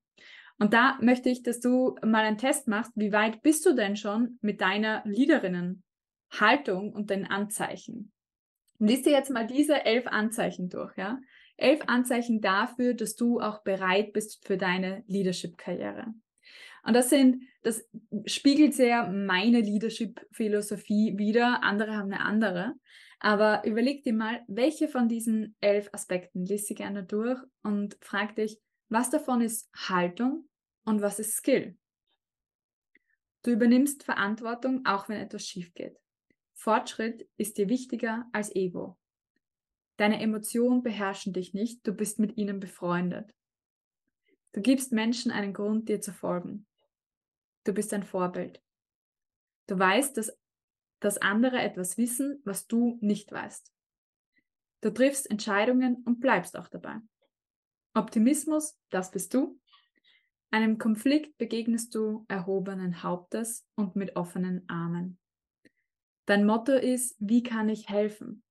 Und 0.57 0.73
da 0.73 0.97
möchte 0.99 1.29
ich, 1.29 1.43
dass 1.43 1.59
du 1.59 1.95
mal 2.03 2.25
einen 2.25 2.39
Test 2.39 2.67
machst, 2.67 2.91
wie 2.95 3.11
weit 3.11 3.43
bist 3.43 3.67
du 3.67 3.75
denn 3.75 3.95
schon 3.95 4.39
mit 4.41 4.61
deiner 4.61 5.03
Leaderinnen-Haltung 5.05 6.91
und 6.91 7.11
den 7.11 7.27
Anzeichen? 7.27 8.11
Und 8.79 8.87
liest 8.87 9.05
dir 9.05 9.11
jetzt 9.11 9.29
mal 9.29 9.45
diese 9.45 9.85
elf 9.85 10.07
Anzeichen 10.07 10.69
durch, 10.69 10.97
ja? 10.97 11.19
Elf 11.55 11.81
Anzeichen 11.85 12.41
dafür, 12.41 12.95
dass 12.95 13.15
du 13.15 13.39
auch 13.39 13.61
bereit 13.61 14.11
bist 14.11 14.43
für 14.47 14.57
deine 14.57 15.03
Leadership-Karriere. 15.05 16.15
Und 16.83 16.95
das 16.95 17.11
sind, 17.11 17.43
das 17.61 17.87
spiegelt 18.25 18.73
sehr 18.73 19.07
meine 19.07 19.61
Leadership-Philosophie 19.61 21.15
wieder. 21.19 21.63
Andere 21.63 21.95
haben 21.95 22.11
eine 22.11 22.25
andere. 22.25 22.73
Aber 23.19 23.65
überleg 23.65 24.03
dir 24.03 24.13
mal, 24.13 24.43
welche 24.47 24.87
von 24.87 25.07
diesen 25.07 25.55
elf 25.59 25.89
Aspekten 25.91 26.45
liest 26.45 26.67
sie 26.67 26.75
gerne 26.75 27.03
durch 27.03 27.39
und 27.63 27.97
frag 28.01 28.35
dich, 28.35 28.59
was 28.89 29.09
davon 29.09 29.41
ist 29.41 29.69
Haltung 29.75 30.47
und 30.85 31.01
was 31.01 31.19
ist 31.19 31.35
Skill? 31.35 31.77
Du 33.43 33.51
übernimmst 33.51 34.03
Verantwortung, 34.03 34.85
auch 34.85 35.09
wenn 35.09 35.19
etwas 35.19 35.45
schief 35.45 35.73
geht. 35.73 35.97
Fortschritt 36.53 37.27
ist 37.37 37.57
dir 37.57 37.69
wichtiger 37.69 38.25
als 38.33 38.53
Ego. 38.55 38.97
Deine 39.97 40.21
Emotionen 40.21 40.83
beherrschen 40.83 41.33
dich 41.33 41.53
nicht, 41.53 41.85
du 41.87 41.93
bist 41.93 42.19
mit 42.19 42.37
ihnen 42.37 42.59
befreundet. 42.59 43.33
Du 44.53 44.61
gibst 44.61 44.91
Menschen 44.91 45.31
einen 45.31 45.53
Grund, 45.53 45.89
dir 45.89 46.01
zu 46.01 46.13
folgen. 46.13 46.65
Du 47.63 47.73
bist 47.73 47.93
ein 47.93 48.03
Vorbild. 48.03 48.61
Du 49.67 49.77
weißt, 49.77 50.17
dass 50.17 50.37
dass 50.99 51.17
andere 51.17 51.59
etwas 51.59 51.97
wissen, 51.97 52.41
was 52.43 52.67
du 52.67 52.97
nicht 53.01 53.31
weißt. 53.31 53.71
Du 54.81 54.91
triffst 54.91 55.29
Entscheidungen 55.29 56.03
und 56.05 56.19
bleibst 56.19 56.57
auch 56.57 56.67
dabei. 56.67 56.97
Optimismus, 57.93 58.77
das 58.89 59.11
bist 59.11 59.33
du. 59.33 59.59
Einem 60.51 60.77
Konflikt 60.77 61.37
begegnest 61.37 61.93
du 61.95 62.25
erhobenen 62.27 63.03
Hauptes 63.03 63.65
und 63.75 63.95
mit 63.95 64.15
offenen 64.15 64.67
Armen. 64.69 65.19
Dein 66.25 66.45
Motto 66.45 66.73
ist, 66.73 67.15
wie 67.19 67.43
kann 67.43 67.69
ich 67.69 67.89
helfen? 67.89 68.43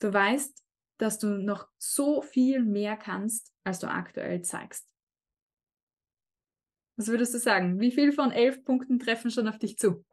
Du 0.00 0.12
weißt, 0.12 0.62
dass 0.98 1.18
du 1.18 1.38
noch 1.38 1.68
so 1.78 2.22
viel 2.22 2.62
mehr 2.62 2.96
kannst, 2.96 3.52
als 3.64 3.78
du 3.78 3.88
aktuell 3.88 4.42
zeigst. 4.42 4.88
Was 6.96 7.08
würdest 7.08 7.34
du 7.34 7.38
sagen? 7.38 7.80
Wie 7.80 7.90
viel 7.90 8.12
von 8.12 8.30
elf 8.30 8.64
Punkten 8.64 8.98
treffen 8.98 9.30
schon 9.30 9.48
auf 9.48 9.58
dich 9.58 9.78
zu? 9.78 10.04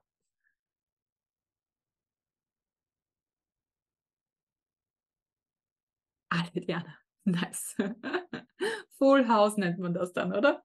Alle, 6.54 6.62
Diana. 6.66 6.98
Nice. 7.26 7.76
Full 8.98 9.28
House 9.28 9.58
nennt 9.58 9.80
man 9.80 9.94
das 9.94 10.14
dann, 10.14 10.34
oder? 10.34 10.64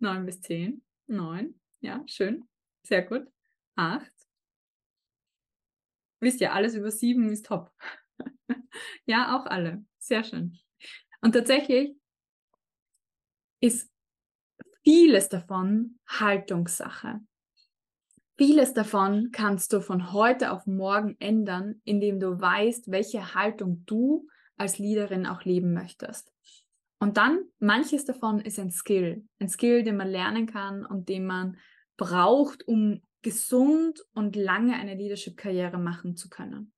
Neun 0.00 0.26
bis 0.26 0.40
zehn. 0.40 0.84
Neun. 1.06 1.60
Ja, 1.80 2.02
schön. 2.06 2.48
Sehr 2.82 3.02
gut. 3.02 3.26
Acht. 3.76 4.12
Wisst 6.20 6.40
ihr, 6.40 6.52
alles 6.52 6.74
über 6.74 6.90
sieben 6.90 7.30
ist 7.30 7.46
top. 7.46 7.72
ja, 9.06 9.36
auch 9.36 9.46
alle. 9.46 9.84
Sehr 9.98 10.24
schön. 10.24 10.58
Und 11.20 11.32
tatsächlich 11.32 11.96
ist 13.60 13.90
vieles 14.82 15.28
davon 15.28 15.98
Haltungssache. 16.06 17.20
Vieles 18.36 18.74
davon 18.74 19.30
kannst 19.30 19.72
du 19.72 19.80
von 19.80 20.12
heute 20.12 20.50
auf 20.50 20.66
morgen 20.66 21.16
ändern, 21.20 21.80
indem 21.84 22.18
du 22.18 22.40
weißt, 22.40 22.90
welche 22.90 23.34
Haltung 23.34 23.84
du 23.86 24.26
als 24.56 24.78
Leaderin 24.78 25.26
auch 25.26 25.44
leben 25.44 25.72
möchtest. 25.72 26.32
Und 26.98 27.16
dann, 27.16 27.44
manches 27.60 28.04
davon 28.04 28.40
ist 28.40 28.58
ein 28.58 28.72
Skill, 28.72 29.24
ein 29.38 29.48
Skill, 29.48 29.84
den 29.84 29.96
man 29.96 30.08
lernen 30.08 30.46
kann 30.46 30.84
und 30.84 31.08
den 31.08 31.26
man 31.26 31.58
braucht, 31.96 32.66
um 32.66 33.02
gesund 33.22 34.00
und 34.14 34.34
lange 34.34 34.74
eine 34.74 34.96
Leadership-Karriere 34.96 35.78
machen 35.78 36.16
zu 36.16 36.28
können. 36.28 36.72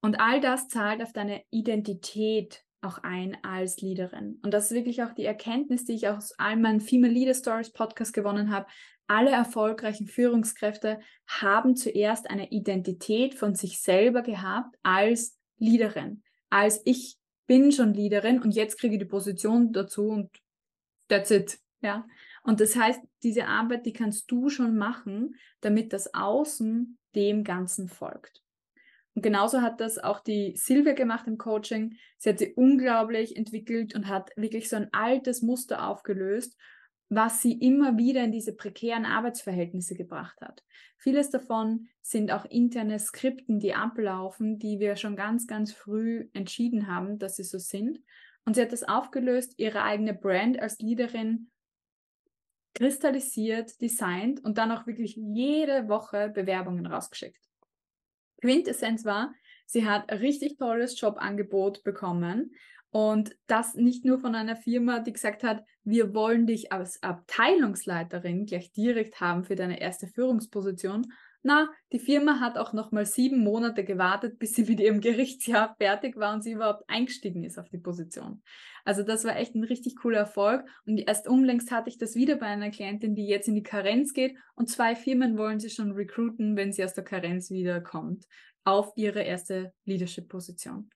Und 0.00 0.18
all 0.18 0.40
das 0.40 0.66
zahlt 0.68 1.02
auf 1.02 1.12
deine 1.12 1.44
Identität 1.50 2.64
auch 2.82 2.98
ein 2.98 3.36
als 3.42 3.80
Leaderin. 3.80 4.40
Und 4.42 4.52
das 4.52 4.66
ist 4.66 4.76
wirklich 4.76 5.02
auch 5.02 5.12
die 5.12 5.24
Erkenntnis, 5.24 5.84
die 5.84 5.94
ich 5.94 6.08
aus 6.08 6.32
all 6.38 6.56
meinen 6.56 6.80
Female 6.80 7.12
Leader 7.12 7.34
Stories 7.34 7.72
Podcast 7.72 8.12
gewonnen 8.12 8.50
habe, 8.50 8.66
alle 9.06 9.30
erfolgreichen 9.30 10.06
Führungskräfte 10.06 11.00
haben 11.26 11.76
zuerst 11.76 12.30
eine 12.30 12.50
Identität 12.50 13.34
von 13.34 13.54
sich 13.54 13.80
selber 13.80 14.22
gehabt 14.22 14.76
als 14.82 15.38
Leaderin, 15.58 16.22
als 16.50 16.80
ich 16.84 17.16
bin 17.46 17.72
schon 17.72 17.94
Leaderin 17.94 18.40
und 18.40 18.52
jetzt 18.52 18.78
kriege 18.78 18.94
ich 18.94 19.00
die 19.00 19.06
Position 19.06 19.72
dazu 19.72 20.08
und 20.08 20.30
that's 21.08 21.30
it. 21.30 21.58
Ja. 21.82 22.06
Und 22.42 22.60
das 22.60 22.76
heißt, 22.76 23.00
diese 23.22 23.46
Arbeit, 23.46 23.86
die 23.86 23.92
kannst 23.92 24.30
du 24.30 24.48
schon 24.48 24.76
machen, 24.76 25.36
damit 25.60 25.92
das 25.92 26.14
Außen 26.14 26.98
dem 27.14 27.44
Ganzen 27.44 27.88
folgt. 27.88 28.42
Und 29.14 29.22
genauso 29.22 29.60
hat 29.60 29.80
das 29.80 29.98
auch 29.98 30.20
die 30.20 30.54
Silvia 30.56 30.94
gemacht 30.94 31.26
im 31.26 31.38
Coaching. 31.38 31.96
Sie 32.18 32.30
hat 32.30 32.38
sie 32.38 32.54
unglaublich 32.54 33.36
entwickelt 33.36 33.94
und 33.94 34.08
hat 34.08 34.30
wirklich 34.36 34.68
so 34.68 34.76
ein 34.76 34.88
altes 34.92 35.42
Muster 35.42 35.86
aufgelöst 35.86 36.56
was 37.14 37.42
sie 37.42 37.52
immer 37.52 37.98
wieder 37.98 38.24
in 38.24 38.32
diese 38.32 38.54
prekären 38.54 39.04
Arbeitsverhältnisse 39.04 39.94
gebracht 39.94 40.40
hat. 40.40 40.64
Vieles 40.96 41.28
davon 41.28 41.88
sind 42.00 42.32
auch 42.32 42.46
interne 42.46 42.98
Skripten, 42.98 43.60
die 43.60 43.74
ablaufen, 43.74 44.58
die 44.58 44.80
wir 44.80 44.96
schon 44.96 45.14
ganz, 45.14 45.46
ganz 45.46 45.74
früh 45.74 46.30
entschieden 46.32 46.86
haben, 46.86 47.18
dass 47.18 47.36
sie 47.36 47.44
so 47.44 47.58
sind. 47.58 48.00
Und 48.46 48.54
sie 48.54 48.62
hat 48.62 48.72
das 48.72 48.84
aufgelöst, 48.84 49.52
ihre 49.58 49.82
eigene 49.82 50.14
Brand 50.14 50.58
als 50.58 50.78
Leaderin 50.78 51.50
kristallisiert, 52.74 53.78
designt 53.82 54.42
und 54.42 54.56
dann 54.56 54.72
auch 54.72 54.86
wirklich 54.86 55.14
jede 55.14 55.88
Woche 55.88 56.30
Bewerbungen 56.30 56.86
rausgeschickt. 56.86 57.51
Quintessenz 58.42 59.04
war, 59.04 59.32
sie 59.66 59.86
hat 59.86 60.10
ein 60.10 60.18
richtig 60.18 60.58
tolles 60.58 61.00
Jobangebot 61.00 61.82
bekommen. 61.84 62.52
Und 62.90 63.34
das 63.46 63.74
nicht 63.74 64.04
nur 64.04 64.18
von 64.18 64.34
einer 64.34 64.56
Firma, 64.56 64.98
die 64.98 65.14
gesagt 65.14 65.44
hat, 65.44 65.64
wir 65.82 66.12
wollen 66.12 66.46
dich 66.46 66.72
als 66.72 67.02
Abteilungsleiterin 67.02 68.44
gleich 68.44 68.70
direkt 68.72 69.18
haben 69.20 69.44
für 69.44 69.54
deine 69.54 69.80
erste 69.80 70.08
Führungsposition, 70.08 71.06
Na, 71.44 71.68
die 71.92 71.98
Firma 71.98 72.38
hat 72.38 72.56
auch 72.56 72.72
noch 72.72 72.92
mal 72.92 73.04
sieben 73.04 73.42
Monate 73.42 73.84
gewartet, 73.84 74.38
bis 74.38 74.54
sie 74.54 74.62
mit 74.62 74.78
ihrem 74.78 75.00
Gerichtsjahr 75.00 75.74
fertig 75.76 76.16
war 76.16 76.34
und 76.34 76.42
sie 76.42 76.52
überhaupt 76.52 76.84
eingestiegen 76.88 77.42
ist 77.42 77.58
auf 77.58 77.68
die 77.68 77.78
Position. 77.78 78.42
Also 78.84 79.02
das 79.02 79.24
war 79.24 79.36
echt 79.36 79.56
ein 79.56 79.64
richtig 79.64 79.96
cooler 79.96 80.18
Erfolg. 80.18 80.64
Und 80.86 80.98
erst 80.98 81.26
unlängst 81.26 81.72
hatte 81.72 81.88
ich 81.88 81.98
das 81.98 82.14
wieder 82.14 82.36
bei 82.36 82.46
einer 82.46 82.70
Klientin, 82.70 83.16
die 83.16 83.26
jetzt 83.26 83.48
in 83.48 83.56
die 83.56 83.64
Karenz 83.64 84.12
geht 84.12 84.36
und 84.54 84.70
zwei 84.70 84.94
Firmen 84.94 85.36
wollen 85.36 85.58
sie 85.58 85.70
schon 85.70 85.92
recruiten, 85.92 86.56
wenn 86.56 86.72
sie 86.72 86.84
aus 86.84 86.94
der 86.94 87.04
Karenz 87.04 87.50
wiederkommt, 87.50 88.24
auf 88.62 88.92
ihre 88.94 89.22
erste 89.22 89.72
Leadership-Position. 89.84 90.90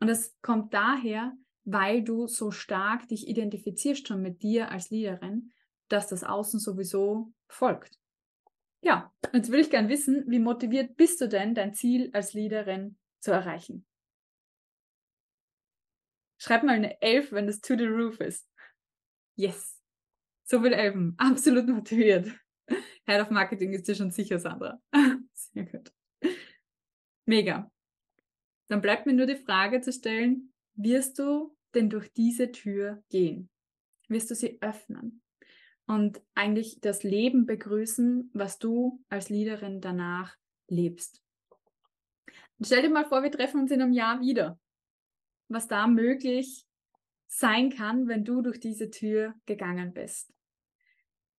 Und 0.00 0.06
das 0.06 0.36
kommt 0.42 0.74
daher, 0.74 1.32
weil 1.64 2.02
du 2.02 2.26
so 2.26 2.50
stark 2.50 3.08
dich 3.08 3.26
identifizierst 3.26 4.06
schon 4.06 4.20
mit 4.20 4.42
dir 4.42 4.70
als 4.70 4.90
Leaderin, 4.90 5.50
dass 5.88 6.08
das 6.08 6.24
Außen 6.24 6.60
sowieso 6.60 7.32
folgt. 7.48 7.98
Ja, 8.80 9.12
jetzt 9.32 9.50
will 9.50 9.60
ich 9.60 9.70
gern 9.70 9.88
wissen, 9.88 10.24
wie 10.28 10.38
motiviert 10.38 10.96
bist 10.96 11.20
du 11.20 11.28
denn, 11.28 11.54
dein 11.54 11.74
Ziel 11.74 12.10
als 12.12 12.32
Leaderin 12.32 12.96
zu 13.20 13.32
erreichen? 13.32 13.86
Schreib 16.40 16.62
mal 16.62 16.76
eine 16.76 17.00
Elf, 17.02 17.32
wenn 17.32 17.46
das 17.46 17.60
to 17.60 17.76
the 17.76 17.86
roof 17.86 18.20
ist. 18.20 18.48
Yes. 19.36 19.80
So 20.44 20.62
viel 20.62 20.72
Elfen. 20.72 21.14
Absolut 21.18 21.66
motiviert. 21.68 22.28
Head 23.06 23.20
of 23.20 23.30
Marketing 23.30 23.72
ist 23.72 23.88
dir 23.88 23.94
schon 23.94 24.10
sicher, 24.10 24.38
Sandra. 24.38 24.80
Sehr 25.34 25.64
gut. 25.64 25.92
Mega. 27.26 27.70
Dann 28.68 28.80
bleibt 28.80 29.06
mir 29.06 29.14
nur 29.14 29.26
die 29.26 29.36
Frage 29.36 29.80
zu 29.80 29.92
stellen, 29.92 30.52
wirst 30.74 31.18
du 31.18 31.56
denn 31.74 31.90
durch 31.90 32.12
diese 32.12 32.52
Tür 32.52 33.02
gehen? 33.08 33.50
Wirst 34.08 34.30
du 34.30 34.34
sie 34.34 34.58
öffnen? 34.62 35.22
Und 35.88 36.20
eigentlich 36.34 36.80
das 36.80 37.02
Leben 37.02 37.46
begrüßen, 37.46 38.30
was 38.34 38.58
du 38.58 39.02
als 39.08 39.30
Leaderin 39.30 39.80
danach 39.80 40.36
lebst. 40.68 41.22
Und 42.58 42.66
stell 42.66 42.82
dir 42.82 42.90
mal 42.90 43.06
vor, 43.06 43.22
wir 43.22 43.32
treffen 43.32 43.60
uns 43.62 43.70
in 43.70 43.80
einem 43.80 43.92
Jahr 43.92 44.20
wieder. 44.20 44.58
Was 45.48 45.66
da 45.66 45.86
möglich 45.86 46.66
sein 47.26 47.70
kann, 47.70 48.06
wenn 48.06 48.24
du 48.24 48.42
durch 48.42 48.60
diese 48.60 48.90
Tür 48.90 49.34
gegangen 49.46 49.94
bist. 49.94 50.32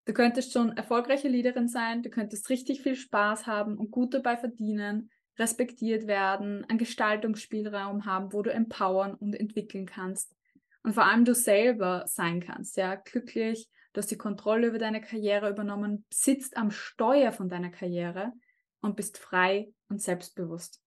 Du 0.05 0.13
könntest 0.13 0.53
schon 0.53 0.75
erfolgreiche 0.75 1.27
Leaderin 1.27 1.67
sein, 1.67 2.01
du 2.01 2.09
könntest 2.09 2.49
richtig 2.49 2.81
viel 2.81 2.95
Spaß 2.95 3.45
haben 3.45 3.77
und 3.77 3.91
gut 3.91 4.15
dabei 4.15 4.37
verdienen, 4.37 5.11
respektiert 5.37 6.07
werden, 6.07 6.65
einen 6.65 6.79
Gestaltungsspielraum 6.79 8.05
haben, 8.05 8.33
wo 8.33 8.41
du 8.41 8.51
empowern 8.51 9.13
und 9.13 9.35
entwickeln 9.35 9.85
kannst. 9.85 10.35
Und 10.81 10.93
vor 10.93 11.05
allem 11.05 11.25
du 11.25 11.35
selber 11.35 12.05
sein 12.07 12.39
kannst, 12.39 12.77
ja, 12.77 12.95
glücklich, 12.95 13.69
du 13.93 13.99
hast 13.99 14.11
die 14.11 14.17
Kontrolle 14.17 14.67
über 14.67 14.79
deine 14.79 15.01
Karriere 15.01 15.49
übernommen, 15.49 16.05
sitzt 16.09 16.57
am 16.57 16.71
Steuer 16.71 17.31
von 17.31 17.49
deiner 17.49 17.69
Karriere 17.69 18.33
und 18.81 18.95
bist 18.95 19.17
frei 19.17 19.73
und 19.89 20.01
selbstbewusst. 20.01 20.81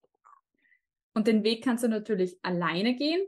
Und 1.15 1.27
den 1.27 1.45
Weg 1.45 1.63
kannst 1.65 1.85
du 1.85 1.89
natürlich 1.89 2.39
alleine 2.43 2.95
gehen 2.95 3.21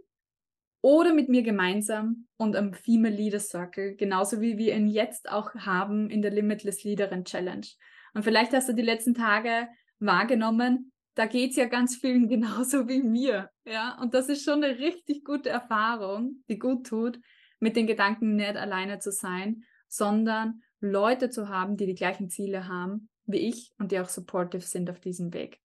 oder 0.80 1.12
mit 1.12 1.28
mir 1.28 1.42
gemeinsam 1.42 2.26
und 2.36 2.56
am 2.56 2.72
Female 2.72 3.14
Leader 3.14 3.40
Circle, 3.40 3.96
genauso 3.96 4.40
wie 4.40 4.58
wir 4.58 4.74
ihn 4.74 4.88
jetzt 4.88 5.30
auch 5.30 5.54
haben 5.54 6.10
in 6.10 6.22
der 6.22 6.30
Limitless 6.30 6.84
Leaderin 6.84 7.24
Challenge. 7.24 7.66
Und 8.14 8.22
vielleicht 8.22 8.52
hast 8.52 8.68
du 8.68 8.74
die 8.74 8.82
letzten 8.82 9.14
Tage 9.14 9.68
wahrgenommen, 9.98 10.92
da 11.14 11.26
geht 11.26 11.50
es 11.50 11.56
ja 11.56 11.66
ganz 11.66 11.96
vielen 11.96 12.28
genauso 12.28 12.88
wie 12.88 13.02
mir. 13.02 13.50
Ja, 13.64 13.98
und 14.00 14.14
das 14.14 14.28
ist 14.28 14.44
schon 14.44 14.62
eine 14.62 14.78
richtig 14.78 15.24
gute 15.24 15.48
Erfahrung, 15.48 16.42
die 16.48 16.58
gut 16.58 16.86
tut, 16.86 17.18
mit 17.60 17.76
den 17.76 17.86
Gedanken 17.86 18.36
nicht 18.36 18.56
alleine 18.56 18.98
zu 18.98 19.12
sein, 19.12 19.64
sondern 19.88 20.62
Leute 20.80 21.30
zu 21.30 21.48
haben, 21.48 21.76
die 21.76 21.86
die 21.86 21.94
gleichen 21.94 22.28
Ziele 22.28 22.68
haben 22.68 23.08
wie 23.26 23.38
ich 23.38 23.72
und 23.78 23.92
die 23.92 24.00
auch 24.00 24.08
supportive 24.08 24.62
sind 24.62 24.90
auf 24.90 25.00
diesem 25.00 25.32
Weg. 25.32 25.60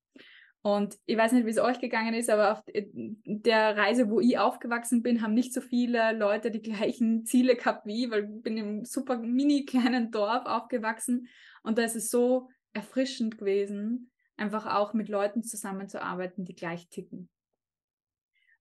Und 0.61 0.97
ich 1.05 1.17
weiß 1.17 1.31
nicht, 1.31 1.45
wie 1.45 1.51
es 1.51 1.57
euch 1.57 1.79
gegangen 1.79 2.13
ist, 2.13 2.29
aber 2.29 2.51
auf 2.51 2.63
der 2.65 3.77
Reise, 3.77 4.09
wo 4.09 4.19
ich 4.19 4.37
aufgewachsen 4.37 5.01
bin, 5.01 5.21
haben 5.21 5.33
nicht 5.33 5.53
so 5.53 5.61
viele 5.61 6.11
Leute 6.11 6.51
die 6.51 6.61
gleichen 6.61 7.25
Ziele 7.25 7.55
gehabt 7.55 7.85
wie 7.85 8.05
ich, 8.05 8.11
weil 8.11 8.25
ich 8.25 8.41
bin 8.41 8.57
im 8.57 8.85
super 8.85 9.17
mini 9.17 9.65
kleinen 9.65 10.11
Dorf 10.11 10.45
aufgewachsen 10.45 11.27
und 11.63 11.77
da 11.77 11.83
ist 11.83 11.95
es 11.95 12.09
so 12.09 12.49
erfrischend 12.73 13.37
gewesen, 13.37 14.11
einfach 14.35 14.65
auch 14.65 14.93
mit 14.93 15.07
Leuten 15.07 15.43
zusammenzuarbeiten, 15.43 16.43
die 16.43 16.55
gleich 16.55 16.89
ticken. 16.89 17.29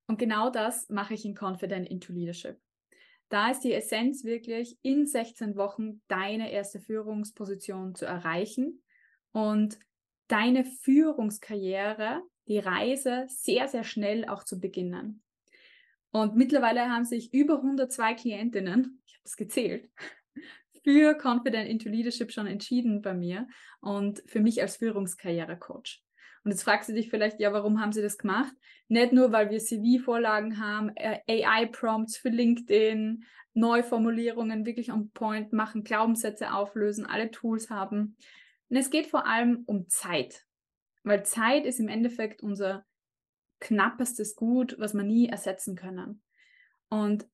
Und 0.07 0.19
genau 0.19 0.51
das 0.51 0.89
mache 0.89 1.15
ich 1.15 1.25
in 1.25 1.37
Confident 1.39 1.89
into 1.89 2.13
Leadership. 2.13 2.59
Da 3.29 3.51
ist 3.51 3.61
die 3.61 3.73
Essenz 3.73 4.25
wirklich, 4.25 4.79
in 4.83 5.07
16 5.07 5.57
Wochen 5.57 6.01
deine 6.09 6.51
erste 6.51 6.81
Führungsposition 6.81 7.95
zu 7.95 8.07
erreichen 8.07 8.83
und 9.33 9.79
deine 10.29 10.65
Führungskarriere, 10.65 12.23
die 12.47 12.59
Reise 12.59 13.27
sehr, 13.29 13.69
sehr 13.69 13.85
schnell 13.85 14.27
auch 14.27 14.45
zu 14.45 14.59
beginnen. 14.59 15.23
Und 16.11 16.37
mittlerweile 16.37 16.89
haben 16.89 17.05
sich 17.05 17.35
über 17.35 17.57
102 17.57 18.15
Klientinnen, 18.15 19.03
ich 19.07 19.15
habe 19.15 19.25
es 19.25 19.37
gezählt, 19.37 19.91
für 20.83 21.15
Confident 21.15 21.69
into 21.69 21.91
Leadership 21.91 22.33
schon 22.33 22.47
entschieden 22.47 23.03
bei 23.03 23.13
mir 23.13 23.47
und 23.81 24.23
für 24.27 24.41
mich 24.41 24.63
als 24.63 24.79
Führungskarrierecoach. 24.79 26.03
Und 26.45 26.51
jetzt 26.51 26.63
fragst 26.63 26.89
du 26.89 26.95
dich 26.95 27.11
vielleicht, 27.11 27.41
ja, 27.41 27.53
warum 27.53 27.81
haben 27.81 27.93
sie 27.93 28.03
das 28.03 28.19
gemacht? 28.19 28.53
Nicht 28.89 29.13
nur, 29.13 29.33
weil 29.33 29.51
wir 29.51 29.59
CV-Vorlagen 29.59 30.59
haben, 30.59 30.91
äh, 30.97 31.21
AI-Prompts 31.29 32.17
für 32.17 32.31
LinkedIn, 32.31 33.25
Neuformulierungen 33.55 34.65
wirklich 34.65 34.93
on 34.93 35.11
point 35.11 35.53
machen, 35.53 35.85
Glaubenssätze 35.85 36.53
auflösen, 36.53 37.07
alle 37.07 37.31
Tools 37.31 37.71
haben. 37.71 38.17
Und 38.69 38.77
es 38.77 38.91
geht 38.91 39.07
vor 39.07 39.27
allem 39.27 39.65
um 39.67 39.89
Zeit. 39.89 40.45
Weil 41.03 41.25
Zeit 41.25 41.67
ist 41.67 41.81
im 41.81 41.89
Endeffekt 41.89 42.43
unser 42.43 42.85
knappestes 43.61 44.37
Gut, 44.37 44.77
was 44.79 44.95
wir 44.95 45.03
nie 45.03 45.29
ersetzen 45.29 45.75
können. 45.75 46.23
Und 46.89 47.27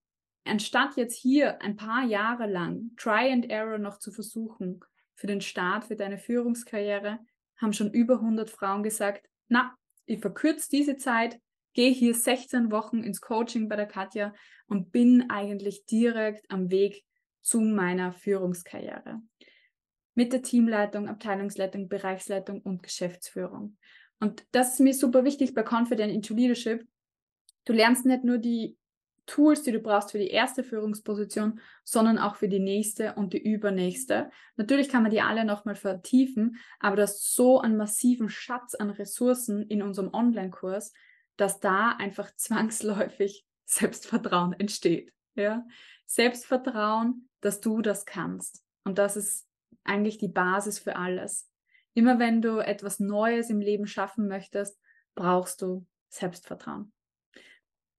anstatt 0.44 0.96
jetzt 0.96 1.16
hier 1.16 1.60
ein 1.62 1.76
paar 1.76 2.04
Jahre 2.04 2.46
lang 2.46 2.90
Try 2.96 3.30
and 3.32 3.50
Error 3.50 3.78
noch 3.78 3.98
zu 3.98 4.10
versuchen 4.10 4.80
für 5.14 5.26
den 5.26 5.40
Start, 5.40 5.84
für 5.84 5.96
deine 5.96 6.18
Führungskarriere, 6.18 7.18
haben 7.56 7.72
schon 7.72 7.92
über 7.92 8.14
100 8.14 8.50
Frauen 8.50 8.82
gesagt, 8.82 9.28
na, 9.48 9.74
ich 10.06 10.20
verkürze 10.20 10.68
diese 10.70 10.96
Zeit, 10.96 11.40
gehe 11.72 11.90
hier 11.90 12.14
16 12.14 12.70
Wochen 12.70 13.02
ins 13.02 13.20
Coaching 13.20 13.68
bei 13.68 13.76
der 13.76 13.86
Katja 13.86 14.34
und 14.66 14.92
bin 14.92 15.28
eigentlich 15.28 15.86
direkt 15.86 16.50
am 16.50 16.70
Weg 16.70 17.04
zu 17.42 17.60
meiner 17.60 18.12
Führungskarriere. 18.12 19.20
Mit 20.14 20.32
der 20.32 20.42
Teamleitung, 20.42 21.08
Abteilungsleitung, 21.08 21.88
Bereichsleitung 21.88 22.60
und 22.62 22.82
Geschäftsführung. 22.82 23.76
Und 24.20 24.46
das 24.52 24.74
ist 24.74 24.80
mir 24.80 24.94
super 24.94 25.24
wichtig 25.24 25.54
bei 25.54 25.62
Confident 25.62 26.12
into 26.12 26.34
Leadership. 26.34 26.86
Du 27.64 27.72
lernst 27.72 28.06
nicht 28.06 28.24
nur 28.24 28.38
die 28.38 28.76
Tools, 29.26 29.62
die 29.62 29.72
du 29.72 29.80
brauchst 29.80 30.12
für 30.12 30.18
die 30.18 30.28
erste 30.28 30.62
Führungsposition, 30.62 31.60
sondern 31.82 32.18
auch 32.18 32.36
für 32.36 32.48
die 32.48 32.60
nächste 32.60 33.14
und 33.14 33.32
die 33.32 33.42
übernächste. 33.42 34.30
Natürlich 34.56 34.88
kann 34.88 35.02
man 35.02 35.10
die 35.10 35.20
alle 35.20 35.44
nochmal 35.44 35.74
vertiefen, 35.74 36.56
aber 36.78 36.96
das 36.96 37.16
ist 37.16 37.34
so 37.34 37.60
einen 37.60 37.76
massiven 37.76 38.28
Schatz 38.28 38.74
an 38.74 38.90
Ressourcen 38.90 39.62
in 39.62 39.82
unserem 39.82 40.12
Online-Kurs, 40.12 40.92
dass 41.36 41.60
da 41.60 41.90
einfach 41.90 42.30
zwangsläufig 42.36 43.46
Selbstvertrauen 43.64 44.52
entsteht. 44.52 45.12
Ja? 45.34 45.66
Selbstvertrauen, 46.06 47.28
dass 47.40 47.60
du 47.60 47.80
das 47.80 48.04
kannst. 48.04 48.62
Und 48.84 48.98
das 48.98 49.16
ist 49.16 49.46
eigentlich 49.84 50.18
die 50.18 50.28
Basis 50.28 50.78
für 50.78 50.96
alles. 50.96 51.50
Immer 51.94 52.18
wenn 52.18 52.42
du 52.42 52.58
etwas 52.58 53.00
Neues 53.00 53.50
im 53.50 53.60
Leben 53.60 53.86
schaffen 53.86 54.28
möchtest, 54.28 54.78
brauchst 55.14 55.62
du 55.62 55.86
Selbstvertrauen. 56.08 56.92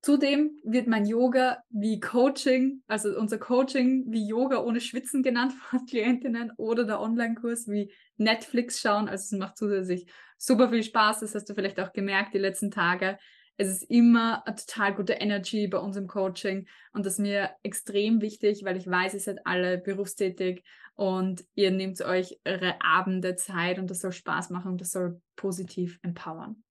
Zudem 0.05 0.51
wird 0.63 0.85
mein 0.85 1.07
Yoga 1.07 1.63
wie 1.71 1.99
Coaching, 1.99 2.83
also 2.85 3.17
unser 3.17 3.39
Coaching 3.39 4.03
wie 4.07 4.27
Yoga 4.27 4.61
ohne 4.61 4.79
Schwitzen 4.79 5.23
genannt 5.23 5.53
von 5.71 5.83
Klientinnen 5.87 6.51
oder 6.57 6.83
der 6.83 7.01
Online-Kurs 7.01 7.67
wie 7.69 7.91
Netflix 8.17 8.79
schauen. 8.79 9.09
Also 9.09 9.23
es 9.23 9.39
macht 9.39 9.57
zusätzlich 9.57 10.05
super 10.37 10.69
viel 10.69 10.83
Spaß. 10.83 11.21
Das 11.21 11.33
hast 11.33 11.49
du 11.49 11.55
vielleicht 11.55 11.79
auch 11.79 11.91
gemerkt 11.91 12.35
die 12.35 12.37
letzten 12.37 12.69
Tage. 12.69 13.17
Es 13.57 13.67
ist 13.67 13.89
immer 13.89 14.45
eine 14.45 14.55
total 14.55 14.93
gute 14.93 15.13
Energy 15.13 15.67
bei 15.67 15.79
uns 15.79 15.97
im 15.97 16.05
Coaching 16.05 16.67
und 16.93 17.03
das 17.03 17.13
ist 17.13 17.19
mir 17.19 17.49
extrem 17.63 18.21
wichtig, 18.21 18.63
weil 18.63 18.77
ich 18.77 18.85
weiß, 18.85 19.15
ihr 19.15 19.19
seid 19.21 19.39
alle 19.47 19.79
berufstätig 19.79 20.63
und 20.93 21.43
ihr 21.55 21.71
nehmt 21.71 21.99
euch 22.03 22.39
eure 22.45 22.79
Abende 22.79 23.37
Zeit 23.37 23.79
und 23.79 23.89
das 23.89 24.01
soll 24.01 24.11
Spaß 24.11 24.51
machen 24.51 24.73
und 24.73 24.81
das 24.81 24.91
soll 24.91 25.19
positiv 25.35 25.97
empowern. 26.03 26.63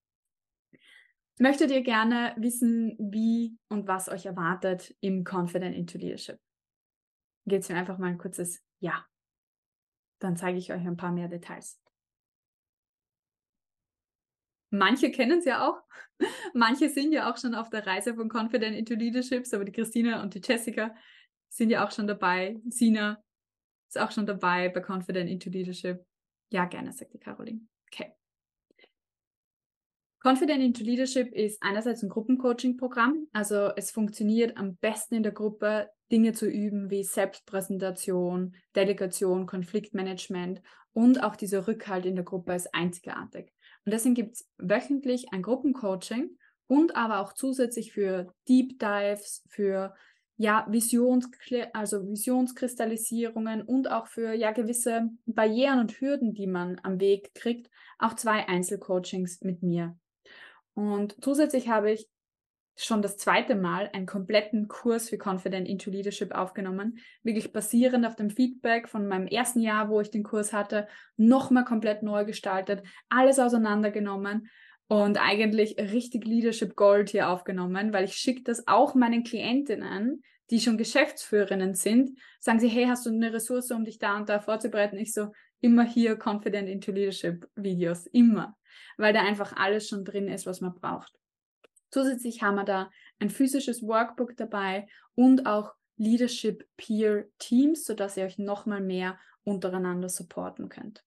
Möchtet 1.38 1.72
ihr 1.72 1.82
gerne 1.82 2.34
wissen, 2.38 2.96
wie 2.98 3.58
und 3.68 3.88
was 3.88 4.08
euch 4.08 4.26
erwartet 4.26 4.94
im 5.00 5.24
Confident 5.24 5.74
into 5.74 5.98
Leadership? 5.98 6.38
Gebt 7.46 7.68
mir 7.68 7.76
einfach 7.76 7.98
mal 7.98 8.08
ein 8.08 8.18
kurzes 8.18 8.62
Ja. 8.78 9.04
Dann 10.20 10.36
zeige 10.36 10.58
ich 10.58 10.72
euch 10.72 10.86
ein 10.86 10.96
paar 10.96 11.12
mehr 11.12 11.28
Details. 11.28 11.80
Manche 14.70 15.10
kennen 15.10 15.38
es 15.38 15.44
ja 15.44 15.68
auch. 15.68 15.82
Manche 16.54 16.88
sind 16.88 17.12
ja 17.12 17.30
auch 17.30 17.36
schon 17.36 17.54
auf 17.54 17.68
der 17.68 17.86
Reise 17.86 18.14
von 18.14 18.28
Confident 18.28 18.76
into 18.76 18.94
Leadership, 18.94 19.44
aber 19.52 19.64
die 19.64 19.72
Christina 19.72 20.22
und 20.22 20.34
die 20.34 20.40
Jessica 20.42 20.94
sind 21.48 21.70
ja 21.70 21.86
auch 21.86 21.90
schon 21.90 22.06
dabei. 22.06 22.60
Sina 22.68 23.22
ist 23.88 23.98
auch 23.98 24.10
schon 24.10 24.26
dabei 24.26 24.68
bei 24.68 24.80
Confident 24.80 25.30
into 25.30 25.50
Leadership. 25.50 26.04
Ja, 26.50 26.64
gerne, 26.64 26.92
sagt 26.92 27.12
die 27.12 27.18
Caroline. 27.18 27.60
Okay. 27.92 28.14
Confident 30.26 30.62
into 30.62 30.82
Leadership 30.82 31.34
ist 31.34 31.62
einerseits 31.62 32.02
ein 32.02 32.08
Gruppencoaching-Programm. 32.08 33.28
Also 33.34 33.72
es 33.76 33.90
funktioniert 33.90 34.56
am 34.56 34.76
besten 34.76 35.16
in 35.16 35.22
der 35.22 35.32
Gruppe, 35.32 35.90
Dinge 36.10 36.32
zu 36.32 36.46
üben 36.46 36.88
wie 36.88 37.04
Selbstpräsentation, 37.04 38.54
Delegation, 38.74 39.44
Konfliktmanagement 39.44 40.62
und 40.94 41.22
auch 41.22 41.36
dieser 41.36 41.68
Rückhalt 41.68 42.06
in 42.06 42.14
der 42.14 42.24
Gruppe 42.24 42.54
ist 42.54 42.74
einzigartig. 42.74 43.52
Und 43.84 43.92
deswegen 43.92 44.14
gibt 44.14 44.36
es 44.36 44.48
wöchentlich 44.56 45.26
ein 45.30 45.42
Gruppencoaching 45.42 46.38
und 46.68 46.96
aber 46.96 47.20
auch 47.20 47.34
zusätzlich 47.34 47.92
für 47.92 48.32
Deep 48.48 48.78
Dives, 48.78 49.44
für 49.50 49.94
ja, 50.38 50.66
Visions, 50.70 51.28
also 51.74 52.08
Visionskristallisierungen 52.08 53.60
und 53.60 53.90
auch 53.90 54.06
für 54.06 54.32
ja 54.32 54.52
gewisse 54.52 55.10
Barrieren 55.26 55.80
und 55.80 56.00
Hürden, 56.00 56.32
die 56.32 56.46
man 56.46 56.80
am 56.82 56.98
Weg 56.98 57.34
kriegt, 57.34 57.68
auch 57.98 58.14
zwei 58.14 58.48
Einzelcoachings 58.48 59.42
mit 59.42 59.62
mir. 59.62 59.98
Und 60.74 61.16
zusätzlich 61.22 61.68
habe 61.68 61.92
ich 61.92 62.08
schon 62.76 63.02
das 63.02 63.16
zweite 63.16 63.54
Mal 63.54 63.88
einen 63.92 64.06
kompletten 64.06 64.66
Kurs 64.66 65.08
für 65.08 65.18
Confident 65.18 65.68
into 65.68 65.90
Leadership 65.90 66.32
aufgenommen, 66.32 66.98
wirklich 67.22 67.52
basierend 67.52 68.04
auf 68.04 68.16
dem 68.16 68.30
Feedback 68.30 68.88
von 68.88 69.06
meinem 69.06 69.28
ersten 69.28 69.60
Jahr, 69.60 69.88
wo 69.88 70.00
ich 70.00 70.10
den 70.10 70.24
Kurs 70.24 70.52
hatte, 70.52 70.88
nochmal 71.16 71.64
komplett 71.64 72.02
neu 72.02 72.24
gestaltet, 72.24 72.82
alles 73.08 73.38
auseinandergenommen 73.38 74.48
und 74.88 75.18
eigentlich 75.22 75.78
richtig 75.78 76.26
Leadership 76.26 76.74
Gold 76.74 77.10
hier 77.10 77.28
aufgenommen, 77.28 77.92
weil 77.92 78.04
ich 78.04 78.16
schicke 78.16 78.42
das 78.42 78.66
auch 78.66 78.94
meinen 78.94 79.22
Klientinnen, 79.22 80.22
die 80.50 80.60
schon 80.60 80.76
Geschäftsführerinnen 80.76 81.74
sind, 81.74 82.18
sagen 82.40 82.60
sie, 82.60 82.68
hey, 82.68 82.86
hast 82.86 83.06
du 83.06 83.10
eine 83.10 83.32
Ressource, 83.32 83.70
um 83.70 83.84
dich 83.84 83.98
da 83.98 84.16
und 84.16 84.28
da 84.28 84.40
vorzubereiten? 84.40 84.98
Ich 84.98 85.14
so, 85.14 85.28
immer 85.60 85.84
hier 85.84 86.18
Confident 86.22 86.68
into 86.68 86.92
Leadership 86.92 87.48
Videos, 87.54 88.06
immer, 88.08 88.56
weil 88.96 89.12
da 89.12 89.20
einfach 89.20 89.54
alles 89.56 89.88
schon 89.88 90.04
drin 90.04 90.28
ist, 90.28 90.46
was 90.46 90.60
man 90.60 90.74
braucht. 90.74 91.12
Zusätzlich 91.90 92.42
haben 92.42 92.56
wir 92.56 92.64
da 92.64 92.90
ein 93.20 93.30
physisches 93.30 93.82
Workbook 93.82 94.36
dabei 94.36 94.86
und 95.14 95.46
auch 95.46 95.74
Leadership 95.96 96.66
Peer 96.76 97.26
Teams, 97.38 97.84
sodass 97.84 98.16
ihr 98.16 98.24
euch 98.24 98.38
nochmal 98.38 98.80
mehr 98.80 99.18
untereinander 99.44 100.08
supporten 100.08 100.68
könnt. 100.68 101.04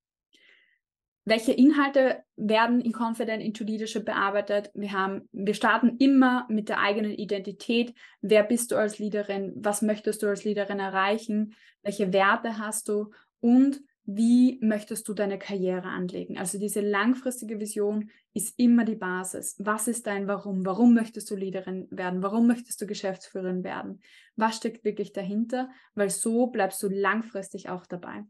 Welche 1.25 1.51
Inhalte 1.51 2.23
werden 2.37 2.79
in 2.79 2.93
Confident 2.93 3.43
into 3.43 3.65
Leadership 3.65 4.05
bearbeitet? 4.05 4.71
Wir 4.73 4.93
haben, 4.93 5.27
wir 5.33 5.55
starten 5.55 5.97
immer 5.97 6.45
mit 6.47 6.69
der 6.69 6.79
eigenen 6.79 7.11
Identität. 7.11 7.93
Wer 8.21 8.43
bist 8.43 8.71
du 8.71 8.77
als 8.77 8.97
Leaderin? 8.97 9.51
Was 9.57 9.81
möchtest 9.81 10.23
du 10.23 10.27
als 10.27 10.45
Leaderin 10.45 10.79
erreichen? 10.79 11.53
Welche 11.81 12.13
Werte 12.13 12.59
hast 12.59 12.87
du? 12.87 13.11
Und 13.41 13.81
wie 14.09 14.57
möchtest 14.61 15.05
du 15.09 15.13
deine 15.13 15.37
Karriere 15.37 15.89
anlegen? 15.89 16.37
Also 16.37 16.57
diese 16.57 16.79
langfristige 16.79 17.59
Vision 17.59 18.09
ist 18.33 18.57
immer 18.57 18.85
die 18.85 18.95
Basis. 18.95 19.57
Was 19.59 19.89
ist 19.89 20.07
dein 20.07 20.29
Warum? 20.29 20.65
Warum 20.65 20.93
möchtest 20.93 21.29
du 21.29 21.35
Leaderin 21.35 21.89
werden? 21.91 22.23
Warum 22.23 22.47
möchtest 22.47 22.79
du 22.79 22.87
Geschäftsführerin 22.87 23.65
werden? 23.65 23.99
Was 24.37 24.55
steckt 24.55 24.85
wirklich 24.85 25.11
dahinter? 25.11 25.69
Weil 25.93 26.09
so 26.09 26.47
bleibst 26.47 26.81
du 26.81 26.87
langfristig 26.87 27.67
auch 27.67 27.85
dabei. 27.85 28.23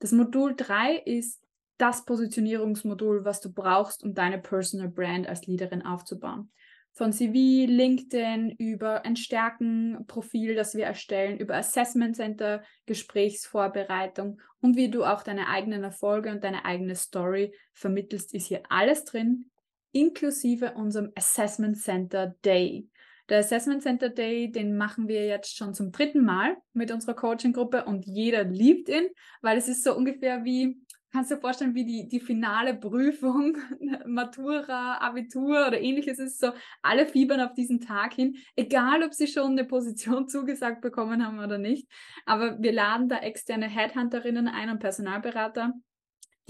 Das 0.00 0.12
Modul 0.12 0.54
3 0.54 0.96
ist 0.96 1.42
das 1.78 2.04
Positionierungsmodul, 2.04 3.24
was 3.24 3.40
du 3.40 3.50
brauchst, 3.50 4.04
um 4.04 4.12
deine 4.12 4.38
Personal 4.38 4.88
Brand 4.88 5.26
als 5.26 5.46
Leaderin 5.46 5.82
aufzubauen. 5.82 6.52
Von 6.92 7.12
CV, 7.12 7.66
LinkedIn, 7.66 8.50
über 8.58 9.04
ein 9.04 9.16
Stärkenprofil, 9.16 10.54
das 10.54 10.74
wir 10.74 10.84
erstellen, 10.84 11.38
über 11.38 11.56
Assessment 11.56 12.16
Center, 12.16 12.62
Gesprächsvorbereitung 12.86 14.40
und 14.60 14.76
wie 14.76 14.90
du 14.90 15.04
auch 15.04 15.22
deine 15.22 15.48
eigenen 15.48 15.84
Erfolge 15.84 16.30
und 16.30 16.44
deine 16.44 16.64
eigene 16.64 16.96
Story 16.96 17.54
vermittelst, 17.72 18.34
ist 18.34 18.48
hier 18.48 18.62
alles 18.68 19.04
drin, 19.04 19.50
inklusive 19.92 20.74
unserem 20.74 21.12
Assessment 21.14 21.78
Center 21.78 22.34
Day. 22.44 22.88
Der 23.30 23.38
Assessment 23.38 23.82
Center 23.82 24.08
Day, 24.08 24.50
den 24.50 24.76
machen 24.76 25.06
wir 25.06 25.24
jetzt 25.24 25.56
schon 25.56 25.72
zum 25.72 25.92
dritten 25.92 26.24
Mal 26.24 26.56
mit 26.72 26.90
unserer 26.90 27.14
Coaching-Gruppe 27.14 27.84
und 27.84 28.04
jeder 28.04 28.42
liebt 28.42 28.88
ihn, 28.88 29.08
weil 29.40 29.56
es 29.56 29.68
ist 29.68 29.84
so 29.84 29.96
ungefähr 29.96 30.44
wie 30.44 30.76
kannst 31.12 31.30
du 31.30 31.34
dir 31.34 31.40
vorstellen, 31.40 31.74
wie 31.74 31.84
die, 31.84 32.08
die 32.08 32.20
finale 32.20 32.74
Prüfung, 32.74 33.56
Matura, 34.06 34.98
Abitur 34.98 35.66
oder 35.66 35.80
ähnliches 35.80 36.18
ist 36.18 36.40
so, 36.40 36.52
alle 36.82 37.06
fiebern 37.06 37.40
auf 37.40 37.54
diesen 37.54 37.80
Tag 37.80 38.14
hin, 38.14 38.36
egal 38.56 39.02
ob 39.02 39.14
sie 39.14 39.26
schon 39.26 39.52
eine 39.52 39.64
Position 39.64 40.28
zugesagt 40.28 40.80
bekommen 40.80 41.24
haben 41.24 41.38
oder 41.38 41.58
nicht. 41.58 41.88
Aber 42.26 42.60
wir 42.60 42.72
laden 42.72 43.08
da 43.08 43.18
externe 43.18 43.68
Headhunterinnen 43.68 44.48
ein 44.48 44.70
und 44.70 44.78
Personalberater, 44.78 45.74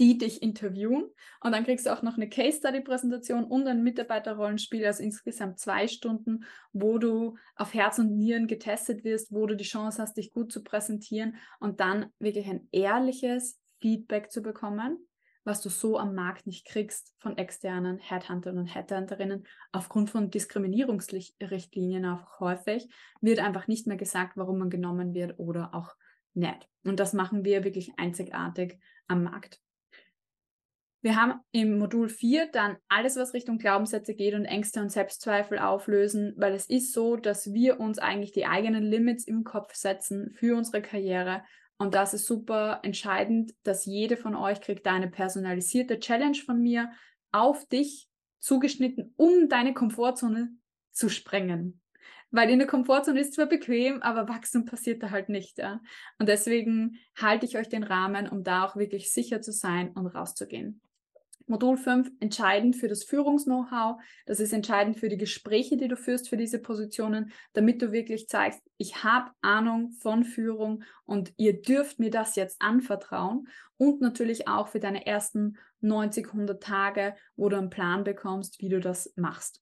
die 0.01 0.17
dich 0.17 0.41
interviewen. 0.41 1.05
Und 1.41 1.51
dann 1.51 1.63
kriegst 1.63 1.85
du 1.85 1.93
auch 1.93 2.01
noch 2.01 2.17
eine 2.17 2.27
Case 2.27 2.57
Study 2.57 2.81
Präsentation 2.81 3.43
und 3.43 3.67
ein 3.67 3.83
Mitarbeiterrollenspiel, 3.83 4.83
also 4.83 5.03
insgesamt 5.03 5.59
zwei 5.59 5.87
Stunden, 5.87 6.45
wo 6.73 6.97
du 6.97 7.37
auf 7.55 7.75
Herz 7.75 7.99
und 7.99 8.17
Nieren 8.17 8.47
getestet 8.47 9.03
wirst, 9.03 9.31
wo 9.31 9.45
du 9.45 9.55
die 9.55 9.63
Chance 9.63 10.01
hast, 10.01 10.17
dich 10.17 10.31
gut 10.31 10.51
zu 10.51 10.63
präsentieren 10.63 11.35
und 11.59 11.79
dann 11.79 12.07
wirklich 12.17 12.47
ein 12.47 12.67
ehrliches, 12.71 13.60
Feedback 13.81 14.31
zu 14.31 14.41
bekommen, 14.41 14.97
was 15.43 15.61
du 15.61 15.69
so 15.69 15.97
am 15.97 16.13
Markt 16.13 16.45
nicht 16.45 16.65
kriegst 16.65 17.13
von 17.19 17.37
externen 17.37 17.97
Headhuntern 17.97 18.57
und 18.57 18.67
Headhunterinnen. 18.67 19.45
Aufgrund 19.71 20.09
von 20.09 20.29
Diskriminierungsrichtlinien 20.29 22.05
auch 22.05 22.39
häufig 22.39 22.87
wird 23.21 23.39
einfach 23.39 23.67
nicht 23.67 23.87
mehr 23.87 23.97
gesagt, 23.97 24.37
warum 24.37 24.59
man 24.59 24.69
genommen 24.69 25.13
wird 25.13 25.39
oder 25.39 25.73
auch 25.73 25.95
nicht. 26.33 26.69
Und 26.83 26.99
das 26.99 27.13
machen 27.13 27.43
wir 27.43 27.63
wirklich 27.63 27.93
einzigartig 27.97 28.79
am 29.07 29.23
Markt. 29.23 29.59
Wir 31.03 31.19
haben 31.19 31.39
im 31.51 31.79
Modul 31.79 32.09
4 32.09 32.51
dann 32.51 32.77
alles, 32.87 33.15
was 33.15 33.33
Richtung 33.33 33.57
Glaubenssätze 33.57 34.13
geht 34.13 34.35
und 34.35 34.45
Ängste 34.45 34.81
und 34.81 34.91
Selbstzweifel 34.91 35.57
auflösen, 35.57 36.35
weil 36.37 36.53
es 36.53 36.69
ist 36.69 36.93
so, 36.93 37.15
dass 37.15 37.51
wir 37.51 37.79
uns 37.79 37.97
eigentlich 37.97 38.33
die 38.33 38.45
eigenen 38.45 38.83
Limits 38.83 39.25
im 39.25 39.43
Kopf 39.43 39.73
setzen 39.73 40.29
für 40.35 40.55
unsere 40.55 40.83
Karriere 40.83 41.41
und 41.81 41.95
das 41.95 42.13
ist 42.13 42.27
super 42.27 42.79
entscheidend, 42.83 43.55
dass 43.63 43.87
jede 43.87 44.15
von 44.15 44.35
euch 44.35 44.61
kriegt 44.61 44.85
eine 44.85 45.09
personalisierte 45.09 45.99
Challenge 45.99 46.37
von 46.37 46.61
mir 46.61 46.91
auf 47.31 47.67
dich 47.69 48.07
zugeschnitten, 48.37 49.15
um 49.17 49.49
deine 49.49 49.73
Komfortzone 49.73 50.51
zu 50.91 51.09
sprengen. 51.09 51.81
Weil 52.29 52.51
in 52.51 52.59
der 52.59 52.67
Komfortzone 52.67 53.19
ist 53.19 53.33
zwar 53.33 53.47
bequem, 53.47 53.99
aber 54.03 54.29
Wachstum 54.29 54.65
passiert 54.65 55.01
da 55.01 55.09
halt 55.09 55.29
nicht. 55.29 55.57
Ja? 55.57 55.81
Und 56.19 56.29
deswegen 56.29 56.99
halte 57.19 57.47
ich 57.47 57.57
euch 57.57 57.67
den 57.67 57.81
Rahmen, 57.81 58.29
um 58.29 58.43
da 58.43 58.63
auch 58.63 58.75
wirklich 58.75 59.11
sicher 59.11 59.41
zu 59.41 59.51
sein 59.51 59.89
und 59.93 60.05
rauszugehen. 60.05 60.81
Modul 61.51 61.77
5 61.77 62.09
entscheidend 62.21 62.77
für 62.77 62.87
das 62.87 63.03
Führungs-Know-how. 63.03 64.01
Das 64.25 64.39
ist 64.39 64.53
entscheidend 64.53 64.97
für 64.97 65.09
die 65.09 65.17
Gespräche, 65.17 65.75
die 65.75 65.89
du 65.89 65.97
führst 65.97 66.29
für 66.29 66.37
diese 66.37 66.59
Positionen, 66.59 67.31
damit 67.53 67.81
du 67.81 67.91
wirklich 67.91 68.29
zeigst, 68.29 68.61
ich 68.77 69.03
habe 69.03 69.31
Ahnung 69.41 69.91
von 69.91 70.23
Führung 70.23 70.83
und 71.05 71.33
ihr 71.35 71.61
dürft 71.61 71.99
mir 71.99 72.09
das 72.09 72.35
jetzt 72.35 72.61
anvertrauen. 72.61 73.49
Und 73.77 73.99
natürlich 73.99 74.47
auch 74.47 74.69
für 74.69 74.79
deine 74.79 75.05
ersten 75.05 75.57
90, 75.81 76.27
100 76.27 76.63
Tage, 76.63 77.15
wo 77.35 77.49
du 77.49 77.57
einen 77.57 77.69
Plan 77.69 78.03
bekommst, 78.03 78.61
wie 78.61 78.69
du 78.69 78.79
das 78.79 79.11
machst. 79.15 79.61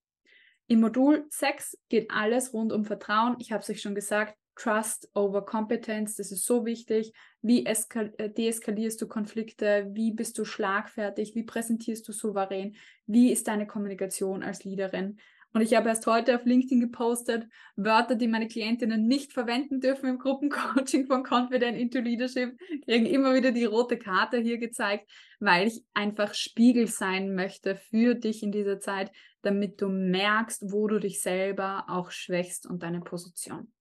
Im 0.67 0.81
Modul 0.81 1.25
6 1.29 1.79
geht 1.89 2.11
alles 2.11 2.53
rund 2.53 2.71
um 2.71 2.85
Vertrauen. 2.85 3.37
Ich 3.39 3.51
habe 3.51 3.63
es 3.63 3.69
euch 3.69 3.81
schon 3.81 3.95
gesagt, 3.95 4.35
Trust 4.60 5.10
over 5.14 5.45
Competence, 5.45 6.16
das 6.18 6.34
ist 6.34 6.45
so 6.45 6.66
wichtig. 6.66 7.14
Wie 7.41 7.66
äh, 7.66 8.30
deeskalierst 8.30 9.01
du 9.01 9.07
Konflikte? 9.07 9.88
Wie 9.93 10.12
bist 10.12 10.38
du 10.38 10.43
schlagfertig? 10.43 11.34
Wie 11.34 11.43
präsentierst 11.43 12.05
du 12.05 12.12
souverän? 12.12 12.76
Wie 13.05 13.32
ist 13.32 13.47
deine 13.47 13.68
Kommunikation 13.68 14.43
als 14.43 14.66
Leaderin? 14.66 15.18
Und 15.53 15.62
ich 15.62 15.74
habe 15.76 15.88
erst 15.88 16.05
heute 16.05 16.36
auf 16.36 16.43
LinkedIn 16.43 16.82
gepostet, 16.82 17.47
Wörter, 17.78 18.16
die 18.16 18.28
meine 18.28 18.49
Klientinnen 18.49 19.07
nicht 19.07 19.32
verwenden 19.32 19.80
dürfen 19.80 20.10
im 20.10 20.20
Gruppencoaching 20.20 21.07
von 21.07 21.24
Confident 21.24 21.78
into 21.78 21.99
Leadership, 21.99 22.60
kriegen 22.84 23.05
immer 23.05 23.34
wieder 23.34 23.51
die 23.51 23.66
rote 23.66 23.97
Karte 23.97 24.39
hier 24.39 24.57
gezeigt, 24.57 25.10
weil 25.39 25.70
ich 25.70 25.84
einfach 25.93 26.34
Spiegel 26.34 26.88
sein 26.88 27.34
möchte 27.34 27.78
für 27.78 28.14
dich 28.14 28.43
in 28.43 28.51
dieser 28.51 28.82
Zeit, 28.82 29.12
damit 29.41 29.82
du 29.82 29.88
merkst, 29.88 30.72
wo 30.72 30.88
du 30.88 30.99
dich 30.99 31.22
selber 31.22 31.86
auch 31.88 32.12
schwächst 32.12 32.68
und 32.68 32.84
deine 32.84 32.99
Position. 32.99 33.72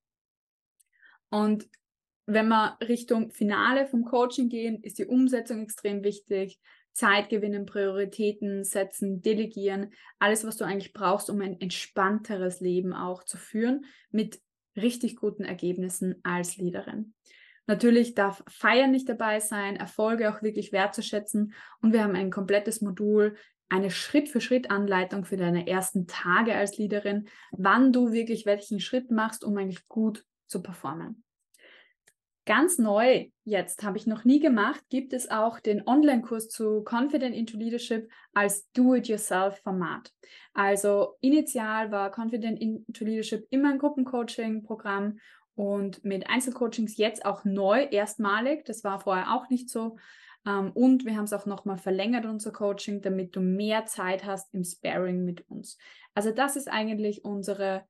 Und 1.31 1.69
wenn 2.27 2.49
wir 2.49 2.77
Richtung 2.87 3.31
Finale 3.31 3.87
vom 3.87 4.05
Coaching 4.05 4.49
gehen, 4.49 4.83
ist 4.83 4.99
die 4.99 5.07
Umsetzung 5.07 5.63
extrem 5.63 6.03
wichtig. 6.05 6.61
Zeit 6.93 7.29
gewinnen, 7.29 7.65
Prioritäten 7.65 8.65
setzen, 8.65 9.23
delegieren, 9.23 9.93
alles, 10.19 10.45
was 10.45 10.57
du 10.57 10.65
eigentlich 10.65 10.93
brauchst, 10.93 11.31
um 11.31 11.41
ein 11.41 11.61
entspannteres 11.61 12.61
Leben 12.61 12.93
auch 12.93 13.23
zu 13.23 13.37
führen, 13.37 13.85
mit 14.11 14.41
richtig 14.77 15.15
guten 15.17 15.45
Ergebnissen 15.45 16.17
als 16.25 16.57
Leaderin. 16.57 17.15
Natürlich 17.69 18.15
darf 18.15 18.43
Feiern 18.49 18.91
nicht 18.91 19.09
dabei 19.09 19.39
sein, 19.41 19.77
Erfolge 19.77 20.35
auch 20.35 20.43
wirklich 20.43 20.73
wertzuschätzen 20.73 21.53
und 21.83 21.93
wir 21.93 22.03
haben 22.03 22.17
ein 22.17 22.31
komplettes 22.31 22.81
Modul, 22.81 23.37
eine 23.69 23.91
Schritt-für-Schritt-Anleitung 23.91 25.25
für 25.25 25.37
deine 25.37 25.69
ersten 25.69 26.07
Tage 26.07 26.55
als 26.55 26.79
Leaderin, 26.79 27.29
wann 27.53 27.93
du 27.93 28.13
wirklich 28.13 28.45
welchen 28.45 28.81
Schritt 28.81 29.11
machst, 29.11 29.45
um 29.45 29.57
eigentlich 29.57 29.87
gut 29.87 30.25
zu 30.49 30.63
performen. 30.63 31.25
Ganz 32.49 32.79
neu 32.79 33.29
jetzt, 33.45 33.83
habe 33.83 33.99
ich 33.99 34.07
noch 34.07 34.25
nie 34.25 34.41
gemacht, 34.41 34.83
gibt 34.89 35.13
es 35.13 35.31
auch 35.31 35.61
den 35.61 35.87
Online-Kurs 35.87 36.49
zu 36.49 36.83
Confident 36.83 37.37
into 37.37 37.59
Leadership 37.59 38.11
als 38.33 38.71
Do-it-yourself-Format. 38.73 40.11
Also 40.55 41.17
initial 41.21 41.91
war 41.91 42.11
Confident 42.11 42.59
into 42.59 43.05
Leadership 43.05 43.47
immer 43.51 43.71
ein 43.71 43.79
Gruppencoaching-Programm 43.79 45.19
und 45.57 46.03
mit 46.05 46.31
Einzelcoachings 46.31 46.97
jetzt 46.97 47.27
auch 47.27 47.45
neu, 47.45 47.83
erstmalig. 47.83 48.65
Das 48.65 48.83
war 48.83 49.01
vorher 49.01 49.35
auch 49.35 49.51
nicht 49.51 49.69
so. 49.69 49.99
Ähm, 50.47 50.71
und 50.73 51.05
wir 51.05 51.17
haben 51.17 51.25
es 51.25 51.33
auch 51.35 51.45
nochmal 51.45 51.79
verlängert, 51.79 52.25
unser 52.25 52.53
Coaching, 52.53 53.03
damit 53.03 53.37
du 53.37 53.41
mehr 53.41 53.85
Zeit 53.85 54.25
hast 54.25 54.55
im 54.55 54.65
Sparing 54.65 55.25
mit 55.25 55.47
uns. 55.51 55.77
Also 56.15 56.31
das 56.31 56.57
ist 56.57 56.69
eigentlich 56.69 57.25
unsere 57.25 57.85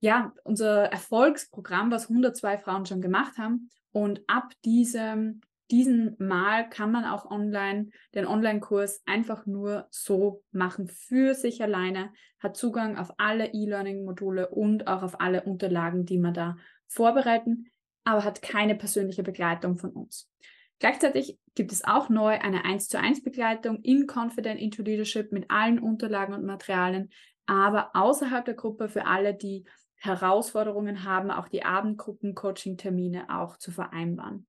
ja, 0.00 0.32
unser 0.44 0.84
Erfolgsprogramm, 0.84 1.90
was 1.90 2.08
102 2.08 2.58
Frauen 2.58 2.86
schon 2.86 3.00
gemacht 3.00 3.38
haben. 3.38 3.70
Und 3.90 4.22
ab 4.26 4.52
diesem, 4.64 5.40
diesem 5.70 6.14
Mal 6.18 6.68
kann 6.68 6.92
man 6.92 7.04
auch 7.04 7.30
online 7.30 7.90
den 8.14 8.26
Online-Kurs 8.26 9.02
einfach 9.06 9.46
nur 9.46 9.86
so 9.90 10.42
machen 10.52 10.88
für 10.88 11.34
sich 11.34 11.62
alleine, 11.62 12.12
hat 12.38 12.56
Zugang 12.56 12.96
auf 12.96 13.12
alle 13.18 13.52
E-Learning-Module 13.52 14.48
und 14.48 14.86
auch 14.86 15.02
auf 15.02 15.20
alle 15.20 15.42
Unterlagen, 15.42 16.04
die 16.04 16.18
wir 16.18 16.32
da 16.32 16.56
vorbereiten, 16.86 17.66
aber 18.04 18.24
hat 18.24 18.40
keine 18.40 18.74
persönliche 18.74 19.22
Begleitung 19.22 19.76
von 19.76 19.90
uns. 19.90 20.30
Gleichzeitig 20.78 21.38
gibt 21.56 21.72
es 21.72 21.84
auch 21.84 22.08
neu 22.08 22.38
eine 22.38 22.64
1 22.64 22.88
zu 22.88 23.00
1 23.00 23.24
Begleitung 23.24 23.82
in 23.82 24.06
Confident 24.06 24.60
into 24.60 24.82
Leadership 24.82 25.32
mit 25.32 25.50
allen 25.50 25.80
Unterlagen 25.80 26.34
und 26.34 26.44
Materialien, 26.44 27.10
aber 27.46 27.90
außerhalb 27.94 28.44
der 28.44 28.54
Gruppe 28.54 28.88
für 28.88 29.06
alle, 29.06 29.34
die 29.34 29.64
Herausforderungen 29.98 31.04
haben, 31.04 31.30
auch 31.30 31.48
die 31.48 31.64
Abendgruppen-Coaching-Termine 31.64 33.26
auch 33.30 33.58
zu 33.58 33.70
vereinbaren. 33.70 34.46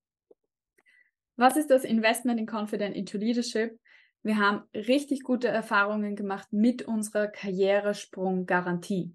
Was 1.36 1.58
ist 1.58 1.70
das 1.70 1.84
Investment 1.84 2.40
in 2.40 2.46
Confident 2.46 2.96
into 2.96 3.18
Leadership? 3.18 3.80
Wir 4.22 4.38
haben 4.38 4.64
richtig 4.74 5.24
gute 5.24 5.48
Erfahrungen 5.48 6.16
gemacht 6.16 6.48
mit 6.52 6.82
unserer 6.82 7.28
Karrieresprung-Garantie 7.28 9.14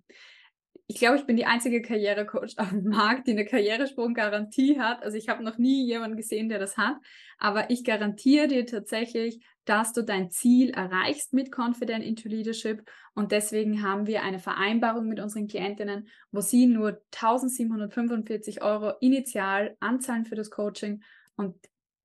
ich 0.86 0.96
glaube, 0.96 1.16
ich 1.16 1.24
bin 1.24 1.36
die 1.36 1.46
einzige 1.46 1.80
Karrierecoach 1.80 2.58
auf 2.58 2.68
dem 2.68 2.84
Markt, 2.84 3.26
die 3.26 3.32
eine 3.32 3.46
Karrieresprung-Garantie 3.46 4.78
hat. 4.78 5.02
Also 5.02 5.16
ich 5.16 5.28
habe 5.28 5.42
noch 5.42 5.56
nie 5.56 5.86
jemanden 5.86 6.16
gesehen, 6.16 6.50
der 6.50 6.58
das 6.58 6.76
hat. 6.76 6.96
Aber 7.38 7.70
ich 7.70 7.84
garantiere 7.84 8.48
dir 8.48 8.66
tatsächlich, 8.66 9.42
dass 9.64 9.94
du 9.94 10.02
dein 10.02 10.30
Ziel 10.30 10.70
erreichst 10.70 11.32
mit 11.32 11.50
Confident 11.56 12.04
into 12.04 12.28
Leadership. 12.28 12.86
Und 13.14 13.32
deswegen 13.32 13.82
haben 13.82 14.06
wir 14.06 14.22
eine 14.22 14.38
Vereinbarung 14.38 15.08
mit 15.08 15.20
unseren 15.20 15.46
Klientinnen, 15.46 16.08
wo 16.30 16.42
sie 16.42 16.66
nur 16.66 17.00
1745 17.14 18.62
Euro 18.62 18.92
initial 19.00 19.76
anzahlen 19.80 20.26
für 20.26 20.34
das 20.34 20.50
Coaching 20.50 21.02
und 21.36 21.56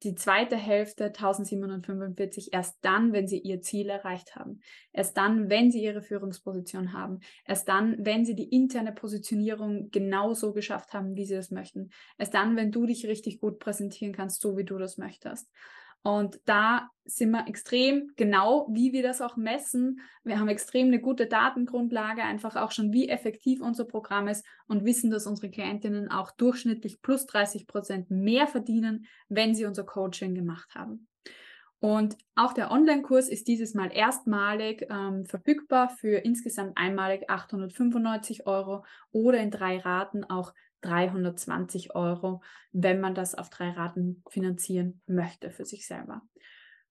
die 0.04 0.16
zweite 0.16 0.56
Hälfte 0.56 1.06
1745 1.06 2.54
erst 2.54 2.78
dann, 2.82 3.12
wenn 3.12 3.28
sie 3.28 3.40
ihr 3.40 3.62
Ziel 3.62 3.90
erreicht 3.90 4.36
haben. 4.36 4.62
Erst 4.94 5.18
dann, 5.18 5.50
wenn 5.50 5.72
sie 5.72 5.84
ihre 5.84 6.02
Führungsposition 6.02 6.94
haben. 6.94 7.20
Erst 7.46 7.68
dann, 7.68 7.98
wenn 8.00 8.26
sie 8.26 8.36
die 8.36 8.50
interne 8.50 8.94
Positionierung 8.94 9.92
genauso 9.92 10.54
geschafft 10.54 10.94
haben, 10.94 11.16
wie 11.16 11.26
sie 11.26 11.36
das 11.36 11.52
möchten. 11.52 11.90
Erst 12.18 12.34
dann, 12.34 12.56
wenn 12.56 12.72
du 12.72 12.86
dich 12.86 13.08
richtig 13.08 13.40
gut 13.40 13.60
präsentieren 13.60 14.14
kannst, 14.14 14.42
so 14.42 14.58
wie 14.58 14.64
du 14.66 14.78
das 14.78 14.98
möchtest. 14.98 15.50
Und 16.02 16.40
da 16.46 16.90
sind 17.06 17.32
wir 17.32 17.48
extrem 17.48 18.12
genau, 18.16 18.68
wie 18.72 18.94
wir 18.94 19.04
das 19.04 19.22
auch 19.22 19.36
messen. 19.36 20.00
Wir 20.24 20.40
haben 20.40 20.48
extrem 20.48 20.88
eine 20.88 21.02
gute 21.02 21.28
Datengrundlage, 21.28 22.24
einfach 22.24 22.56
auch 22.56 22.72
schon, 22.72 22.94
wie 22.94 23.10
effektiv 23.10 23.62
unser 23.62 23.86
Programm 23.86 24.28
ist 24.28 24.46
und 24.68 24.86
wissen, 24.86 25.12
dass 25.12 25.28
unsere 25.28 25.50
Klientinnen 25.50 26.10
auch 26.10 26.32
durchschnittlich 26.32 27.02
plus 27.02 27.26
30 27.26 27.68
Prozent 27.68 28.12
mehr 28.12 28.48
verdienen, 28.48 29.08
wenn 29.28 29.56
sie 29.56 29.66
unser 29.66 29.84
Coaching 29.84 30.36
gemacht 30.36 30.74
haben. 30.76 31.08
Und 31.82 32.18
auch 32.36 32.52
der 32.52 32.72
Online-Kurs 32.72 33.30
ist 33.30 33.48
dieses 33.48 33.74
Mal 33.74 33.92
erstmalig 33.94 34.86
ähm, 34.90 35.26
verfügbar 35.26 35.90
für 35.90 36.18
insgesamt 36.18 36.78
einmalig 36.78 37.30
895 37.30 38.46
Euro 38.46 38.84
oder 39.12 39.40
in 39.40 39.50
drei 39.50 39.78
Raten 39.78 40.26
auch 40.26 40.54
320 40.82 41.96
Euro, 41.96 42.42
wenn 42.72 43.00
man 43.00 43.16
das 43.16 43.36
auf 43.36 43.50
drei 43.50 43.70
Raten 43.72 44.24
finanzieren 44.30 45.02
möchte 45.06 45.52
für 45.52 45.66
sich 45.66 45.86
selber. 45.88 46.22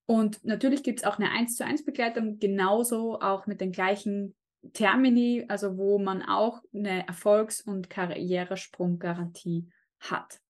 Und 0.07 0.45
natürlich 0.45 0.83
gibt 0.83 1.01
es 1.01 1.05
auch 1.05 1.19
eine 1.19 1.31
1 1.31 1.57
zu 1.57 1.65
1 1.65 1.85
Begleitung, 1.85 2.39
genauso 2.39 3.21
auch 3.21 3.47
mit 3.47 3.61
den 3.61 3.73
gleichen 3.73 4.35
Termini, 4.73 5.45
also 5.49 5.77
wo 5.77 5.99
man 5.99 6.23
auch 6.23 6.63
eine 6.75 7.07
Erfolgs- 7.07 7.61
und 7.61 7.91
Karrieresprunggarantie 7.91 9.71
hat. 10.01 10.41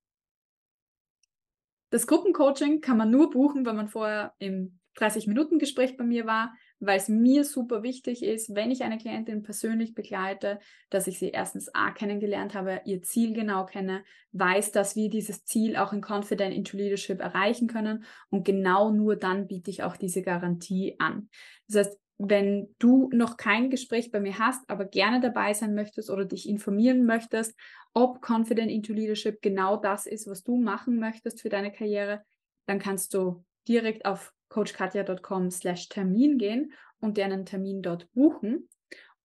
Das 1.90 2.06
Gruppencoaching 2.06 2.80
kann 2.80 2.98
man 2.98 3.10
nur 3.10 3.30
buchen, 3.30 3.64
wenn 3.66 3.76
man 3.76 3.88
vorher 3.88 4.34
im 4.38 4.78
30-Minuten-Gespräch 4.96 5.96
bei 5.96 6.04
mir 6.04 6.26
war 6.26 6.54
weil 6.80 6.98
es 6.98 7.08
mir 7.08 7.44
super 7.44 7.82
wichtig 7.82 8.22
ist, 8.22 8.54
wenn 8.54 8.70
ich 8.70 8.82
eine 8.82 8.98
Klientin 8.98 9.42
persönlich 9.42 9.94
begleite, 9.94 10.60
dass 10.90 11.06
ich 11.06 11.18
sie 11.18 11.30
erstens 11.30 11.74
A 11.74 11.90
kennengelernt 11.90 12.54
habe, 12.54 12.80
ihr 12.84 13.02
Ziel 13.02 13.32
genau 13.32 13.66
kenne, 13.66 14.04
weiß, 14.32 14.72
dass 14.72 14.94
wir 14.94 15.10
dieses 15.10 15.44
Ziel 15.44 15.76
auch 15.76 15.92
in 15.92 16.02
Confident 16.02 16.54
into 16.54 16.76
Leadership 16.76 17.20
erreichen 17.20 17.68
können 17.68 18.04
und 18.30 18.44
genau 18.44 18.90
nur 18.90 19.16
dann 19.16 19.46
biete 19.46 19.70
ich 19.70 19.82
auch 19.82 19.96
diese 19.96 20.22
Garantie 20.22 20.96
an. 20.98 21.28
Das 21.68 21.86
heißt, 21.86 21.98
wenn 22.18 22.74
du 22.80 23.08
noch 23.12 23.36
kein 23.36 23.70
Gespräch 23.70 24.10
bei 24.10 24.18
mir 24.18 24.38
hast, 24.38 24.68
aber 24.68 24.84
gerne 24.84 25.20
dabei 25.20 25.54
sein 25.54 25.74
möchtest 25.74 26.10
oder 26.10 26.24
dich 26.24 26.48
informieren 26.48 27.06
möchtest, 27.06 27.56
ob 27.94 28.20
Confident 28.28 28.70
into 28.70 28.92
Leadership 28.92 29.40
genau 29.40 29.76
das 29.76 30.06
ist, 30.06 30.28
was 30.28 30.42
du 30.42 30.56
machen 30.56 30.98
möchtest 30.98 31.40
für 31.40 31.48
deine 31.48 31.70
Karriere, 31.72 32.22
dann 32.66 32.80
kannst 32.80 33.14
du 33.14 33.44
direkt 33.68 34.04
auf 34.04 34.34
coachkatja.com 34.48 35.50
slash 35.50 35.88
Termin 35.88 36.38
gehen 36.38 36.72
und 37.00 37.16
dir 37.16 37.24
einen 37.24 37.46
Termin 37.46 37.82
dort 37.82 38.10
buchen. 38.12 38.68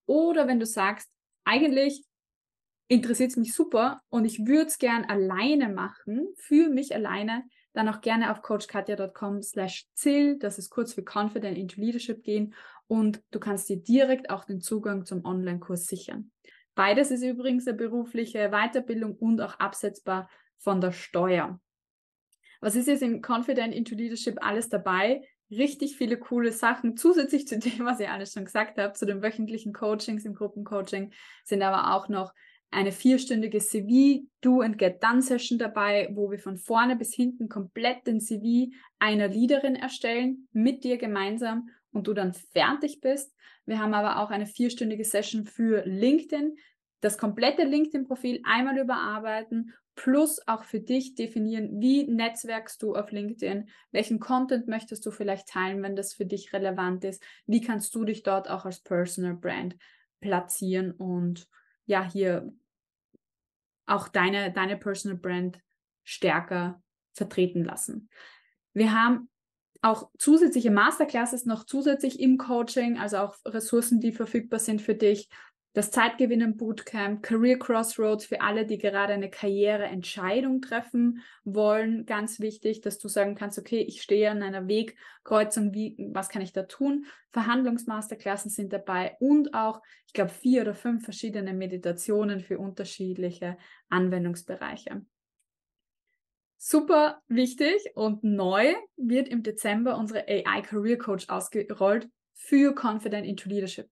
Oder 0.05 0.47
wenn 0.47 0.59
du 0.59 0.65
sagst, 0.65 1.09
eigentlich 1.45 2.03
interessiert 2.87 3.31
es 3.31 3.37
mich 3.37 3.53
super 3.53 4.01
und 4.09 4.25
ich 4.25 4.45
würde 4.45 4.67
es 4.67 4.77
gern 4.77 5.05
alleine 5.05 5.69
machen, 5.69 6.27
für 6.35 6.69
mich 6.69 6.93
alleine, 6.93 7.43
dann 7.73 7.89
auch 7.89 8.01
gerne 8.01 8.31
auf 8.31 8.41
coachkatja.com 8.41 9.41
slash 9.41 9.87
ZIL, 9.95 10.37
das 10.37 10.59
ist 10.59 10.69
kurz 10.69 10.93
für 10.93 11.03
Confident 11.03 11.57
into 11.57 11.81
Leadership 11.81 12.23
gehen 12.23 12.53
und 12.87 13.21
du 13.31 13.39
kannst 13.39 13.67
dir 13.69 13.77
direkt 13.77 14.29
auch 14.29 14.45
den 14.45 14.61
Zugang 14.61 15.05
zum 15.05 15.25
Online-Kurs 15.25 15.87
sichern. 15.87 16.31
Beides 16.75 17.11
ist 17.11 17.23
übrigens 17.23 17.67
eine 17.67 17.77
berufliche 17.77 18.49
Weiterbildung 18.49 19.15
und 19.15 19.41
auch 19.41 19.59
absetzbar 19.59 20.29
von 20.57 20.81
der 20.81 20.91
Steuer. 20.91 21.59
Was 22.63 22.77
ist 22.77 22.87
jetzt 22.87 23.03
in 23.03 23.21
Confident 23.21 23.75
into 23.75 23.93
Leadership 23.93 24.37
alles 24.41 24.69
dabei? 24.69 25.27
Richtig 25.51 25.97
viele 25.97 26.17
coole 26.17 26.53
Sachen. 26.53 26.95
Zusätzlich 26.95 27.45
zu 27.45 27.59
dem, 27.59 27.83
was 27.83 27.99
ihr 27.99 28.09
alles 28.09 28.31
schon 28.31 28.45
gesagt 28.45 28.77
habt, 28.77 28.97
zu 28.97 29.05
den 29.05 29.21
wöchentlichen 29.21 29.73
Coachings 29.73 30.23
im 30.23 30.33
Gruppencoaching, 30.33 31.11
sind 31.43 31.61
aber 31.61 31.93
auch 31.93 32.07
noch 32.07 32.33
eine 32.71 32.93
vierstündige 32.93 33.59
CV 33.59 34.23
Do 34.39 34.61
and 34.61 34.77
Get 34.77 35.03
Done 35.03 35.21
Session 35.21 35.59
dabei, 35.59 36.09
wo 36.13 36.31
wir 36.31 36.39
von 36.39 36.55
vorne 36.55 36.95
bis 36.95 37.13
hinten 37.13 37.49
komplett 37.49 38.07
den 38.07 38.21
CV 38.21 38.71
einer 38.97 39.27
Leaderin 39.27 39.75
erstellen, 39.75 40.47
mit 40.53 40.85
dir 40.85 40.97
gemeinsam 40.97 41.69
und 41.91 42.07
du 42.07 42.13
dann 42.13 42.33
fertig 42.33 43.01
bist. 43.01 43.35
Wir 43.65 43.79
haben 43.79 43.93
aber 43.93 44.19
auch 44.19 44.31
eine 44.31 44.45
vierstündige 44.45 45.03
Session 45.03 45.43
für 45.43 45.83
LinkedIn, 45.85 46.55
das 47.01 47.17
komplette 47.17 47.65
LinkedIn-Profil 47.65 48.39
einmal 48.45 48.77
überarbeiten 48.79 49.73
plus 49.95 50.39
auch 50.47 50.63
für 50.63 50.79
dich 50.79 51.15
definieren, 51.15 51.81
wie 51.81 52.07
netzwerkst 52.07 52.81
du 52.81 52.95
auf 52.95 53.11
LinkedIn, 53.11 53.69
welchen 53.91 54.19
Content 54.19 54.67
möchtest 54.67 55.05
du 55.05 55.11
vielleicht 55.11 55.47
teilen, 55.47 55.81
wenn 55.83 55.95
das 55.95 56.13
für 56.13 56.25
dich 56.25 56.53
relevant 56.53 57.03
ist, 57.03 57.23
wie 57.45 57.61
kannst 57.61 57.93
du 57.95 58.03
dich 58.03 58.23
dort 58.23 58.49
auch 58.49 58.65
als 58.65 58.81
Personal 58.81 59.35
Brand 59.35 59.75
platzieren 60.19 60.91
und 60.91 61.47
ja, 61.85 62.09
hier 62.09 62.51
auch 63.85 64.07
deine, 64.07 64.51
deine 64.51 64.77
Personal 64.77 65.17
Brand 65.17 65.59
stärker 66.03 66.81
vertreten 67.13 67.63
lassen. 67.63 68.09
Wir 68.73 68.93
haben 68.93 69.29
auch 69.81 70.09
zusätzliche 70.17 70.71
Masterclasses 70.71 71.45
noch 71.45 71.65
zusätzlich 71.65 72.19
im 72.19 72.37
Coaching, 72.37 72.97
also 72.97 73.17
auch 73.17 73.35
Ressourcen, 73.45 73.99
die 73.99 74.13
verfügbar 74.13 74.59
sind 74.59 74.81
für 74.81 74.95
dich, 74.95 75.29
das 75.73 75.89
Zeitgewinnen 75.89 76.55
Bootcamp, 76.55 77.23
Career 77.23 77.57
Crossroads 77.57 78.25
für 78.25 78.41
alle, 78.41 78.65
die 78.65 78.77
gerade 78.77 79.13
eine 79.13 79.29
Karriereentscheidung 79.29 80.61
treffen 80.61 81.23
wollen. 81.43 82.05
Ganz 82.05 82.39
wichtig, 82.39 82.81
dass 82.81 82.99
du 82.99 83.07
sagen 83.07 83.33
kannst, 83.33 83.57
okay, 83.57 83.81
ich 83.81 84.03
stehe 84.03 84.29
an 84.29 84.43
einer 84.43 84.67
Wegkreuzung, 84.67 85.73
wie, 85.73 85.95
was 86.13 86.29
kann 86.29 86.43
ich 86.43 86.53
da 86.53 86.63
tun? 86.63 87.07
Verhandlungsmasterklassen 87.31 88.51
sind 88.51 88.71
dabei 88.71 89.17
und 89.19 89.55
auch, 89.55 89.81
ich 90.05 90.13
glaube, 90.13 90.31
vier 90.31 90.61
oder 90.61 90.75
fünf 90.75 91.03
verschiedene 91.03 91.53
Meditationen 91.55 92.39
für 92.39 92.59
unterschiedliche 92.59 93.57
Anwendungsbereiche. 93.89 95.03
Super 96.59 97.19
wichtig 97.27 97.91
und 97.95 98.23
neu 98.23 98.73
wird 98.95 99.27
im 99.27 99.41
Dezember 99.41 99.97
unsere 99.97 100.25
AI 100.27 100.61
Career 100.61 100.97
Coach 100.99 101.27
ausgerollt 101.29 102.07
für 102.33 102.73
Confident 102.73 103.25
into 103.25 103.49
Leadership. 103.49 103.89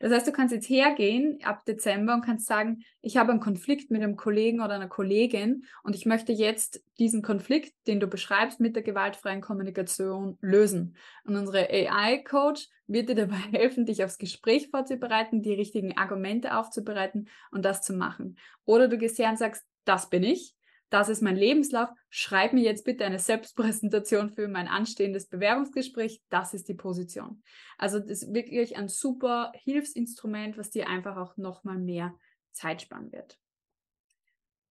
Das 0.00 0.12
heißt, 0.12 0.26
du 0.26 0.32
kannst 0.32 0.54
jetzt 0.54 0.68
hergehen 0.68 1.38
ab 1.42 1.64
Dezember 1.66 2.14
und 2.14 2.24
kannst 2.24 2.46
sagen, 2.46 2.84
ich 3.02 3.16
habe 3.16 3.32
einen 3.32 3.40
Konflikt 3.40 3.90
mit 3.90 4.02
einem 4.02 4.16
Kollegen 4.16 4.60
oder 4.60 4.74
einer 4.74 4.88
Kollegin 4.88 5.64
und 5.82 5.94
ich 5.94 6.06
möchte 6.06 6.32
jetzt 6.32 6.82
diesen 6.98 7.22
Konflikt, 7.22 7.74
den 7.86 8.00
du 8.00 8.06
beschreibst, 8.06 8.60
mit 8.60 8.76
der 8.76 8.82
gewaltfreien 8.82 9.40
Kommunikation 9.40 10.38
lösen. 10.40 10.96
Und 11.24 11.36
unsere 11.36 11.68
AI-Coach 11.68 12.68
wird 12.86 13.08
dir 13.08 13.14
dabei 13.14 13.36
helfen, 13.52 13.86
dich 13.86 14.04
aufs 14.04 14.18
Gespräch 14.18 14.68
vorzubereiten, 14.70 15.42
die 15.42 15.54
richtigen 15.54 15.96
Argumente 15.96 16.56
aufzubereiten 16.56 17.28
und 17.50 17.64
das 17.64 17.82
zu 17.82 17.92
machen. 17.92 18.38
Oder 18.64 18.88
du 18.88 18.96
gehst 18.98 19.18
her 19.18 19.30
und 19.30 19.38
sagst, 19.38 19.64
das 19.84 20.08
bin 20.08 20.22
ich 20.22 20.54
das 20.90 21.08
ist 21.08 21.22
mein 21.22 21.36
Lebenslauf, 21.36 21.88
schreib 22.08 22.52
mir 22.52 22.62
jetzt 22.62 22.84
bitte 22.84 23.04
eine 23.04 23.18
Selbstpräsentation 23.18 24.30
für 24.30 24.48
mein 24.48 24.68
anstehendes 24.68 25.26
Bewerbungsgespräch, 25.28 26.22
das 26.30 26.54
ist 26.54 26.68
die 26.68 26.74
Position. 26.74 27.42
Also 27.76 27.98
das 27.98 28.22
ist 28.22 28.34
wirklich 28.34 28.76
ein 28.76 28.88
super 28.88 29.52
Hilfsinstrument, 29.54 30.56
was 30.56 30.70
dir 30.70 30.88
einfach 30.88 31.16
auch 31.16 31.36
nochmal 31.36 31.78
mehr 31.78 32.14
Zeit 32.52 32.82
sparen 32.82 33.12
wird. 33.12 33.38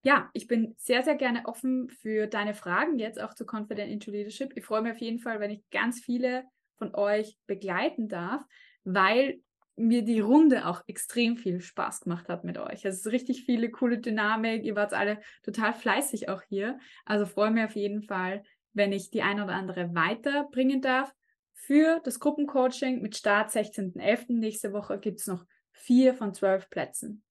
Ja, 0.03 0.29
ich 0.33 0.47
bin 0.47 0.73
sehr, 0.77 1.03
sehr 1.03 1.15
gerne 1.15 1.45
offen 1.45 1.89
für 1.89 2.27
deine 2.27 2.53
Fragen 2.53 2.97
jetzt 2.97 3.19
auch 3.19 3.33
zu 3.33 3.45
Confident 3.45 3.91
into 3.91 4.11
Leadership. 4.11 4.53
Ich 4.55 4.65
freue 4.65 4.81
mich 4.81 4.93
auf 4.93 5.01
jeden 5.01 5.19
Fall, 5.19 5.39
wenn 5.39 5.51
ich 5.51 5.69
ganz 5.69 5.99
viele 5.99 6.45
von 6.77 6.95
euch 6.95 7.37
begleiten 7.45 8.07
darf, 8.07 8.41
weil 8.83 9.41
mir 9.77 10.01
die 10.01 10.19
Runde 10.19 10.67
auch 10.67 10.81
extrem 10.87 11.37
viel 11.37 11.61
Spaß 11.61 12.01
gemacht 12.01 12.27
hat 12.29 12.43
mit 12.43 12.57
euch. 12.57 12.83
Es 12.83 12.97
ist 12.97 13.07
richtig 13.07 13.45
viele 13.45 13.69
coole 13.69 13.99
Dynamik. 13.99 14.63
Ihr 14.63 14.75
wart 14.75 14.93
alle 14.93 15.21
total 15.43 15.73
fleißig 15.73 16.29
auch 16.29 16.41
hier. 16.41 16.79
Also 17.05 17.25
freue 17.25 17.51
mich 17.51 17.63
auf 17.63 17.75
jeden 17.75 18.01
Fall, 18.01 18.43
wenn 18.73 18.91
ich 18.91 19.11
die 19.11 19.21
ein 19.21 19.39
oder 19.39 19.53
andere 19.53 19.93
weiterbringen 19.93 20.81
darf. 20.81 21.13
Für 21.53 22.01
das 22.03 22.19
Gruppencoaching 22.19 23.01
mit 23.01 23.15
Start 23.15 23.51
16.11. 23.51 24.39
nächste 24.39 24.73
Woche 24.73 24.99
gibt 24.99 25.19
es 25.19 25.27
noch 25.27 25.45
vier 25.71 26.13
von 26.15 26.33
zwölf 26.33 26.69
Plätzen. 26.69 27.23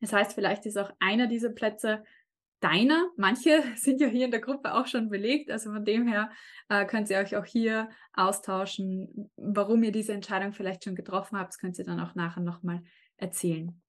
Das 0.00 0.12
heißt, 0.12 0.32
vielleicht 0.32 0.66
ist 0.66 0.78
auch 0.78 0.92
einer 1.00 1.26
dieser 1.26 1.50
Plätze 1.50 2.04
deiner. 2.60 3.10
Manche 3.16 3.62
sind 3.76 4.00
ja 4.00 4.08
hier 4.08 4.26
in 4.26 4.30
der 4.30 4.40
Gruppe 4.40 4.74
auch 4.74 4.86
schon 4.86 5.08
belegt. 5.08 5.50
Also 5.50 5.72
von 5.72 5.84
dem 5.84 6.06
her 6.06 6.30
äh, 6.68 6.84
könnt 6.86 7.10
ihr 7.10 7.18
euch 7.18 7.36
auch 7.36 7.44
hier 7.44 7.90
austauschen, 8.12 9.30
warum 9.36 9.82
ihr 9.82 9.92
diese 9.92 10.12
Entscheidung 10.12 10.52
vielleicht 10.52 10.84
schon 10.84 10.94
getroffen 10.94 11.38
habt. 11.38 11.52
Das 11.52 11.58
könnt 11.58 11.78
ihr 11.78 11.84
dann 11.84 12.00
auch 12.00 12.14
nachher 12.14 12.42
nochmal 12.42 12.82
erzählen. 13.16 13.80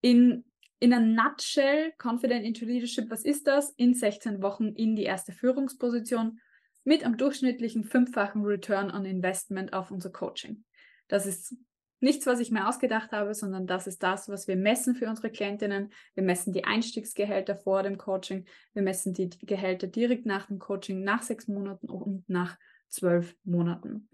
In, 0.00 0.44
in 0.80 0.92
a 0.92 1.00
nutshell, 1.00 1.92
Confident 1.96 2.44
into 2.44 2.64
Leadership, 2.64 3.10
was 3.10 3.24
ist 3.24 3.46
das? 3.46 3.70
In 3.76 3.94
16 3.94 4.42
Wochen 4.42 4.68
in 4.68 4.96
die 4.96 5.04
erste 5.04 5.32
Führungsposition 5.32 6.40
mit 6.84 7.04
am 7.06 7.16
durchschnittlichen 7.16 7.84
fünffachen 7.84 8.44
Return 8.44 8.90
on 8.90 9.06
Investment 9.06 9.72
auf 9.72 9.90
unser 9.90 10.10
Coaching. 10.10 10.64
Das 11.08 11.24
ist 11.24 11.56
nichts, 12.04 12.26
was 12.26 12.38
ich 12.38 12.52
mir 12.52 12.68
ausgedacht 12.68 13.10
habe, 13.10 13.34
sondern 13.34 13.66
das 13.66 13.86
ist 13.86 14.02
das, 14.02 14.28
was 14.28 14.46
wir 14.46 14.56
messen 14.56 14.94
für 14.94 15.08
unsere 15.08 15.30
Klientinnen. 15.30 15.92
Wir 16.14 16.22
messen 16.22 16.52
die 16.52 16.64
Einstiegsgehälter 16.64 17.56
vor 17.56 17.82
dem 17.82 17.98
Coaching, 17.98 18.44
wir 18.74 18.82
messen 18.82 19.14
die 19.14 19.30
Gehälter 19.30 19.88
direkt 19.88 20.26
nach 20.26 20.46
dem 20.46 20.58
Coaching, 20.58 21.02
nach 21.02 21.22
sechs 21.22 21.48
Monaten 21.48 21.88
und 21.88 22.28
nach 22.28 22.56
zwölf 22.88 23.34
Monaten. 23.42 24.08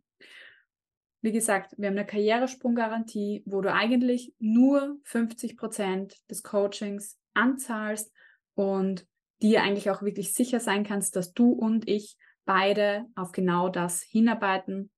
Wie 1.22 1.32
gesagt, 1.32 1.74
wir 1.76 1.88
haben 1.88 1.98
eine 1.98 2.06
Karrieresprunggarantie, 2.06 3.42
wo 3.44 3.60
du 3.60 3.70
eigentlich 3.70 4.34
nur 4.38 4.96
50 5.04 5.58
Prozent 5.58 6.16
des 6.30 6.42
Coachings 6.42 7.18
anzahlst 7.34 8.10
und 8.54 9.06
dir 9.42 9.62
eigentlich 9.62 9.90
auch 9.90 10.00
wirklich 10.00 10.32
sicher 10.32 10.60
sein 10.60 10.84
kannst, 10.84 11.16
dass 11.16 11.34
du 11.34 11.50
und 11.52 11.86
ich 11.88 12.16
beide 12.46 13.04
auf 13.16 13.32
genau 13.32 13.68
das 13.68 14.00
hinarbeiten, 14.02 14.90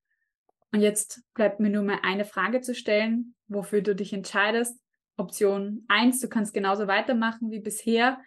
und 0.72 0.80
jetzt 0.80 1.22
bleibt 1.34 1.60
mir 1.60 1.68
nur 1.68 1.82
mal 1.82 1.98
eine 2.02 2.24
Frage 2.24 2.62
zu 2.62 2.74
stellen, 2.74 3.34
wofür 3.46 3.82
du 3.82 3.94
dich 3.94 4.12
entscheidest. 4.12 4.80
Option 5.18 5.84
1, 5.88 6.20
du 6.20 6.28
kannst 6.28 6.54
genauso 6.54 6.86
weitermachen 6.86 7.50
wie 7.50 7.60
bisher. 7.60 8.18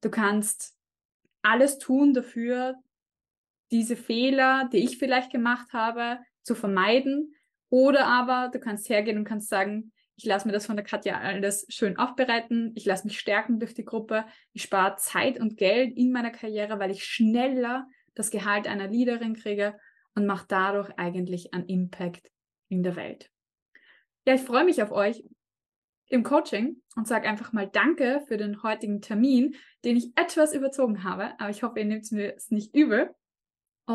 Du 0.00 0.10
kannst 0.10 0.74
alles 1.42 1.78
tun 1.78 2.14
dafür, 2.14 2.76
diese 3.70 3.96
Fehler, 3.96 4.68
die 4.72 4.78
ich 4.78 4.98
vielleicht 4.98 5.30
gemacht 5.30 5.72
habe, 5.74 6.18
zu 6.42 6.54
vermeiden. 6.54 7.34
Oder 7.68 8.06
aber 8.06 8.50
du 8.50 8.58
kannst 8.58 8.88
hergehen 8.88 9.18
und 9.18 9.24
kannst 9.24 9.48
sagen, 9.48 9.92
ich 10.16 10.24
lasse 10.24 10.46
mir 10.46 10.52
das 10.52 10.66
von 10.66 10.76
der 10.76 10.84
Katja 10.84 11.20
alles 11.20 11.66
schön 11.68 11.98
aufbereiten, 11.98 12.72
ich 12.74 12.84
lasse 12.84 13.06
mich 13.06 13.18
stärken 13.18 13.58
durch 13.58 13.74
die 13.74 13.84
Gruppe, 13.84 14.24
ich 14.52 14.62
spare 14.62 14.96
Zeit 14.96 15.38
und 15.40 15.56
Geld 15.56 15.96
in 15.96 16.12
meiner 16.12 16.30
Karriere, 16.30 16.78
weil 16.78 16.90
ich 16.90 17.04
schneller 17.04 17.86
das 18.14 18.30
Gehalt 18.30 18.66
einer 18.66 18.88
Leaderin 18.88 19.34
kriege 19.34 19.74
und 20.14 20.26
macht 20.26 20.52
dadurch 20.52 20.90
eigentlich 20.98 21.54
einen 21.54 21.66
Impact 21.66 22.30
in 22.68 22.82
der 22.82 22.96
Welt. 22.96 23.30
Ja, 24.26 24.34
ich 24.34 24.42
freue 24.42 24.64
mich 24.64 24.82
auf 24.82 24.92
euch 24.92 25.24
im 26.08 26.22
Coaching 26.22 26.82
und 26.94 27.08
sage 27.08 27.28
einfach 27.28 27.52
mal 27.52 27.66
Danke 27.66 28.22
für 28.28 28.36
den 28.36 28.62
heutigen 28.62 29.00
Termin, 29.00 29.56
den 29.84 29.96
ich 29.96 30.12
etwas 30.14 30.52
überzogen 30.52 31.04
habe, 31.04 31.32
aber 31.40 31.50
ich 31.50 31.62
hoffe, 31.62 31.78
ihr 31.78 31.86
nehmt 31.86 32.10
mir 32.12 32.34
es 32.34 32.50
nicht 32.50 32.74
übel. 32.74 33.14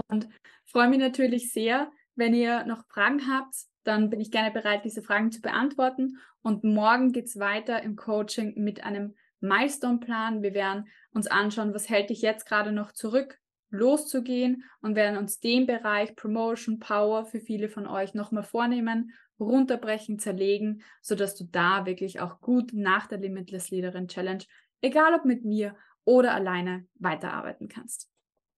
Und 0.09 0.27
freue 0.65 0.89
mich 0.89 0.99
natürlich 0.99 1.51
sehr, 1.51 1.91
wenn 2.15 2.33
ihr 2.33 2.65
noch 2.65 2.85
Fragen 2.87 3.31
habt, 3.31 3.55
dann 3.83 4.09
bin 4.09 4.19
ich 4.19 4.31
gerne 4.31 4.51
bereit, 4.51 4.83
diese 4.83 5.01
Fragen 5.01 5.31
zu 5.31 5.41
beantworten. 5.41 6.17
Und 6.41 6.63
morgen 6.63 7.13
geht 7.13 7.25
es 7.25 7.39
weiter 7.39 7.81
im 7.83 7.95
Coaching 7.95 8.53
mit 8.55 8.83
einem 8.83 9.15
Milestone-Plan. 9.39 10.41
Wir 10.41 10.53
werden 10.53 10.87
uns 11.11 11.27
anschauen, 11.27 11.73
was 11.73 11.87
hält 11.89 12.09
dich 12.09 12.21
jetzt 12.21 12.45
gerade 12.45 12.71
noch 12.71 12.91
zurück, 12.91 13.39
loszugehen 13.69 14.63
und 14.81 14.95
werden 14.95 15.17
uns 15.17 15.39
den 15.39 15.65
Bereich 15.65 16.15
Promotion 16.15 16.79
Power 16.79 17.25
für 17.25 17.39
viele 17.39 17.69
von 17.69 17.87
euch 17.87 18.13
nochmal 18.13 18.43
vornehmen, 18.43 19.11
runterbrechen, 19.39 20.19
zerlegen, 20.19 20.81
sodass 21.01 21.35
du 21.35 21.45
da 21.45 21.85
wirklich 21.85 22.19
auch 22.19 22.39
gut 22.41 22.71
nach 22.73 23.07
der 23.07 23.19
Limitless 23.19 23.69
Leaderin 23.69 24.07
Challenge, 24.07 24.43
egal 24.81 25.13
ob 25.13 25.25
mit 25.25 25.45
mir 25.45 25.75
oder 26.05 26.33
alleine, 26.33 26.87
weiterarbeiten 26.95 27.67
kannst. 27.67 28.09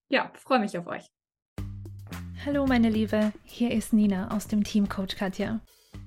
Ja, 0.09 0.31
freue 0.35 0.59
mich 0.59 0.77
auf 0.77 0.87
euch. 0.87 1.05
Hallo 2.45 2.65
meine 2.65 2.89
Liebe, 2.89 3.33
hier 3.43 3.71
ist 3.71 3.91
Nina 3.91 4.31
aus 4.31 4.47
dem 4.47 4.63
Team 4.63 4.87
Coach 4.87 5.15
Katja. 5.15 5.59